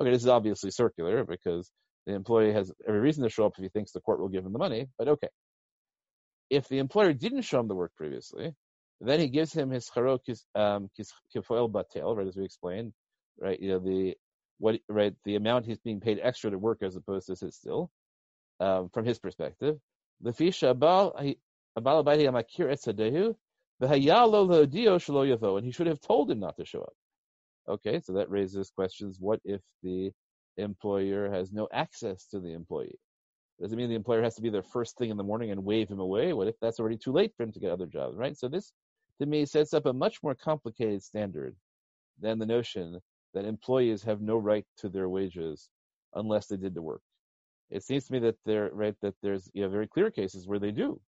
Okay, 0.00 0.10
this 0.10 0.22
is 0.22 0.28
obviously 0.28 0.70
circular 0.70 1.24
because 1.24 1.70
the 2.06 2.14
employee 2.14 2.52
has 2.52 2.72
every 2.86 3.00
reason 3.00 3.24
to 3.24 3.30
show 3.30 3.46
up 3.46 3.54
if 3.56 3.62
he 3.62 3.68
thinks 3.68 3.92
the 3.92 4.00
court 4.00 4.20
will 4.20 4.28
give 4.28 4.44
him 4.44 4.52
the 4.52 4.58
money, 4.58 4.86
but 4.98 5.08
okay. 5.08 5.28
If 6.50 6.68
the 6.68 6.78
employer 6.78 7.12
didn't 7.12 7.42
show 7.42 7.60
him 7.60 7.68
the 7.68 7.74
work 7.74 7.92
previously, 7.96 8.54
then 9.00 9.20
he 9.20 9.28
gives 9.28 9.52
him 9.52 9.70
his 9.70 9.88
charok 9.88 10.20
um, 10.54 10.90
kifoel 11.34 11.70
batel, 11.70 12.16
right, 12.16 12.26
as 12.26 12.36
we 12.36 12.44
explained. 12.44 12.92
right? 13.40 13.60
You 13.60 13.70
know 13.70 13.78
the 13.78 14.16
what 14.58 14.80
right 14.88 15.14
the 15.24 15.36
amount 15.36 15.66
he's 15.66 15.78
being 15.78 16.00
paid 16.00 16.18
extra 16.22 16.50
to 16.50 16.58
work 16.58 16.82
as 16.82 16.96
opposed 16.96 17.28
to 17.28 17.36
sit 17.36 17.54
still, 17.54 17.90
um, 18.60 18.88
from 18.90 19.04
his 19.04 19.18
perspective. 19.18 19.78
The 20.20 20.32
fisha 20.32 20.74
abal 20.74 21.36
abal 21.78 22.04
amakir 22.04 22.72
etzadehu 22.72 23.34
and 23.80 25.64
he 25.64 25.70
should 25.70 25.86
have 25.86 26.00
told 26.00 26.30
him 26.30 26.40
not 26.40 26.56
to 26.56 26.64
show 26.64 26.80
up. 26.80 26.94
Okay, 27.68 28.00
so 28.00 28.12
that 28.14 28.30
raises 28.30 28.70
questions. 28.70 29.18
What 29.20 29.40
if 29.44 29.60
the 29.82 30.10
employer 30.56 31.30
has 31.30 31.52
no 31.52 31.68
access 31.72 32.26
to 32.28 32.40
the 32.40 32.54
employee? 32.54 32.98
Does 33.60 33.72
it 33.72 33.76
mean 33.76 33.88
the 33.88 33.94
employer 33.94 34.22
has 34.22 34.34
to 34.36 34.42
be 34.42 34.50
there 34.50 34.62
first 34.62 34.96
thing 34.96 35.10
in 35.10 35.16
the 35.16 35.22
morning 35.22 35.50
and 35.50 35.64
wave 35.64 35.88
him 35.88 36.00
away? 36.00 36.32
What 36.32 36.48
if 36.48 36.56
that's 36.60 36.80
already 36.80 36.96
too 36.96 37.12
late 37.12 37.32
for 37.36 37.42
him 37.42 37.52
to 37.52 37.60
get 37.60 37.70
other 37.70 37.86
jobs, 37.86 38.16
right? 38.16 38.36
So 38.36 38.48
this, 38.48 38.72
to 39.18 39.26
me, 39.26 39.46
sets 39.46 39.74
up 39.74 39.86
a 39.86 39.92
much 39.92 40.22
more 40.22 40.34
complicated 40.34 41.02
standard 41.02 41.56
than 42.20 42.38
the 42.38 42.46
notion 42.46 43.00
that 43.34 43.44
employees 43.44 44.02
have 44.02 44.20
no 44.20 44.36
right 44.36 44.66
to 44.78 44.88
their 44.88 45.08
wages 45.08 45.68
unless 46.14 46.46
they 46.46 46.56
did 46.56 46.74
the 46.74 46.82
work. 46.82 47.02
It 47.70 47.84
seems 47.84 48.06
to 48.06 48.12
me 48.14 48.18
that 48.20 48.36
there, 48.44 48.70
right, 48.72 48.94
that 49.02 49.14
there's 49.22 49.50
you 49.52 49.62
know, 49.62 49.68
very 49.68 49.86
clear 49.86 50.10
cases 50.10 50.46
where 50.46 50.58
they 50.58 50.72
do, 50.72 51.00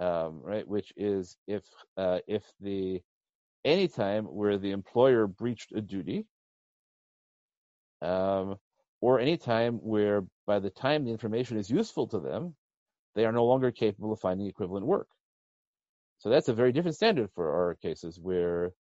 um, 0.00 0.40
right? 0.42 0.66
Which 0.66 0.92
is 0.96 1.36
if 1.46 1.64
uh, 1.96 2.20
if 2.28 2.44
the 2.60 3.02
any 3.64 3.88
time 3.88 4.24
where 4.24 4.58
the 4.58 4.72
employer 4.72 5.26
breached 5.26 5.72
a 5.72 5.80
duty, 5.80 6.26
um, 8.02 8.56
or 9.00 9.20
any 9.20 9.36
time 9.36 9.74
where 9.76 10.24
by 10.46 10.58
the 10.58 10.70
time 10.70 11.04
the 11.04 11.10
information 11.10 11.58
is 11.58 11.70
useful 11.70 12.06
to 12.08 12.20
them, 12.20 12.54
they 13.14 13.24
are 13.24 13.32
no 13.32 13.46
longer 13.46 13.70
capable 13.70 14.12
of 14.12 14.20
finding 14.20 14.46
equivalent 14.46 14.86
work. 14.86 15.08
So 16.18 16.30
that's 16.30 16.48
a 16.48 16.54
very 16.54 16.72
different 16.72 16.96
standard 16.96 17.30
for 17.34 17.52
our 17.52 17.74
cases 17.74 18.18
where 18.18 18.72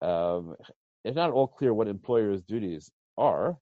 um, 0.00 0.56
it's 1.04 1.16
not 1.16 1.30
all 1.30 1.46
clear 1.46 1.74
what 1.74 1.88
employers' 1.88 2.42
duties 2.42 2.90
are, 3.16 3.58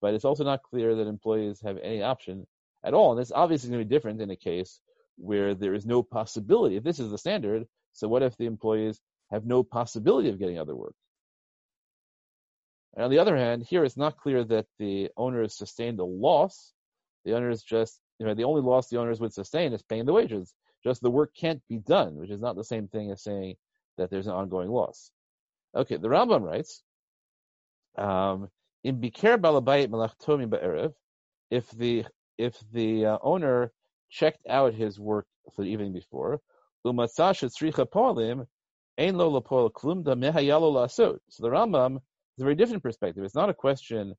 but 0.00 0.14
it's 0.14 0.24
also 0.24 0.44
not 0.44 0.62
clear 0.62 0.94
that 0.96 1.06
employees 1.06 1.60
have 1.62 1.78
any 1.78 2.02
option 2.02 2.46
at 2.84 2.94
all. 2.94 3.12
And 3.12 3.20
it's 3.20 3.32
obviously 3.32 3.70
going 3.70 3.80
to 3.80 3.88
be 3.88 3.94
different 3.94 4.20
in 4.20 4.30
a 4.30 4.36
case 4.36 4.80
where 5.16 5.54
there 5.54 5.74
is 5.74 5.86
no 5.86 6.02
possibility. 6.02 6.76
If 6.76 6.84
this 6.84 6.98
is 6.98 7.10
the 7.10 7.18
standard, 7.18 7.66
so 7.92 8.08
what 8.08 8.22
if 8.22 8.36
the 8.36 8.46
employees 8.46 9.00
have 9.30 9.44
no 9.44 9.62
possibility 9.62 10.28
of 10.28 10.38
getting 10.38 10.58
other 10.58 10.74
work? 10.74 10.94
And 12.94 13.04
on 13.04 13.10
the 13.10 13.18
other 13.18 13.36
hand, 13.36 13.64
here 13.68 13.84
it's 13.84 13.96
not 13.96 14.16
clear 14.16 14.42
that 14.44 14.66
the 14.78 15.10
owners 15.16 15.56
sustained 15.56 16.00
a 16.00 16.04
loss. 16.04 16.72
The 17.24 17.34
owners 17.34 17.62
just, 17.62 18.00
you 18.18 18.26
know, 18.26 18.34
the 18.34 18.44
only 18.44 18.62
loss 18.62 18.88
the 18.88 18.98
owners 18.98 19.20
would 19.20 19.32
sustain 19.32 19.72
is 19.72 19.82
paying 19.82 20.06
the 20.06 20.12
wages. 20.12 20.52
Just 20.82 21.02
the 21.02 21.10
work 21.10 21.32
can't 21.36 21.62
be 21.68 21.78
done, 21.78 22.16
which 22.16 22.30
is 22.30 22.40
not 22.40 22.56
the 22.56 22.64
same 22.64 22.88
thing 22.88 23.10
as 23.10 23.22
saying 23.22 23.56
that 23.98 24.10
there's 24.10 24.26
an 24.26 24.32
ongoing 24.32 24.70
loss. 24.70 25.10
Okay, 25.76 25.96
the 25.96 26.08
Rambam 26.08 26.42
writes, 26.42 26.82
um, 27.98 28.48
in 28.82 29.00
Biker 29.00 29.36
Balabayit 29.36 29.88
Malachtomi 29.88 30.48
Ba'erev, 30.48 30.94
if 31.50 31.70
the 31.70 32.04
if 32.38 32.58
the 32.72 33.04
uh, 33.04 33.18
owner 33.22 33.72
checked 34.08 34.46
out 34.48 34.72
his 34.72 34.98
work 34.98 35.26
for 35.54 35.62
the 35.62 35.70
evening 35.70 35.92
before, 35.92 36.40
umatzash 36.86 37.44
tzricha 37.44 37.86
polim, 37.86 38.46
ein 38.98 39.14
lapol 39.14 39.70
klum 39.70 40.02
da 40.02 40.14
mehayalo 40.14 40.72
lasot. 40.72 41.18
So 41.28 41.42
the 41.42 41.50
Rambam 41.50 41.96
is 41.96 42.40
a 42.40 42.44
very 42.44 42.54
different 42.54 42.82
perspective. 42.82 43.22
It's 43.24 43.34
not 43.34 43.50
a 43.50 43.54
question 43.54 44.14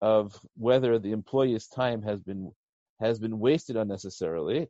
of 0.00 0.38
whether 0.56 0.98
the 0.98 1.12
employee's 1.12 1.68
time 1.68 2.02
has 2.02 2.20
been 2.20 2.50
has 3.00 3.18
been 3.18 3.38
wasted 3.38 3.76
unnecessarily. 3.76 4.68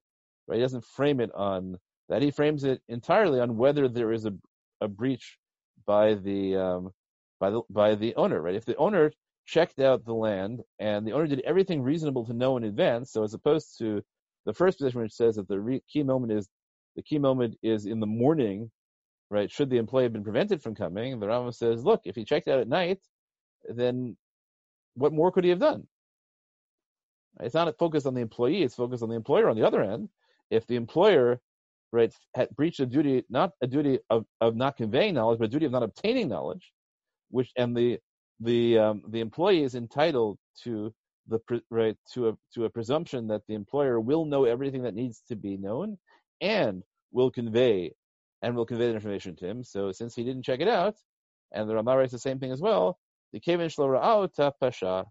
Right? 0.48 0.56
He 0.56 0.62
doesn't 0.62 0.84
frame 0.84 1.20
it 1.20 1.30
on 1.34 1.78
that. 2.08 2.22
He 2.22 2.30
frames 2.30 2.64
it 2.64 2.80
entirely 2.88 3.40
on 3.40 3.56
whether 3.56 3.88
there 3.88 4.12
is 4.12 4.26
a 4.26 4.34
a 4.80 4.88
breach 4.88 5.38
by 5.86 6.14
the 6.14 6.56
um, 6.56 6.90
by 7.40 7.50
the 7.50 7.62
by 7.70 7.94
the 7.94 8.14
owner. 8.16 8.40
Right? 8.40 8.54
If 8.54 8.64
the 8.64 8.76
owner 8.76 9.12
checked 9.46 9.80
out 9.80 10.04
the 10.04 10.14
land 10.14 10.60
and 10.78 11.06
the 11.06 11.12
owner 11.12 11.26
did 11.26 11.40
everything 11.40 11.82
reasonable 11.82 12.26
to 12.26 12.32
know 12.32 12.56
in 12.56 12.64
advance, 12.64 13.12
so 13.12 13.22
as 13.22 13.34
opposed 13.34 13.78
to 13.78 14.02
the 14.44 14.52
first 14.52 14.78
position 14.78 15.00
which 15.00 15.12
says 15.12 15.36
that 15.36 15.48
the 15.48 15.60
re- 15.60 15.82
key 15.88 16.02
moment 16.02 16.32
is 16.32 16.48
the 16.96 17.02
key 17.02 17.18
moment 17.18 17.56
is 17.62 17.86
in 17.86 18.00
the 18.00 18.06
morning, 18.06 18.70
right? 19.30 19.50
Should 19.50 19.70
the 19.70 19.78
employee 19.78 20.04
have 20.04 20.12
been 20.12 20.24
prevented 20.24 20.62
from 20.62 20.74
coming? 20.74 21.20
The 21.20 21.26
Rambam 21.26 21.54
says, 21.54 21.84
look, 21.84 22.02
if 22.04 22.16
he 22.16 22.24
checked 22.24 22.48
out 22.48 22.58
at 22.58 22.68
night, 22.68 22.98
then 23.68 24.16
what 24.94 25.12
more 25.12 25.30
could 25.30 25.44
he 25.44 25.50
have 25.50 25.58
done? 25.58 25.86
It's 27.40 27.54
not 27.54 27.76
focused 27.78 28.06
on 28.06 28.14
the 28.14 28.22
employee; 28.22 28.62
it's 28.62 28.74
focused 28.74 29.02
on 29.02 29.10
the 29.10 29.14
employer. 29.16 29.48
On 29.50 29.56
the 29.56 29.66
other 29.66 29.84
hand, 29.84 30.08
if 30.50 30.66
the 30.66 30.76
employer, 30.76 31.40
right, 31.92 32.12
had 32.34 32.48
breached 32.56 32.80
a 32.80 32.86
duty, 32.86 33.24
not 33.28 33.52
a 33.62 33.66
duty 33.66 33.98
of, 34.10 34.24
of 34.40 34.56
not 34.56 34.76
conveying 34.76 35.14
knowledge, 35.14 35.38
but 35.38 35.46
a 35.46 35.48
duty 35.48 35.66
of 35.66 35.72
not 35.72 35.82
obtaining 35.82 36.28
knowledge, 36.28 36.72
which 37.30 37.50
and 37.56 37.76
the 37.76 37.98
the 38.40 38.78
um, 38.78 39.02
the 39.08 39.20
employee 39.20 39.62
is 39.62 39.74
entitled 39.74 40.38
to 40.62 40.92
the 41.28 41.40
right 41.70 41.96
to 42.12 42.28
a 42.28 42.32
to 42.54 42.64
a 42.64 42.70
presumption 42.70 43.26
that 43.26 43.42
the 43.48 43.54
employer 43.54 44.00
will 44.00 44.24
know 44.24 44.44
everything 44.44 44.82
that 44.82 44.94
needs 44.94 45.22
to 45.28 45.36
be 45.36 45.56
known 45.56 45.96
and 46.40 46.82
will 47.12 47.30
convey 47.30 47.92
and 48.42 48.54
will 48.54 48.66
convey 48.66 48.88
the 48.88 48.94
information 48.94 49.34
to 49.36 49.46
him. 49.46 49.64
So 49.64 49.90
since 49.92 50.14
he 50.14 50.22
didn't 50.22 50.44
check 50.44 50.60
it 50.60 50.68
out, 50.68 50.96
and 51.52 51.68
the 51.68 51.74
Ramah 51.74 51.96
writes 51.96 52.12
the 52.12 52.18
same 52.18 52.38
thing 52.38 52.52
as 52.52 52.60
well, 52.60 52.98
the 53.32 53.40
Kevin 53.40 53.70
Pasha, 54.60 55.06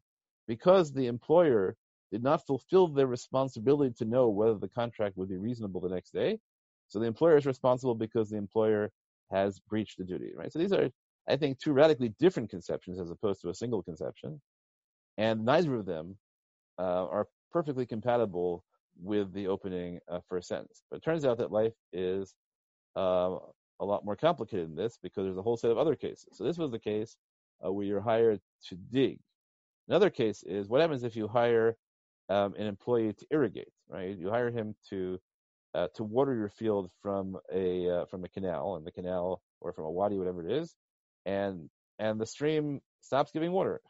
because 0.47 0.93
the 0.93 1.07
employer 1.07 1.75
did 2.11 2.23
not 2.23 2.45
fulfill 2.45 2.87
their 2.87 3.07
responsibility 3.07 3.93
to 3.97 4.05
know 4.05 4.29
whether 4.29 4.55
the 4.57 4.69
contract 4.69 5.17
would 5.17 5.29
be 5.29 5.37
reasonable 5.37 5.81
the 5.81 5.89
next 5.89 6.11
day. 6.13 6.39
So 6.87 6.99
the 6.99 7.07
employer 7.07 7.37
is 7.37 7.45
responsible 7.45 7.95
because 7.95 8.29
the 8.29 8.37
employer 8.37 8.91
has 9.31 9.59
breached 9.59 9.97
the 9.97 10.03
duty, 10.03 10.31
right? 10.35 10.51
So 10.51 10.59
these 10.59 10.73
are, 10.73 10.89
I 11.27 11.35
think, 11.35 11.59
two 11.59 11.73
radically 11.73 12.13
different 12.19 12.49
conceptions 12.49 12.99
as 12.99 13.11
opposed 13.11 13.41
to 13.41 13.49
a 13.49 13.55
single 13.55 13.81
conception 13.83 14.39
and 15.17 15.45
neither 15.45 15.75
of 15.75 15.85
them 15.85 16.17
uh, 16.79 17.07
are 17.07 17.27
perfectly 17.51 17.85
compatible 17.85 18.63
with 19.01 19.33
the 19.33 19.47
opening 19.47 19.99
uh, 20.09 20.19
first 20.29 20.47
sentence. 20.47 20.83
But 20.89 20.97
it 20.97 21.03
turns 21.03 21.25
out 21.25 21.37
that 21.39 21.51
life 21.51 21.73
is 21.93 22.33
uh, 22.95 23.37
a 23.79 23.85
lot 23.85 24.05
more 24.05 24.15
complicated 24.15 24.69
than 24.69 24.75
this 24.75 24.97
because 25.01 25.25
there's 25.25 25.37
a 25.37 25.41
whole 25.41 25.57
set 25.57 25.71
of 25.71 25.77
other 25.77 25.95
cases. 25.95 26.27
So 26.33 26.43
this 26.43 26.57
was 26.57 26.71
the 26.71 26.79
case 26.79 27.17
uh, 27.65 27.71
where 27.71 27.85
you're 27.85 28.01
hired 28.01 28.39
to 28.69 28.75
dig. 28.75 29.19
Another 29.87 30.09
case 30.09 30.43
is 30.43 30.67
what 30.67 30.81
happens 30.81 31.03
if 31.03 31.15
you 31.15 31.27
hire 31.27 31.77
um, 32.29 32.53
an 32.55 32.67
employee 32.67 33.13
to 33.13 33.25
irrigate, 33.31 33.71
right? 33.89 34.17
You 34.17 34.29
hire 34.29 34.51
him 34.51 34.75
to 34.89 35.19
uh, 35.73 35.87
to 35.95 36.03
water 36.03 36.35
your 36.35 36.49
field 36.49 36.89
from 37.01 37.37
a 37.53 37.89
uh, 37.89 38.05
from 38.05 38.23
a 38.23 38.29
canal, 38.29 38.75
and 38.75 38.85
the 38.85 38.91
canal 38.91 39.41
or 39.61 39.73
from 39.73 39.85
a 39.85 39.91
wadi, 39.91 40.17
whatever 40.17 40.45
it 40.45 40.51
is, 40.51 40.75
and 41.25 41.69
and 41.99 42.19
the 42.19 42.25
stream 42.25 42.81
stops 43.01 43.31
giving 43.31 43.51
water. 43.51 43.81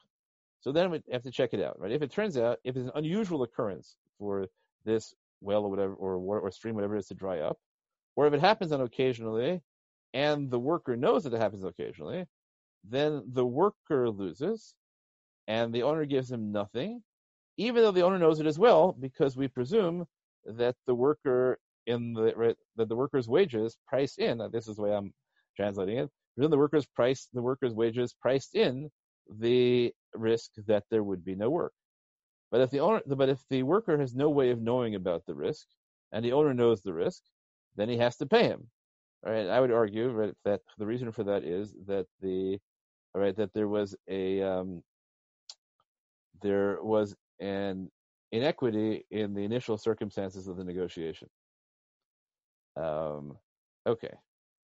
So 0.61 0.71
then 0.71 0.89
we 0.89 1.01
have 1.11 1.23
to 1.23 1.31
check 1.31 1.53
it 1.53 1.61
out, 1.61 1.79
right? 1.79 1.91
If 1.91 2.01
it 2.01 2.11
turns 2.11 2.37
out, 2.37 2.57
if 2.63 2.75
it's 2.75 2.85
an 2.85 2.91
unusual 2.95 3.43
occurrence 3.43 3.97
for 4.17 4.47
this 4.83 5.13
well 5.41 5.63
or 5.63 5.69
whatever, 5.69 5.93
or, 5.93 6.17
water 6.17 6.39
or 6.39 6.51
stream, 6.51 6.75
whatever 6.75 6.95
it 6.95 6.99
is 6.99 7.07
to 7.07 7.13
dry 7.13 7.39
up, 7.39 7.57
or 8.15 8.25
if 8.25 8.33
it 8.33 8.39
happens 8.39 8.71
on 8.71 8.81
occasionally, 8.81 9.61
and 10.13 10.49
the 10.49 10.59
worker 10.59 10.95
knows 10.95 11.23
that 11.23 11.33
it 11.33 11.39
happens 11.39 11.63
occasionally, 11.63 12.25
then 12.83 13.21
the 13.27 13.45
worker 13.45 14.09
loses, 14.09 14.73
and 15.47 15.73
the 15.73 15.83
owner 15.83 16.05
gives 16.05 16.31
him 16.31 16.51
nothing, 16.51 17.03
even 17.57 17.83
though 17.83 17.91
the 17.91 18.03
owner 18.03 18.19
knows 18.19 18.39
it 18.39 18.45
as 18.45 18.59
well, 18.59 18.95
because 18.99 19.37
we 19.37 19.47
presume 19.47 20.05
that 20.45 20.75
the 20.85 20.95
worker 20.95 21.57
in 21.87 22.13
the 22.13 22.33
right, 22.35 22.55
that 22.75 22.89
the 22.89 22.95
worker's 22.95 23.27
wages 23.27 23.77
priced 23.87 24.19
in. 24.19 24.41
This 24.51 24.67
is 24.67 24.75
the 24.75 24.81
way 24.81 24.93
I'm 24.93 25.13
translating 25.55 25.97
it. 25.99 26.09
Presume 26.35 26.51
the 26.51 26.57
worker's 26.57 26.85
price, 26.85 27.27
the 27.33 27.41
worker's 27.41 27.73
wages 27.73 28.13
priced 28.19 28.55
in 28.55 28.89
the 29.39 29.93
risk 30.13 30.51
that 30.67 30.83
there 30.89 31.03
would 31.03 31.23
be 31.23 31.35
no 31.35 31.49
work. 31.49 31.73
But 32.51 32.61
if 32.61 32.71
the 32.71 32.79
owner, 32.79 33.01
but 33.05 33.29
if 33.29 33.39
the 33.49 33.63
worker 33.63 33.97
has 33.97 34.15
no 34.15 34.29
way 34.29 34.49
of 34.51 34.61
knowing 34.61 34.95
about 34.95 35.25
the 35.25 35.35
risk, 35.35 35.67
and 36.11 36.23
the 36.23 36.33
owner 36.33 36.53
knows 36.53 36.81
the 36.81 36.93
risk, 36.93 37.21
then 37.75 37.89
he 37.89 37.97
has 37.97 38.17
to 38.17 38.25
pay 38.25 38.43
him. 38.43 38.69
Right? 39.23 39.47
I 39.47 39.59
would 39.59 39.71
argue 39.71 40.09
right, 40.09 40.33
that 40.45 40.61
the 40.77 40.85
reason 40.85 41.11
for 41.11 41.23
that 41.23 41.43
is 41.43 41.73
that 41.87 42.05
the 42.21 42.59
right 43.13 43.35
that 43.37 43.53
there 43.53 43.67
was 43.67 43.95
a 44.07 44.41
um, 44.41 44.83
there 46.41 46.77
was 46.81 47.15
an 47.39 47.89
inequity 48.31 49.05
in 49.11 49.33
the 49.33 49.43
initial 49.43 49.77
circumstances 49.77 50.47
of 50.47 50.57
the 50.57 50.63
negotiation. 50.63 51.29
Um, 52.75 53.37
okay, 53.87 54.13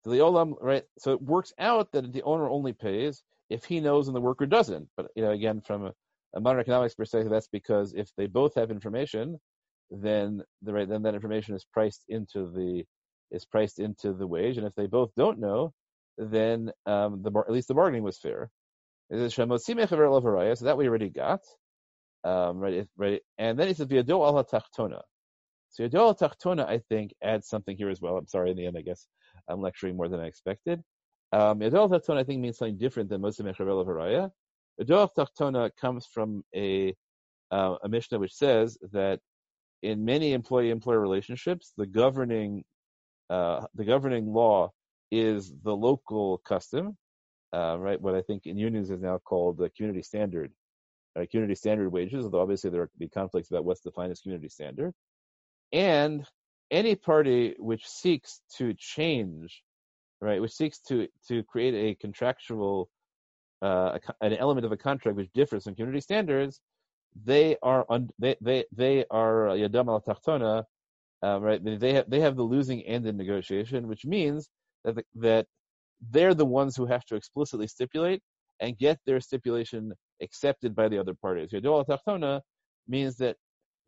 so 0.04 0.10
the 0.10 0.18
olam 0.18 0.54
right. 0.60 0.84
So 0.98 1.12
it 1.12 1.22
works 1.22 1.52
out 1.58 1.92
that 1.92 2.12
the 2.12 2.22
owner 2.22 2.48
only 2.48 2.72
pays 2.72 3.22
if 3.50 3.64
he 3.64 3.80
knows 3.80 4.08
and 4.08 4.16
the 4.16 4.20
worker 4.20 4.46
doesn't. 4.46 4.88
But 4.96 5.08
you 5.14 5.22
know, 5.22 5.32
again, 5.32 5.60
from 5.60 5.86
a, 5.86 5.92
a 6.34 6.40
modern 6.40 6.60
economics 6.60 6.94
perspective, 6.94 7.30
that's 7.30 7.48
because 7.48 7.92
if 7.94 8.10
they 8.16 8.26
both 8.26 8.54
have 8.54 8.70
information, 8.70 9.38
then 9.90 10.42
the 10.62 10.72
right 10.72 10.88
then 10.88 11.02
that 11.02 11.14
information 11.14 11.54
is 11.54 11.66
priced 11.72 12.04
into 12.08 12.50
the 12.50 12.84
is 13.30 13.44
priced 13.44 13.78
into 13.78 14.12
the 14.12 14.26
wage, 14.26 14.56
and 14.56 14.66
if 14.66 14.74
they 14.74 14.86
both 14.86 15.10
don't 15.16 15.38
know, 15.38 15.72
then 16.18 16.70
um, 16.86 17.22
the 17.22 17.30
at 17.46 17.52
least 17.52 17.68
the 17.68 17.74
bargaining 17.74 18.02
was 18.02 18.18
fair. 18.18 18.50
So 19.12 19.16
that 19.16 20.76
we 20.76 20.88
already 20.88 21.08
got, 21.10 21.40
um, 22.24 22.58
right? 22.58 22.86
Right, 22.96 23.22
and 23.38 23.58
then 23.58 23.68
he 23.68 23.74
says 23.74 23.86
v'yado 23.86 24.26
al 24.26 24.44
tachtona. 24.44 25.00
So 25.70 25.84
yado 25.84 25.98
al 25.98 26.14
tachtona, 26.14 26.66
I 26.66 26.78
think, 26.88 27.12
adds 27.22 27.48
something 27.48 27.76
here 27.76 27.90
as 27.90 28.00
well. 28.00 28.16
I'm 28.16 28.26
sorry, 28.26 28.50
in 28.50 28.56
the 28.56 28.66
end, 28.66 28.76
I 28.76 28.82
guess 28.82 29.06
I'm 29.48 29.60
lecturing 29.60 29.96
more 29.96 30.08
than 30.08 30.20
I 30.20 30.26
expected. 30.26 30.82
Um, 31.32 31.60
Yadol 31.60 31.90
Taton, 31.90 32.16
I 32.16 32.24
think, 32.24 32.40
means 32.40 32.58
something 32.58 32.78
different 32.78 33.08
than 33.08 33.22
Mechavel 33.22 33.80
of 33.80 33.86
Haraya. 33.86 34.30
Yadol 34.80 35.08
Tachtona 35.16 35.70
comes 35.80 36.06
from 36.06 36.42
a 36.54 36.94
uh, 37.52 37.76
a 37.82 37.88
Mishnah 37.88 38.18
which 38.18 38.34
says 38.34 38.78
that 38.92 39.20
in 39.82 40.04
many 40.04 40.32
employee-employer 40.34 41.00
relationships, 41.00 41.72
the 41.76 41.86
governing 41.86 42.64
uh, 43.28 43.64
the 43.74 43.84
governing 43.84 44.32
law 44.32 44.70
is 45.12 45.52
the 45.62 45.74
local 45.74 46.38
custom, 46.38 46.96
uh, 47.52 47.76
right? 47.78 48.00
What 48.00 48.14
I 48.14 48.22
think 48.22 48.46
in 48.46 48.58
unions 48.58 48.90
is 48.90 49.00
now 49.00 49.18
called 49.18 49.58
the 49.58 49.70
community 49.70 50.02
standard, 50.02 50.52
uh, 51.18 51.24
community 51.30 51.54
standard 51.54 51.90
wages. 51.90 52.24
Although 52.24 52.40
obviously 52.40 52.70
there 52.70 52.88
be 52.98 53.08
conflicts 53.08 53.50
about 53.50 53.64
what's 53.64 53.80
defined 53.80 54.12
as 54.12 54.20
community 54.20 54.48
standard, 54.48 54.92
and 55.72 56.24
any 56.70 56.94
party 56.94 57.54
which 57.58 57.86
seeks 57.86 58.40
to 58.56 58.74
change, 58.74 59.62
right, 60.20 60.40
which 60.40 60.52
seeks 60.52 60.80
to 60.88 61.08
to 61.28 61.42
create 61.44 61.74
a 61.74 61.94
contractual 62.00 62.88
uh, 63.62 63.98
an 64.20 64.34
element 64.34 64.64
of 64.64 64.72
a 64.72 64.76
contract 64.76 65.16
which 65.16 65.30
differs 65.34 65.64
from 65.64 65.74
community 65.74 66.00
standards, 66.00 66.60
they 67.24 67.56
are 67.62 67.84
un, 67.90 68.08
they 68.18 68.36
they 68.40 68.64
they 68.72 69.04
are 69.10 69.48
yadam 69.48 69.88
al 69.88 70.00
tachtona, 70.00 70.64
uh, 71.22 71.40
right? 71.40 71.62
They 71.80 71.92
have 71.94 72.08
they 72.08 72.20
have 72.20 72.36
the 72.36 72.42
losing 72.42 72.82
end 72.82 73.06
in 73.06 73.16
negotiation, 73.16 73.88
which 73.88 74.04
means 74.04 74.48
that 74.84 74.94
the, 74.94 75.04
that 75.16 75.46
they're 76.10 76.34
the 76.34 76.46
ones 76.46 76.76
who 76.76 76.86
have 76.86 77.04
to 77.06 77.16
explicitly 77.16 77.66
stipulate 77.66 78.22
and 78.60 78.78
get 78.78 78.98
their 79.06 79.20
stipulation 79.20 79.92
accepted 80.22 80.74
by 80.74 80.88
the 80.88 80.98
other 80.98 81.14
parties. 81.14 81.50
Yadam 81.52 81.66
al 81.66 81.84
tachtona 81.84 82.40
means 82.88 83.16
that 83.16 83.36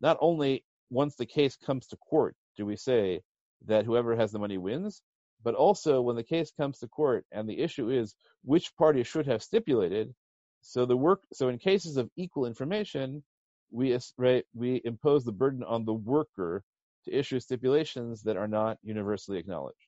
not 0.01 0.17
only 0.21 0.63
once 0.89 1.15
the 1.15 1.25
case 1.25 1.55
comes 1.55 1.87
to 1.87 1.97
court 1.97 2.35
do 2.55 2.65
we 2.65 2.75
say 2.75 3.21
that 3.65 3.85
whoever 3.85 4.15
has 4.15 4.31
the 4.31 4.39
money 4.39 4.57
wins, 4.57 5.01
but 5.43 5.55
also 5.55 6.01
when 6.01 6.15
the 6.15 6.23
case 6.23 6.51
comes 6.51 6.79
to 6.79 6.87
court 6.87 7.25
and 7.31 7.47
the 7.47 7.59
issue 7.59 7.89
is 7.89 8.15
which 8.43 8.75
party 8.77 9.03
should 9.03 9.25
have 9.25 9.43
stipulated, 9.43 10.13
so 10.61 10.85
the 10.85 10.97
work 10.97 11.21
so 11.33 11.49
in 11.49 11.57
cases 11.57 11.97
of 11.97 12.09
equal 12.15 12.45
information, 12.45 13.23
we 13.71 13.97
right 14.17 14.45
we 14.53 14.81
impose 14.85 15.25
the 15.25 15.31
burden 15.31 15.63
on 15.63 15.85
the 15.85 15.93
worker 15.93 16.63
to 17.05 17.11
issue 17.11 17.39
stipulations 17.39 18.21
that 18.23 18.37
are 18.37 18.47
not 18.47 18.77
universally 18.83 19.37
acknowledged. 19.37 19.87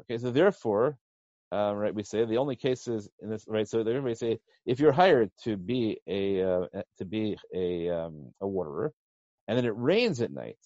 Okay, 0.00 0.18
so 0.18 0.30
therefore, 0.30 0.96
um, 1.50 1.76
right, 1.76 1.94
we 1.94 2.02
say 2.02 2.24
the 2.24 2.38
only 2.38 2.56
cases 2.56 3.08
in 3.22 3.30
this 3.30 3.44
right. 3.48 3.66
So 3.66 3.80
everybody 3.80 4.14
say 4.14 4.38
if 4.66 4.80
you're 4.80 4.92
hired 4.92 5.30
to 5.44 5.56
be 5.56 5.98
a 6.06 6.42
uh, 6.42 6.66
to 6.98 7.04
be 7.04 7.38
a 7.54 7.88
um, 7.88 8.32
a 8.40 8.46
waterer, 8.46 8.92
and 9.46 9.56
then 9.56 9.64
it 9.64 9.76
rains 9.76 10.20
at 10.20 10.32
night, 10.32 10.58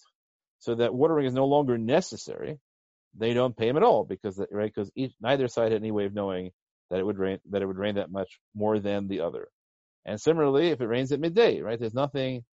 so 0.59 0.75
that 0.75 0.93
watering 0.93 1.25
is 1.25 1.33
no 1.33 1.45
longer 1.45 1.77
necessary, 1.77 2.59
they 3.17 3.33
don't 3.33 3.55
pay 3.55 3.69
him 3.69 3.77
at 3.77 3.83
all 3.83 4.03
because 4.03 4.39
right 4.51 4.73
because 4.73 4.91
neither 5.21 5.47
side 5.47 5.71
had 5.71 5.81
any 5.81 5.91
way 5.91 6.05
of 6.05 6.13
knowing 6.13 6.51
that 6.89 6.99
it 6.99 7.05
would 7.05 7.17
rain 7.17 7.39
that 7.51 7.61
it 7.61 7.65
would 7.65 7.77
rain 7.77 7.95
that 7.95 8.11
much 8.11 8.39
more 8.53 8.79
than 8.79 9.07
the 9.07 9.21
other. 9.21 9.47
And 10.05 10.19
similarly, 10.19 10.67
if 10.69 10.81
it 10.81 10.87
rains 10.87 11.13
at 11.13 11.21
midday, 11.21 11.61
right, 11.61 11.79
there's 11.79 11.93
nothing, 11.93 12.43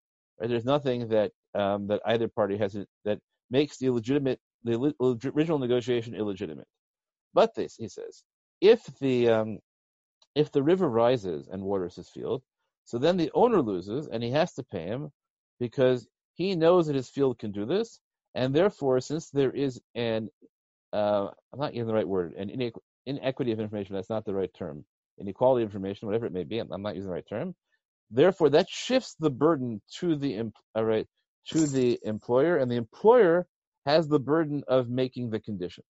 right, 0.40 0.48
there's 0.48 0.64
nothing 0.64 1.08
that 1.08 1.32
um, 1.54 1.88
that 1.88 2.00
either 2.06 2.28
party 2.28 2.56
has 2.58 2.76
that 3.04 3.18
makes 3.50 3.78
the 3.78 3.90
legitimate 3.90 4.38
the 4.62 4.94
original 5.34 5.58
negotiation 5.58 6.14
illegitimate. 6.14 6.68
But 7.34 7.54
this, 7.54 7.76
he 7.76 7.88
says, 7.88 8.22
if 8.60 8.82
the 9.00 9.28
um, 9.28 9.58
if 10.34 10.52
the 10.52 10.62
river 10.62 10.88
rises 10.88 11.48
and 11.48 11.62
waters 11.62 11.96
his 11.96 12.08
field, 12.08 12.42
so 12.84 12.98
then 12.98 13.16
the 13.16 13.30
owner 13.34 13.62
loses 13.62 14.08
and 14.08 14.22
he 14.22 14.30
has 14.30 14.52
to 14.54 14.64
pay 14.64 14.86
him 14.86 15.10
because 15.58 16.06
he 16.34 16.54
knows 16.56 16.86
that 16.86 16.96
his 16.96 17.08
field 17.10 17.38
can 17.38 17.52
do 17.52 17.66
this, 17.66 18.00
and 18.34 18.54
therefore, 18.54 19.00
since 19.00 19.30
there 19.30 19.50
is 19.52 19.80
an 19.94 20.28
uh, 20.92 21.28
I'm 21.52 21.60
not 21.60 21.74
using 21.74 21.88
the 21.88 21.94
right 21.94 22.08
word, 22.08 22.34
an 22.34 22.50
inequity 23.06 23.52
of 23.52 23.60
information, 23.60 23.94
that's 23.94 24.10
not 24.10 24.24
the 24.24 24.34
right 24.34 24.52
term. 24.54 24.84
Inequality 25.18 25.64
of 25.64 25.68
information, 25.68 26.06
whatever 26.06 26.26
it 26.26 26.32
may 26.32 26.44
be, 26.44 26.58
I'm 26.58 26.82
not 26.82 26.94
using 26.96 27.08
the 27.08 27.14
right 27.14 27.28
term. 27.28 27.54
Therefore, 28.10 28.50
that 28.50 28.68
shifts 28.68 29.14
the 29.20 29.30
burden 29.30 29.80
to 29.98 30.16
the 30.16 30.50
uh, 30.76 30.84
right 30.84 31.06
to 31.48 31.66
the 31.66 31.98
employer, 32.02 32.56
and 32.56 32.70
the 32.70 32.76
employer 32.76 33.46
has 33.86 34.08
the 34.08 34.18
burden 34.18 34.62
of 34.68 34.88
making 34.88 35.30
the 35.30 35.40
condition. 35.40 35.84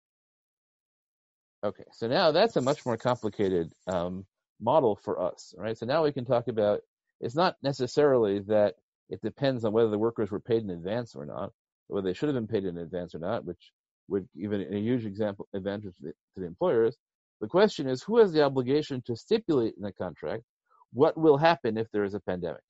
Okay, 1.62 1.84
so 1.92 2.06
now 2.06 2.32
that's 2.32 2.56
a 2.56 2.62
much 2.62 2.86
more 2.86 2.96
complicated 2.96 3.72
um, 3.86 4.24
model 4.60 4.96
for 4.96 5.20
us, 5.20 5.54
right? 5.58 5.76
So 5.76 5.84
now 5.84 6.04
we 6.04 6.12
can 6.12 6.24
talk 6.24 6.48
about 6.48 6.80
it's 7.20 7.34
not 7.34 7.56
necessarily 7.62 8.40
that 8.40 8.76
it 9.10 9.20
depends 9.20 9.64
on 9.64 9.72
whether 9.72 9.90
the 9.90 9.98
workers 9.98 10.30
were 10.30 10.40
paid 10.40 10.62
in 10.62 10.70
advance 10.70 11.14
or 11.14 11.26
not, 11.26 11.52
whether 11.88 12.06
they 12.06 12.14
should 12.14 12.28
have 12.28 12.34
been 12.36 12.46
paid 12.46 12.64
in 12.64 12.78
advance 12.78 13.14
or 13.14 13.18
not, 13.18 13.44
which 13.44 13.72
would 14.08 14.26
give 14.40 14.52
a 14.52 14.78
huge 14.78 15.04
example 15.04 15.48
advantage 15.54 15.94
to 15.96 16.02
the, 16.02 16.12
to 16.34 16.40
the 16.40 16.46
employers. 16.46 16.96
The 17.42 17.48
question 17.48 17.88
is, 17.88 18.02
who 18.02 18.18
has 18.18 18.32
the 18.32 18.42
obligation 18.42 19.02
to 19.06 19.16
stipulate 19.16 19.74
in 19.76 19.82
the 19.82 19.92
contract 19.92 20.44
what 20.92 21.16
will 21.16 21.36
happen 21.36 21.76
if 21.76 21.90
there 21.92 22.04
is 22.04 22.14
a 22.14 22.20
pandemic? 22.20 22.62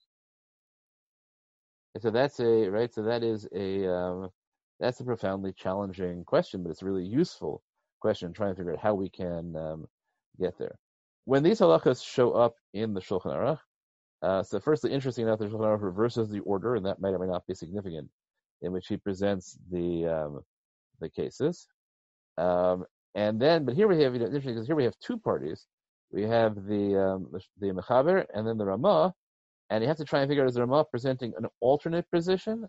And 1.95 2.03
so 2.03 2.11
that's 2.11 2.39
a 2.41 2.69
right. 2.69 2.93
So 2.93 3.03
that 3.03 3.23
is 3.23 3.49
a 3.55 3.91
um, 3.91 4.31
that's 4.79 5.01
a 5.01 5.05
profoundly 5.05 5.53
challenging 5.53 6.25
question, 6.25 6.63
but 6.63 6.71
it's 6.71 6.83
really 6.83 7.05
useful 7.05 7.63
question 8.01 8.33
trying 8.33 8.53
to 8.53 8.57
figure 8.57 8.73
out 8.73 8.81
how 8.81 8.95
we 8.95 9.09
can 9.09 9.55
um, 9.57 9.87
get 10.39 10.59
there. 10.59 10.79
When 11.25 11.43
these 11.43 11.61
halachas 11.61 12.05
show 12.05 12.33
up 12.33 12.55
in 12.73 12.95
the 12.95 13.01
Shulchan 13.01 13.37
Aruch, 13.37 13.59
uh, 14.23 14.43
so 14.43 14.61
firstly, 14.61 14.93
interesting 14.93 15.27
enough, 15.27 15.39
the 15.39 15.47
Shulchan 15.47 15.61
Aruch 15.61 15.83
reverses 15.83 16.29
the 16.29 16.41
order, 16.41 16.77
and 16.77 16.85
that 16.87 17.01
might 17.01 17.11
or 17.11 17.19
may 17.19 17.27
not 17.27 17.47
be 17.47 17.55
significant, 17.55 18.09
in 18.63 18.73
which 18.73 18.87
he 18.89 18.97
presents 18.97 19.59
the 19.71 20.07
um, 20.07 20.41
the 21.01 21.09
cases. 21.09 21.67
Um, 22.37 22.85
and 23.15 23.41
then, 23.41 23.65
but 23.65 23.75
here 23.75 23.89
we 23.89 24.01
have, 24.03 24.13
you 24.15 24.21
know, 24.21 24.27
interesting 24.27 24.55
because 24.55 24.67
here 24.67 24.77
we 24.77 24.85
have 24.85 24.99
two 25.01 25.19
parties. 25.19 25.67
We 26.13 26.23
have 26.23 26.67
the 26.67 27.01
um, 27.01 27.29
the, 27.33 27.41
the 27.59 27.73
Mechaber 27.73 28.27
and 28.35 28.47
then 28.47 28.59
the 28.59 28.67
Ramah, 28.67 29.15
and 29.71 29.83
you 29.83 29.89
have 29.89 29.97
to 29.99 30.05
try 30.05 30.21
and 30.21 30.29
figure 30.29 30.45
out 30.45 30.49
is 30.49 30.55
the 30.55 30.61
Ramah 30.61 30.85
presenting 30.91 31.33
an 31.39 31.47
alternate 31.61 32.11
position, 32.11 32.67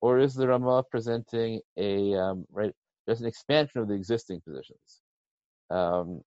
or 0.00 0.18
is 0.18 0.34
the 0.34 0.48
Ramah 0.48 0.84
presenting 0.90 1.60
a 1.76 2.14
um, 2.14 2.46
right 2.50 2.74
just 3.10 3.20
an 3.20 3.26
expansion 3.26 3.80
of 3.80 3.88
the 3.88 3.94
existing 3.94 4.40
positions? 4.40 5.02
Um, 5.70 6.22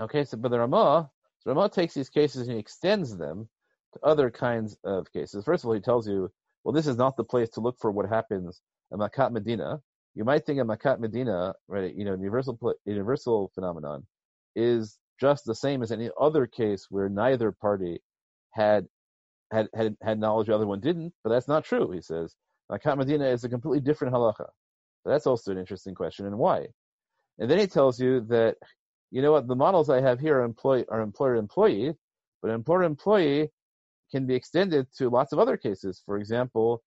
okay, 0.00 0.24
so 0.24 0.36
but 0.36 0.50
the 0.50 0.58
Ramah, 0.60 1.10
so 1.40 1.50
Ramah 1.50 1.70
takes 1.70 1.94
these 1.94 2.08
cases 2.08 2.42
and 2.42 2.52
he 2.52 2.58
extends 2.58 3.16
them 3.16 3.48
to 3.94 4.00
other 4.02 4.30
kinds 4.30 4.76
of 4.84 5.12
cases. 5.12 5.44
First 5.44 5.64
of 5.64 5.68
all, 5.68 5.74
he 5.74 5.80
tells 5.80 6.08
you, 6.08 6.30
well, 6.64 6.72
this 6.74 6.86
is 6.86 6.96
not 6.96 7.16
the 7.16 7.24
place 7.24 7.48
to 7.50 7.60
look 7.60 7.76
for 7.80 7.90
what 7.90 8.08
happens 8.08 8.60
in 8.92 8.98
Makat 8.98 9.32
Medina, 9.32 9.80
you 10.14 10.24
might 10.24 10.44
think 10.44 10.60
a 10.60 10.64
Makat 10.64 10.98
Medina, 10.98 11.54
right? 11.68 11.94
You 11.94 12.04
know, 12.04 12.12
universal 12.12 12.58
universal 12.84 13.50
phenomenon 13.54 14.06
is 14.56 14.98
just 15.20 15.44
the 15.44 15.54
same 15.54 15.82
as 15.82 15.92
any 15.92 16.10
other 16.20 16.46
case 16.46 16.86
where 16.90 17.08
neither 17.08 17.52
party 17.52 18.00
had 18.50 18.86
had 19.52 19.68
had, 19.74 19.96
had 20.02 20.18
knowledge 20.18 20.48
the 20.48 20.54
other 20.54 20.66
one 20.66 20.80
didn't, 20.80 21.12
but 21.22 21.30
that's 21.30 21.48
not 21.48 21.64
true. 21.64 21.90
He 21.90 22.00
says 22.00 22.34
Makat 22.70 22.98
Medina 22.98 23.26
is 23.26 23.44
a 23.44 23.48
completely 23.48 23.80
different 23.80 24.14
halacha. 24.14 24.48
That's 25.04 25.26
also 25.26 25.52
an 25.52 25.58
interesting 25.58 25.94
question, 25.94 26.26
and 26.26 26.38
why? 26.38 26.66
And 27.38 27.50
then 27.50 27.58
he 27.58 27.66
tells 27.66 28.00
you 28.00 28.20
that 28.22 28.56
you 29.10 29.22
know 29.22 29.32
what 29.32 29.48
the 29.48 29.56
models 29.56 29.90
I 29.90 30.00
have 30.00 30.20
here 30.20 30.38
are 30.38 30.44
employee 30.44 30.84
are 30.88 31.00
employer 31.00 31.36
employee, 31.36 31.94
but 32.42 32.50
employer 32.50 32.82
employee 32.82 33.50
can 34.10 34.26
be 34.26 34.34
extended 34.34 34.86
to 34.96 35.10
lots 35.10 35.32
of 35.32 35.38
other 35.38 35.56
cases. 35.56 36.02
For 36.04 36.18
example, 36.18 36.82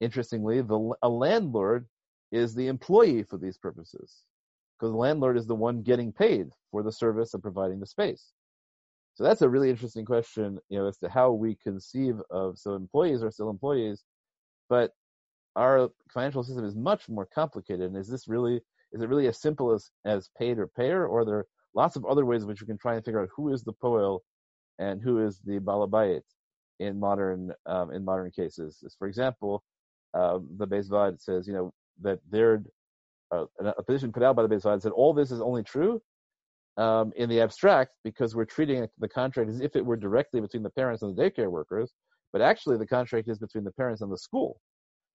interestingly, 0.00 0.62
the 0.62 0.94
a 1.02 1.08
landlord 1.08 1.86
is 2.32 2.54
the 2.54 2.68
employee 2.68 3.22
for 3.22 3.38
these 3.38 3.58
purposes 3.58 4.24
because 4.78 4.92
the 4.92 4.98
landlord 4.98 5.36
is 5.36 5.46
the 5.46 5.54
one 5.54 5.82
getting 5.82 6.12
paid 6.12 6.50
for 6.70 6.82
the 6.82 6.92
service 6.92 7.34
of 7.34 7.42
providing 7.42 7.80
the 7.80 7.86
space. 7.86 8.32
So 9.14 9.24
that's 9.24 9.42
a 9.42 9.48
really 9.48 9.70
interesting 9.70 10.04
question, 10.04 10.60
you 10.68 10.78
know, 10.78 10.86
as 10.86 10.98
to 10.98 11.08
how 11.08 11.32
we 11.32 11.56
conceive 11.56 12.20
of 12.30 12.56
so 12.58 12.74
employees 12.74 13.22
are 13.22 13.32
still 13.32 13.50
employees, 13.50 14.04
but 14.68 14.92
our 15.56 15.90
financial 16.12 16.42
system 16.42 16.64
is 16.64 16.76
much 16.76 17.08
more 17.08 17.26
complicated. 17.26 17.82
And 17.88 17.96
is 17.96 18.08
this 18.08 18.28
really 18.28 18.60
is 18.92 19.02
it 19.02 19.08
really 19.08 19.26
as 19.26 19.40
simple 19.40 19.72
as 19.72 19.90
as 20.04 20.30
paid 20.38 20.58
or 20.58 20.66
payer, 20.66 21.06
or 21.06 21.20
are 21.20 21.24
there 21.24 21.46
lots 21.74 21.96
of 21.96 22.04
other 22.06 22.24
ways 22.24 22.42
in 22.42 22.48
which 22.48 22.60
we 22.60 22.66
can 22.66 22.78
try 22.78 22.94
and 22.94 23.04
figure 23.04 23.22
out 23.22 23.28
who 23.34 23.52
is 23.52 23.62
the 23.62 23.72
poel 23.72 24.20
and 24.78 25.02
who 25.02 25.24
is 25.24 25.40
the 25.44 25.58
balabayit 25.58 26.22
in 26.80 26.98
modern 26.98 27.52
um, 27.66 27.92
in 27.92 28.04
modern 28.04 28.30
cases? 28.30 28.82
For 28.98 29.08
example, 29.08 29.62
um, 30.14 30.48
the 30.56 30.66
Beis 30.66 30.88
HaVaad 30.88 31.20
says, 31.20 31.46
you 31.46 31.52
know, 31.52 31.72
that 32.02 32.20
they're 32.30 32.62
uh, 33.30 33.44
a 33.60 33.82
position 33.82 34.12
put 34.12 34.22
out 34.22 34.36
by 34.36 34.42
the 34.42 34.48
Beis 34.48 34.62
HaVaad 34.62 34.82
said 34.82 34.92
all 34.92 35.12
this 35.12 35.30
is 35.30 35.40
only 35.40 35.62
true 35.62 36.00
um, 36.78 37.12
in 37.16 37.28
the 37.28 37.40
abstract 37.40 37.92
because 38.04 38.34
we're 38.34 38.44
treating 38.44 38.86
the 38.98 39.08
contract 39.08 39.50
as 39.50 39.60
if 39.60 39.76
it 39.76 39.84
were 39.84 39.96
directly 39.96 40.40
between 40.40 40.62
the 40.62 40.70
parents 40.70 41.02
and 41.02 41.14
the 41.14 41.22
daycare 41.22 41.50
workers, 41.50 41.92
but 42.32 42.40
actually 42.40 42.78
the 42.78 42.86
contract 42.86 43.28
is 43.28 43.38
between 43.38 43.64
the 43.64 43.72
parents 43.72 44.00
and 44.00 44.10
the 44.10 44.16
school, 44.16 44.60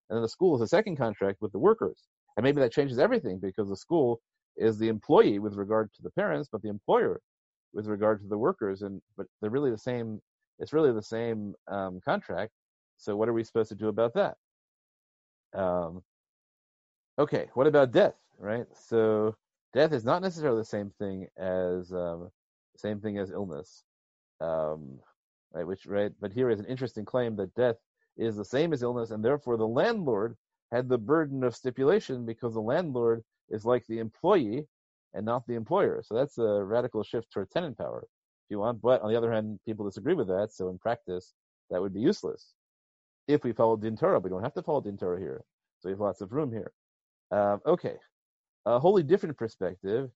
and 0.09 0.17
then 0.17 0.23
the 0.23 0.29
school 0.29 0.55
is 0.55 0.61
a 0.61 0.67
second 0.67 0.97
contract 0.97 1.41
with 1.41 1.51
the 1.51 1.59
workers, 1.59 2.03
and 2.37 2.43
maybe 2.43 2.61
that 2.61 2.73
changes 2.73 2.99
everything 2.99 3.39
because 3.39 3.69
the 3.69 3.77
school 3.77 4.21
is 4.57 4.77
the 4.77 4.89
employee 4.89 5.39
with 5.39 5.55
regard 5.55 5.91
to 5.93 6.01
the 6.03 6.11
parents, 6.11 6.49
but 6.51 6.61
the 6.61 6.69
employer 6.69 7.21
with 7.73 7.87
regard 7.87 8.21
to 8.21 8.27
the 8.27 8.37
workers, 8.37 8.81
and 8.83 9.01
but 9.17 9.27
they're 9.41 9.51
really 9.51 9.71
the 9.71 9.77
same. 9.77 10.21
It's 10.59 10.73
really 10.73 10.93
the 10.93 11.03
same 11.03 11.55
um, 11.69 11.99
contract. 12.05 12.51
So 12.97 13.15
what 13.17 13.29
are 13.29 13.33
we 13.33 13.43
supposed 13.43 13.69
to 13.69 13.75
do 13.75 13.89
about 13.89 14.13
that? 14.15 14.37
Um, 15.53 16.03
Okay, 17.19 17.49
what 17.53 17.67
about 17.67 17.91
death? 17.91 18.15
Right. 18.39 18.65
So 18.75 19.35
death 19.73 19.93
is 19.93 20.05
not 20.05 20.21
necessarily 20.21 20.59
the 20.61 20.65
same 20.65 20.91
thing 20.99 21.27
as 21.37 21.91
um, 21.93 22.29
same 22.77 22.99
thing 23.01 23.17
as 23.17 23.31
illness. 23.31 23.83
um, 24.41 24.99
right? 25.53 25.65
Which 25.67 25.85
right, 25.85 26.11
but 26.19 26.33
here 26.33 26.49
is 26.49 26.59
an 26.59 26.65
interesting 26.67 27.05
claim 27.05 27.35
that 27.37 27.53
death 27.55 27.77
is 28.17 28.35
the 28.35 28.45
same 28.45 28.73
as 28.73 28.83
illness, 28.83 29.11
and 29.11 29.23
therefore 29.23 29.57
the 29.57 29.67
landlord 29.67 30.35
had 30.71 30.89
the 30.89 30.97
burden 30.97 31.43
of 31.43 31.55
stipulation 31.55 32.25
because 32.25 32.53
the 32.53 32.61
landlord 32.61 33.23
is 33.49 33.65
like 33.65 33.85
the 33.87 33.99
employee 33.99 34.65
and 35.13 35.25
not 35.25 35.45
the 35.47 35.53
employer. 35.53 36.01
So 36.03 36.15
that's 36.15 36.37
a 36.37 36.63
radical 36.63 37.03
shift 37.03 37.31
toward 37.31 37.51
tenant 37.51 37.77
power, 37.77 38.01
if 38.03 38.49
you 38.49 38.59
want. 38.59 38.81
But 38.81 39.01
on 39.01 39.11
the 39.11 39.17
other 39.17 39.31
hand, 39.31 39.59
people 39.65 39.85
disagree 39.85 40.15
with 40.15 40.27
that. 40.27 40.49
So 40.51 40.69
in 40.69 40.79
practice, 40.79 41.33
that 41.69 41.81
would 41.81 41.93
be 41.93 42.01
useless. 42.01 42.53
If 43.27 43.43
we 43.43 43.53
follow 43.53 43.77
Din 43.77 43.95
Torah, 43.95 44.19
we 44.19 44.29
don't 44.29 44.43
have 44.43 44.53
to 44.55 44.63
follow 44.63 44.81
Din 44.81 44.97
Torah 44.97 45.19
here. 45.19 45.43
So 45.79 45.89
we 45.89 45.93
have 45.93 45.99
lots 45.99 46.21
of 46.21 46.33
room 46.33 46.51
here. 46.51 46.71
Um, 47.31 47.61
okay. 47.65 47.95
A 48.65 48.79
wholly 48.79 49.03
different 49.03 49.37
perspective 49.37 50.09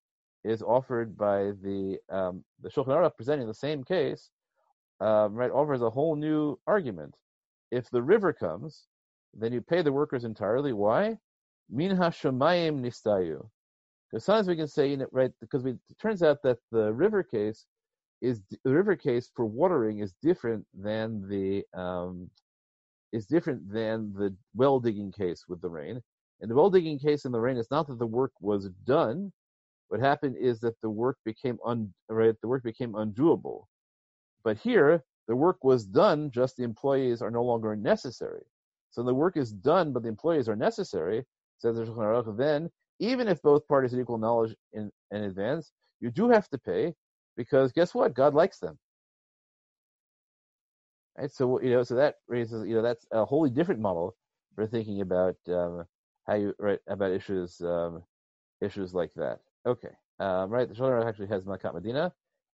is 0.44 0.62
offered 0.62 1.18
by 1.18 1.52
the 1.62 1.98
um, 2.10 2.44
the 2.62 2.70
Shulchan 2.70 2.88
Aruch 2.88 3.16
presenting 3.18 3.48
the 3.48 3.54
same 3.54 3.84
case, 3.84 4.30
um, 5.02 5.36
right? 5.36 5.52
Offers 5.52 5.82
a 5.82 5.90
whole 5.90 6.16
new 6.16 6.58
argument. 6.66 7.16
If 7.72 7.90
the 7.90 8.02
river 8.02 8.34
comes, 8.34 8.86
then 9.34 9.54
you 9.54 9.62
pay 9.62 9.82
the 9.82 9.92
workers 9.92 10.24
entirely. 10.24 10.74
Why? 10.74 11.18
Min 11.70 11.96
hashamayim 11.96 12.82
nistayu. 12.82 13.48
Because 14.10 14.24
sometimes 14.24 14.48
we 14.48 14.56
can 14.56 14.68
say, 14.68 14.90
you 14.90 14.98
know, 14.98 15.08
right? 15.12 15.32
Because 15.42 15.66
it 15.66 15.78
turns 16.02 16.24
out 16.24 16.38
that 16.44 16.60
the 16.72 16.94
river 16.94 17.24
case 17.24 17.66
is 18.22 18.42
the 18.64 18.72
river 18.72 18.96
case 18.96 19.30
for 19.36 19.46
watering 19.46 20.00
is 20.00 20.14
different 20.24 20.66
than 20.74 21.28
the 21.28 21.64
um, 21.80 22.30
is 23.12 23.26
different 23.26 23.72
than 23.72 24.14
the 24.14 24.36
well 24.56 24.80
digging 24.80 25.12
case 25.12 25.46
with 25.48 25.62
the 25.62 25.70
rain. 25.70 26.02
In 26.42 26.50
the 26.50 26.56
well 26.56 26.70
digging 26.70 27.00
case 27.00 27.26
in 27.26 27.32
the 27.32 27.40
rain, 27.40 27.58
it's 27.58 27.72
not 27.72 27.88
that 27.88 28.00
the 28.00 28.08
work 28.08 28.32
was 28.40 28.70
done. 28.86 29.32
What 29.90 30.00
happened 30.00 30.36
is 30.40 30.60
that 30.62 30.80
the 30.82 30.90
work 30.90 31.18
became 31.26 31.58
un 31.66 31.94
right. 32.10 32.36
The 32.42 32.48
work 32.48 32.64
became 32.64 32.94
undoable. 32.94 33.66
But 34.44 34.58
here, 34.58 35.04
the 35.28 35.36
work 35.36 35.64
was 35.64 35.86
done. 35.86 36.32
Just 36.32 36.58
the 36.58 36.64
employees 36.64 37.22
are 37.22 37.32
no 37.32 37.44
longer 37.44 37.76
necessary. 37.76 38.44
So 38.92 39.04
the 39.04 39.14
work 39.14 39.38
is 39.38 39.52
done, 39.52 39.94
but 39.94 40.04
the 40.04 40.10
employees 40.10 40.50
are 40.50 40.56
necessary. 40.56 41.26
Says 41.60 41.78
the 41.78 41.86
Shulchan 41.86 41.98
Aruch. 41.98 42.38
Then, 42.38 42.70
even 43.00 43.28
if 43.28 43.42
both 43.42 43.68
parties 43.68 43.92
have 43.92 44.00
equal 44.00 44.18
knowledge 44.18 44.56
in, 44.74 44.92
in 45.12 45.24
advance, 45.24 45.72
you 46.00 46.12
do 46.12 46.30
have 46.30 46.50
to 46.50 46.58
pay 46.58 46.94
because 47.36 47.72
guess 47.72 47.94
what? 47.94 48.14
God 48.14 48.34
likes 48.34 48.60
them. 48.60 48.78
Right? 51.18 51.32
So 51.32 51.62
you 51.62 51.72
know, 51.72 51.84
so 51.84 51.96
that 51.96 52.16
raises 52.28 52.68
you 52.68 52.76
know 52.76 52.82
that's 52.82 53.06
a 53.12 53.26
wholly 53.26 53.50
different 53.50 53.82
model 53.82 54.16
for 54.56 54.68
thinking 54.68 55.02
about 55.02 55.36
um, 55.48 55.86
how 56.28 56.36
you 56.36 56.54
about 56.88 57.12
issues 57.12 57.60
um, 57.62 58.04
issues 58.62 58.94
like 58.94 59.12
that. 59.16 59.40
Okay, 59.66 59.96
um, 60.20 60.50
right. 60.50 60.68
The 60.70 60.76
Shulchan 60.76 61.02
Aruch 61.02 61.10
actually 61.10 61.28
has 61.28 61.44
Makat 61.44 61.74
Medina, 61.74 62.14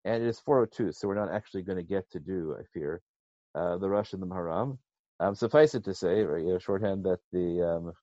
and 0.06 0.24
it 0.24 0.28
is 0.28 0.40
402, 0.40 0.92
so 0.94 1.08
we're 1.08 1.16
not 1.16 1.32
actually 1.32 1.64
going 1.64 1.78
to 1.78 1.84
get 1.84 2.10
to 2.12 2.20
do, 2.20 2.56
I 2.60 2.64
fear, 2.74 3.02
uh, 3.56 3.78
the 3.78 3.90
Rosh 3.90 4.14
and 4.14 4.22
the 4.22 4.28
Maharam. 4.28 4.78
Um, 5.20 5.36
suffice 5.36 5.76
it 5.76 5.84
to 5.86 5.94
say, 5.94 6.24
right, 6.24 6.42
you 6.42 6.54
know, 6.54 6.60
shorthand 6.60 7.04
that 7.06 7.20
the 7.34 7.62
um, 7.62 7.94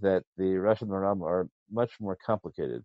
that 0.00 0.22
the 0.36 0.56
Rosh 0.56 0.82
and 0.82 0.90
the 0.90 0.94
Maharam 0.94 1.22
are 1.22 1.48
much 1.70 1.92
more 2.00 2.16
complicated 2.24 2.84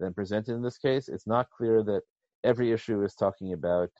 than 0.00 0.14
presented 0.14 0.54
in 0.54 0.62
this 0.62 0.78
case. 0.78 1.08
It's 1.08 1.26
not 1.26 1.50
clear 1.50 1.82
that 1.84 2.02
every 2.42 2.72
issue 2.72 3.02
is 3.04 3.14
talking 3.14 3.52
about 3.52 3.90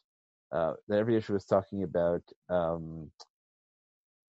uh, 0.53 0.75
that 0.89 0.99
every 0.99 1.17
issue 1.17 1.35
is 1.35 1.45
talking 1.45 1.83
about 1.85 2.23
um, 2.49 3.11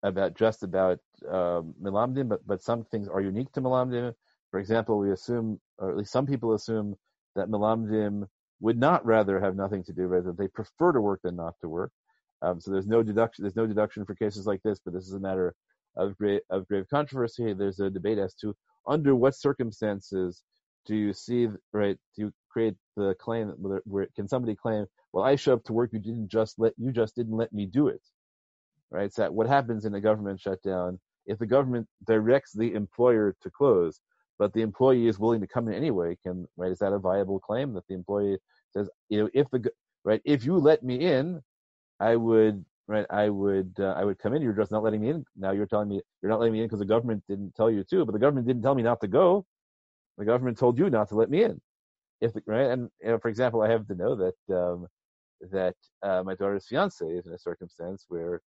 about 0.03 0.35
just 0.35 0.63
about 0.63 0.99
um, 1.27 1.73
milamdim, 1.81 2.29
but 2.29 2.45
but 2.45 2.61
some 2.61 2.83
things 2.85 3.07
are 3.07 3.21
unique 3.21 3.51
to 3.53 3.61
milamdim. 3.61 4.13
For 4.51 4.59
example, 4.59 4.99
we 4.99 5.11
assume, 5.11 5.59
or 5.79 5.91
at 5.91 5.97
least 5.97 6.11
some 6.11 6.25
people 6.27 6.53
assume, 6.53 6.95
that 7.35 7.49
milamdim 7.49 8.27
would 8.59 8.77
not 8.77 9.05
rather 9.05 9.39
have 9.39 9.55
nothing 9.55 9.83
to 9.83 9.93
do 9.93 10.09
with 10.09 10.27
it. 10.27 10.37
They 10.37 10.47
prefer 10.47 10.91
to 10.91 11.01
work 11.01 11.21
than 11.23 11.35
not 11.35 11.55
to 11.61 11.69
work. 11.69 11.91
Um, 12.41 12.59
so 12.59 12.71
there's 12.71 12.87
no 12.87 13.03
deduction. 13.03 13.43
There's 13.43 13.55
no 13.55 13.67
deduction 13.67 14.05
for 14.05 14.15
cases 14.15 14.45
like 14.45 14.61
this, 14.63 14.79
but 14.83 14.93
this 14.93 15.05
is 15.05 15.13
a 15.13 15.19
matter 15.19 15.55
of 15.97 16.17
grave, 16.17 16.41
of 16.49 16.67
grave 16.67 16.85
controversy. 16.89 17.53
There's 17.53 17.79
a 17.79 17.89
debate 17.89 18.17
as 18.17 18.33
to 18.35 18.55
under 18.87 19.15
what 19.15 19.35
circumstances 19.35 20.43
do 20.85 20.95
you 20.95 21.13
see 21.13 21.47
right? 21.73 21.97
Do 22.15 22.23
you 22.23 22.33
create 22.49 22.75
the 22.95 23.15
claim 23.19 23.49
where, 23.57 23.81
where 23.85 24.07
can 24.15 24.27
somebody 24.27 24.55
claim, 24.55 24.85
well, 25.13 25.23
I 25.23 25.35
show 25.35 25.53
up 25.53 25.63
to 25.65 25.73
work, 25.73 25.91
you 25.93 25.99
didn't 25.99 26.29
just 26.29 26.59
let 26.59 26.73
you 26.77 26.91
just 26.91 27.15
didn't 27.15 27.35
let 27.35 27.51
me 27.51 27.65
do 27.65 27.87
it, 27.87 28.01
right? 28.91 29.11
So 29.11 29.31
what 29.31 29.47
happens 29.47 29.85
in 29.85 29.95
a 29.95 30.01
government 30.01 30.39
shutdown 30.39 30.99
if 31.25 31.39
the 31.39 31.47
government 31.47 31.87
directs 32.05 32.53
the 32.53 32.73
employer 32.73 33.35
to 33.41 33.49
close, 33.49 33.99
but 34.37 34.53
the 34.53 34.61
employee 34.61 35.07
is 35.07 35.19
willing 35.19 35.41
to 35.41 35.47
come 35.47 35.67
in 35.67 35.73
anyway? 35.73 36.17
Can 36.23 36.47
right? 36.57 36.71
Is 36.71 36.79
that 36.79 36.93
a 36.93 36.99
viable 36.99 37.39
claim 37.39 37.73
that 37.73 37.87
the 37.87 37.93
employee 37.93 38.37
says, 38.71 38.89
you 39.09 39.19
know, 39.19 39.29
if 39.33 39.49
the 39.51 39.69
right 40.03 40.21
if 40.25 40.45
you 40.45 40.57
let 40.57 40.83
me 40.83 40.99
in, 40.99 41.41
I 41.99 42.15
would 42.15 42.63
right 42.87 43.05
I 43.09 43.29
would 43.29 43.73
uh, 43.79 43.93
I 43.97 44.03
would 44.03 44.19
come 44.19 44.33
in. 44.33 44.41
You're 44.41 44.53
just 44.53 44.71
not 44.71 44.83
letting 44.83 45.01
me 45.01 45.09
in. 45.09 45.25
Now 45.35 45.51
you're 45.51 45.65
telling 45.65 45.89
me 45.89 46.01
you're 46.21 46.29
not 46.29 46.39
letting 46.39 46.53
me 46.53 46.61
in 46.61 46.65
because 46.65 46.79
the 46.79 46.85
government 46.85 47.23
didn't 47.27 47.55
tell 47.55 47.71
you 47.71 47.83
to, 47.89 48.05
but 48.05 48.13
the 48.13 48.19
government 48.19 48.47
didn't 48.47 48.63
tell 48.63 48.75
me 48.75 48.83
not 48.83 49.01
to 49.01 49.07
go. 49.07 49.45
The 50.17 50.25
government 50.25 50.57
told 50.57 50.77
you 50.77 50.89
not 50.89 51.09
to 51.09 51.15
let 51.15 51.29
me 51.29 51.43
in. 51.43 51.61
If 52.21 52.31
right, 52.45 52.71
and 52.71 52.89
you 53.01 53.09
know, 53.09 53.19
for 53.19 53.29
example, 53.29 53.61
I 53.61 53.69
have 53.69 53.87
to 53.87 53.95
know 53.95 54.15
that 54.15 54.55
um, 54.55 54.87
that 55.51 55.75
uh, 56.03 56.23
my 56.23 56.35
daughter's 56.35 56.67
fiance 56.67 57.05
is 57.05 57.27
in 57.27 57.33
a 57.33 57.37
circumstance 57.37 58.05
where 58.07 58.41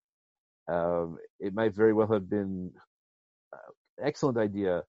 um, 0.69 1.17
it 1.39 1.53
might 1.53 1.73
very 1.73 1.93
well 1.93 2.07
have 2.07 2.29
been 2.29 2.71
an 3.51 3.59
uh, 3.59 4.05
excellent 4.05 4.37
idea 4.37 4.83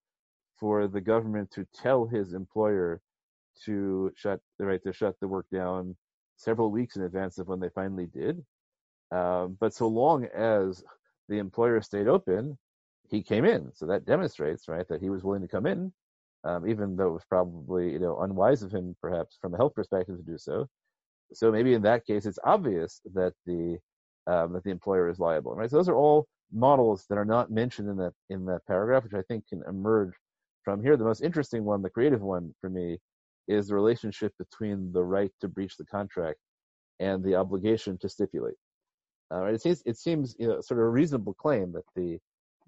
for 0.59 0.89
the 0.89 1.01
government 1.01 1.51
to 1.53 1.67
tell 1.75 2.07
his 2.07 2.33
employer 2.35 3.01
to 3.65 4.13
shut 4.17 4.41
the 4.59 4.67
right 4.67 4.83
to 4.85 4.93
shut 4.93 5.17
the 5.21 5.29
work 5.29 5.47
down 5.53 5.97
several 6.37 6.71
weeks 6.71 6.97
in 6.97 7.03
advance 7.03 7.39
of 7.39 7.49
when 7.49 7.61
they 7.61 7.71
finally 7.75 8.07
did. 8.07 8.45
Um, 9.11 9.57
but 9.61 9.75
so 9.75 9.89
long 9.89 10.27
as 10.27 10.85
the 11.29 11.39
employer 11.39 11.81
stayed 11.81 12.09
open, 12.09 12.59
he 13.09 13.23
came 13.23 13.45
in. 13.45 13.73
So 13.75 13.87
that 13.87 14.05
demonstrates, 14.05 14.69
right, 14.69 14.87
that 14.89 15.01
he 15.01 15.11
was 15.11 15.25
willing 15.25 15.43
to 15.43 15.49
come 15.49 15.67
in 15.67 15.93
um, 16.45 16.69
even 16.69 16.97
though 16.97 17.09
it 17.09 17.13
was 17.13 17.25
probably 17.25 17.93
you 17.93 17.99
know 17.99 18.21
unwise 18.21 18.63
of 18.63 18.73
him 18.73 18.97
perhaps 19.01 19.39
from 19.41 19.55
a 19.55 19.57
health 19.57 19.75
perspective 19.75 20.17
to 20.17 20.23
do 20.23 20.39
so. 20.39 20.69
So 21.33 21.53
maybe 21.53 21.75
in 21.75 21.83
that 21.83 22.07
case, 22.07 22.27
it's 22.27 22.39
obvious 22.45 23.01
that 23.15 23.35
the 23.47 23.79
um, 24.27 24.53
that 24.53 24.65
the 24.65 24.71
employer 24.71 25.09
is 25.09 25.19
liable, 25.19 25.55
right? 25.55 25.71
So 25.71 25.77
those 25.77 25.89
are 25.89 25.97
all 25.97 26.27
models 26.53 27.05
that 27.09 27.19
are 27.19 27.25
not 27.25 27.51
mentioned 27.51 27.89
in 27.89 27.97
that 27.99 28.13
in 28.31 28.45
that 28.47 28.67
paragraph, 28.67 29.05
which 29.05 29.15
I 29.15 29.23
think 29.23 29.47
can 29.49 29.63
emerge 29.69 30.15
from 30.65 30.83
here. 30.83 30.97
The 30.97 31.05
most 31.05 31.23
interesting 31.23 31.65
one, 31.65 31.83
the 31.83 31.91
creative 31.91 32.23
one 32.23 32.55
for 32.61 32.71
me, 32.71 32.99
is 33.47 33.69
the 33.69 33.75
relationship 33.75 34.33
between 34.39 34.93
the 34.93 35.03
right 35.03 35.33
to 35.41 35.49
breach 35.49 35.77
the 35.77 35.87
contract 35.87 36.39
and 37.01 37.23
the 37.25 37.35
obligation 37.35 37.99
to 37.99 38.09
stipulate. 38.09 38.57
Uh? 39.33 39.45
It 39.45 39.63
seems 39.63 39.83
it 39.87 39.97
seems 39.97 40.37
you 40.39 40.49
know, 40.49 40.61
sort 40.61 40.81
of 40.81 40.87
a 40.87 40.91
reasonable 40.91 41.35
claim 41.35 41.73
that 41.73 41.85
the 41.95 42.19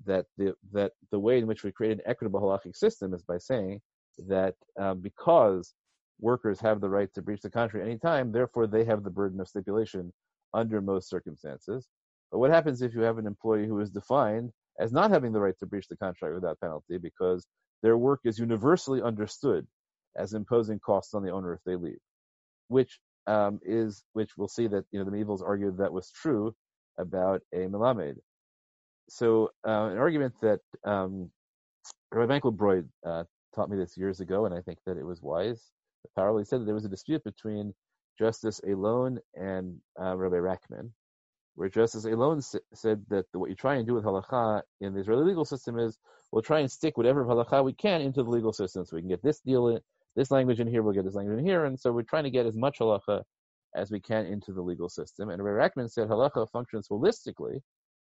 that 0.06 0.26
the 0.38 0.54
that 0.72 0.92
the 1.10 1.18
way 1.18 1.38
in 1.38 1.46
which 1.46 1.64
we 1.64 1.72
create 1.72 1.92
an 1.92 2.02
equitable 2.06 2.40
halachic 2.40 2.76
system 2.76 3.14
is 3.14 3.22
by 3.22 3.38
saying 3.38 3.80
that 4.28 4.54
um, 4.78 5.00
because 5.00 5.74
workers 6.20 6.60
have 6.60 6.80
the 6.80 6.88
right 6.88 7.12
to 7.14 7.22
breach 7.22 7.40
the 7.40 7.50
contract 7.50 7.86
anytime, 7.86 8.32
therefore 8.32 8.66
they 8.66 8.84
have 8.84 9.02
the 9.02 9.10
burden 9.10 9.40
of 9.40 9.48
stipulation 9.48 10.12
under 10.52 10.80
most 10.80 11.08
circumstances. 11.08 11.88
But 12.30 12.38
what 12.38 12.50
happens 12.50 12.82
if 12.82 12.94
you 12.94 13.00
have 13.00 13.18
an 13.18 13.26
employee 13.26 13.66
who 13.66 13.80
is 13.80 13.90
defined 13.90 14.52
as 14.78 14.92
not 14.92 15.10
having 15.10 15.32
the 15.32 15.40
right 15.40 15.58
to 15.58 15.66
breach 15.66 15.88
the 15.88 15.96
contract 15.96 16.34
without 16.34 16.60
penalty 16.60 16.98
because 16.98 17.46
their 17.82 17.98
work 17.98 18.20
is 18.24 18.38
universally 18.38 19.02
understood 19.02 19.66
as 20.16 20.34
imposing 20.34 20.80
costs 20.80 21.14
on 21.14 21.24
the 21.24 21.32
owner 21.32 21.54
if 21.54 21.60
they 21.66 21.76
leave, 21.76 22.00
which 22.68 23.00
um, 23.26 23.60
is 23.64 24.04
which 24.14 24.32
we'll 24.38 24.48
see 24.48 24.68
that 24.68 24.84
you 24.92 24.98
know 24.98 25.04
the 25.10 25.16
medievals 25.16 25.42
argued 25.42 25.78
that 25.78 25.92
was 25.92 26.10
true 26.12 26.54
about 26.98 27.42
a 27.54 27.58
melamed 27.58 28.16
so 29.08 29.50
uh, 29.66 29.88
an 29.92 29.98
argument 29.98 30.34
that 30.42 30.60
um, 30.84 31.30
Rabbi 32.12 32.34
Michael 32.34 32.52
Broyde 32.54 32.88
uh, 33.06 33.24
taught 33.54 33.70
me 33.70 33.76
this 33.78 33.96
years 33.98 34.20
ago, 34.20 34.46
and 34.46 34.54
I 34.54 34.60
think 34.62 34.78
that 34.86 34.98
it 34.98 35.04
was 35.06 35.22
wise. 35.22 35.62
Apparently, 36.06 36.44
said 36.44 36.60
that 36.62 36.64
there 36.66 36.74
was 36.74 36.84
a 36.86 36.90
dispute 36.90 37.24
between 37.24 37.74
Justice 38.18 38.60
Elon 38.68 39.20
and 39.34 39.78
uh, 40.00 40.16
Rabbi 40.16 40.36
Rachman, 40.36 40.90
where 41.56 41.68
Justice 41.70 42.06
Elon 42.06 42.38
s- 42.38 42.56
said 42.74 43.04
that 43.10 43.26
what 43.32 43.50
you 43.50 43.56
try 43.56 43.76
and 43.76 43.86
do 43.86 43.94
with 43.94 44.04
halacha 44.04 44.62
in 44.80 44.94
the 44.94 45.00
Israeli 45.00 45.24
legal 45.26 45.44
system 45.46 45.78
is 45.78 45.98
we'll 46.32 46.42
try 46.42 46.60
and 46.60 46.70
stick 46.70 46.96
whatever 46.96 47.24
halacha 47.24 47.64
we 47.64 47.72
can 47.72 48.00
into 48.00 48.22
the 48.22 48.30
legal 48.30 48.52
system, 48.52 48.84
so 48.84 48.96
we 48.96 49.02
can 49.02 49.08
get 49.08 49.22
this 49.22 49.40
deal 49.40 49.68
in, 49.68 49.80
this 50.16 50.30
language 50.30 50.60
in 50.60 50.66
here, 50.66 50.82
we'll 50.82 50.94
get 50.94 51.04
this 51.04 51.14
language 51.14 51.38
in 51.38 51.44
here, 51.44 51.64
and 51.64 51.78
so 51.78 51.92
we're 51.92 52.02
trying 52.02 52.24
to 52.24 52.30
get 52.30 52.46
as 52.46 52.56
much 52.56 52.78
halacha 52.78 53.22
as 53.76 53.90
we 53.90 54.00
can 54.00 54.26
into 54.26 54.52
the 54.52 54.62
legal 54.62 54.88
system. 54.88 55.30
And 55.30 55.42
Rabbi 55.42 55.68
Rachman 55.68 55.90
said 55.90 56.08
halacha 56.08 56.50
functions 56.50 56.88
holistically, 56.88 57.60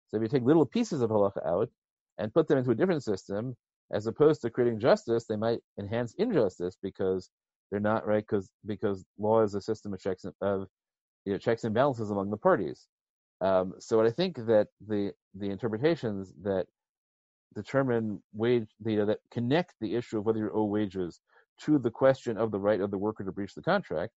so 0.09 0.17
if 0.17 0.23
you 0.23 0.29
take 0.29 0.45
little 0.45 0.67
pieces 0.67 1.01
of 1.01 1.11
halacha 1.11 1.47
out 1.47 1.71
and 2.19 2.35
put 2.35 2.49
them 2.49 2.59
into 2.59 2.71
a 2.71 2.75
different 2.75 3.03
system, 3.03 3.57
as 3.93 4.07
opposed 4.07 4.43
to 4.43 4.51
creating 4.51 4.81
justice, 4.81 5.27
they 5.27 5.37
might 5.37 5.61
enhance 5.79 6.15
injustice 6.19 6.77
because 6.83 7.31
they're 7.71 7.81
not 7.81 8.07
right 8.07 8.25
because 8.27 8.51
because 8.67 9.05
law 9.19 9.43
is 9.43 9.55
a 9.55 9.61
system 9.61 9.93
of 9.95 10.01
checks 10.01 10.25
and, 10.25 10.35
of 10.41 10.67
you 11.25 11.33
know, 11.33 11.39
checks 11.39 11.65
and 11.65 11.75
balances 11.75 12.11
among 12.11 12.31
the 12.31 12.37
parties. 12.37 12.87
Um, 13.41 13.75
so 13.79 14.05
I 14.05 14.11
think 14.11 14.37
that 14.47 14.69
the 14.87 15.13
the 15.35 15.51
interpretations 15.51 16.33
that 16.43 16.67
determine 17.55 18.23
wage 18.35 18.69
know, 18.85 19.07
that 19.07 19.21
connect 19.33 19.75
the 19.81 19.95
issue 19.97 20.19
of 20.19 20.27
whether 20.27 20.41
you 20.41 20.51
owe 20.55 20.65
wages 20.65 21.21
to 21.63 21.79
the 21.79 21.91
question 21.91 22.37
of 22.39 22.51
the 22.53 22.61
right 22.61 22.81
of 22.81 22.91
the 22.91 22.99
worker 22.99 23.25
to 23.25 23.33
breach 23.33 23.55
the 23.55 23.63
contract 23.63 24.13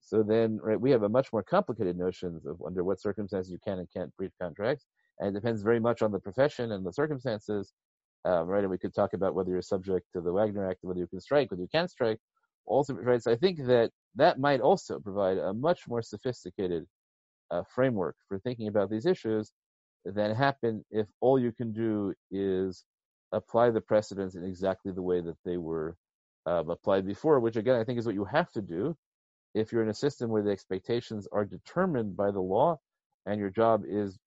So 0.00 0.22
then, 0.22 0.60
right, 0.62 0.80
we 0.80 0.92
have 0.92 1.04
a 1.04 1.08
much 1.10 1.32
more 1.32 1.42
complicated 1.42 1.98
notions 1.98 2.46
of 2.46 2.62
under 2.66 2.84
what 2.84 3.00
circumstances 3.00 3.52
you 3.52 3.58
can 3.64 3.80
and 3.80 3.88
can't 3.92 4.16
breach 4.16 4.32
contracts, 4.40 4.86
and 5.20 5.30
it 5.30 5.34
depends 5.40 5.62
very 5.62 5.80
much 5.80 6.02
on 6.02 6.12
the 6.12 6.20
profession 6.20 6.72
and 6.72 6.86
the 6.86 6.92
circumstances, 6.92 7.74
um, 8.24 8.48
right? 8.48 8.62
And 8.62 8.70
we 8.70 8.78
could 8.78 8.94
talk 8.94 9.14
about 9.14 9.34
whether 9.34 9.50
you're 9.50 9.62
subject 9.62 10.06
to 10.14 10.22
the 10.22 10.32
Wagner 10.32 10.68
Act, 10.70 10.80
whether 10.82 11.00
you 11.00 11.08
can 11.08 11.20
strike, 11.20 11.50
whether 11.50 11.62
you 11.62 11.68
can't 11.72 11.90
strike, 11.90 12.20
also, 12.66 12.94
right? 12.94 13.22
So 13.22 13.32
I 13.32 13.36
think 13.36 13.58
that 13.66 13.92
that 14.16 14.40
might 14.40 14.60
also 14.62 15.00
provide 15.00 15.38
a 15.38 15.54
much 15.54 15.82
more 15.88 16.02
sophisticated 16.02 16.86
uh, 17.50 17.62
framework 17.74 18.16
for 18.28 18.38
thinking 18.40 18.68
about 18.68 18.90
these 18.90 19.06
issues 19.06 19.52
than 20.14 20.34
happen 20.34 20.84
if 20.90 21.06
all 21.20 21.38
you 21.38 21.52
can 21.52 21.72
do 21.72 22.14
is 22.30 22.84
apply 23.32 23.70
the 23.70 23.80
precedents 23.80 24.34
in 24.34 24.44
exactly 24.44 24.92
the 24.92 25.02
way 25.02 25.20
that 25.20 25.36
they 25.44 25.56
were 25.56 25.96
um, 26.46 26.70
applied 26.70 27.06
before, 27.06 27.40
which 27.40 27.56
again 27.56 27.76
I 27.76 27.84
think 27.84 27.98
is 27.98 28.06
what 28.06 28.14
you 28.14 28.24
have 28.24 28.50
to 28.52 28.62
do 28.62 28.96
if 29.54 29.72
you're 29.72 29.82
in 29.82 29.88
a 29.88 29.94
system 29.94 30.30
where 30.30 30.42
the 30.42 30.50
expectations 30.50 31.26
are 31.32 31.44
determined 31.44 32.16
by 32.16 32.30
the 32.30 32.40
law 32.40 32.78
and 33.26 33.40
your 33.40 33.50
job 33.50 33.82
is 33.88 34.18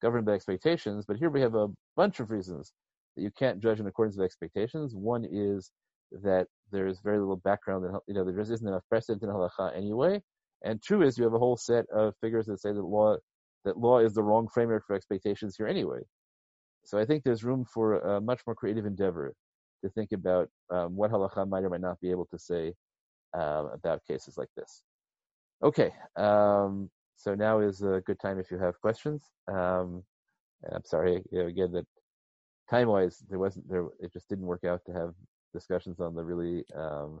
governed 0.00 0.26
by 0.26 0.32
expectations. 0.32 1.04
But 1.06 1.16
here 1.16 1.30
we 1.30 1.40
have 1.42 1.54
a 1.54 1.68
bunch 1.96 2.20
of 2.20 2.30
reasons 2.30 2.72
that 3.16 3.22
you 3.22 3.30
can't 3.30 3.60
judge 3.60 3.80
in 3.80 3.86
accordance 3.86 4.16
with 4.16 4.24
expectations. 4.24 4.94
One 4.94 5.26
is 5.30 5.70
that 6.22 6.46
there 6.70 6.86
is 6.86 7.00
very 7.00 7.18
little 7.18 7.36
background, 7.36 7.84
and 7.84 7.96
you 8.06 8.14
know 8.14 8.24
there 8.24 8.36
just 8.36 8.50
isn't 8.52 8.66
enough 8.66 8.84
precedent 8.88 9.22
in 9.22 9.28
halacha 9.28 9.76
anyway. 9.76 10.22
And 10.64 10.80
two 10.82 11.02
is 11.02 11.18
you 11.18 11.24
have 11.24 11.34
a 11.34 11.38
whole 11.38 11.56
set 11.56 11.84
of 11.94 12.14
figures 12.20 12.46
that 12.46 12.60
say 12.60 12.72
that 12.72 12.82
law 12.82 13.16
that 13.66 13.78
law 13.78 13.98
is 13.98 14.14
the 14.14 14.22
wrong 14.22 14.48
framework 14.48 14.86
for 14.86 14.96
expectations 14.96 15.56
here 15.56 15.66
anyway. 15.66 16.00
So 16.84 16.98
I 16.98 17.04
think 17.04 17.24
there's 17.24 17.44
room 17.44 17.64
for 17.64 17.98
a 17.98 18.20
much 18.20 18.40
more 18.46 18.54
creative 18.54 18.86
endeavor 18.86 19.34
to 19.84 19.90
think 19.90 20.12
about 20.12 20.48
um, 20.70 20.96
what 20.96 21.10
halacha 21.10 21.46
might 21.46 21.64
or 21.64 21.68
might 21.68 21.80
not 21.80 22.00
be 22.00 22.10
able 22.10 22.26
to 22.26 22.38
say 22.38 22.72
uh, 23.36 23.66
about 23.74 24.06
cases 24.08 24.38
like 24.38 24.48
this. 24.56 24.82
Okay, 25.62 25.90
um, 26.16 26.88
so 27.16 27.34
now 27.34 27.60
is 27.60 27.82
a 27.82 28.02
good 28.06 28.20
time 28.20 28.38
if 28.38 28.50
you 28.50 28.58
have 28.58 28.80
questions. 28.80 29.24
Um, 29.48 30.02
I'm 30.72 30.84
sorry 30.84 31.22
you 31.32 31.40
know, 31.40 31.46
again 31.46 31.72
that 31.72 31.86
time-wise 32.70 33.22
there 33.28 33.38
wasn't 33.38 33.68
there. 33.68 33.86
It 34.00 34.12
just 34.12 34.28
didn't 34.28 34.46
work 34.46 34.64
out 34.64 34.80
to 34.86 34.92
have 34.92 35.12
discussions 35.52 36.00
on 36.00 36.14
the 36.14 36.24
really 36.24 36.64
um, 36.74 37.20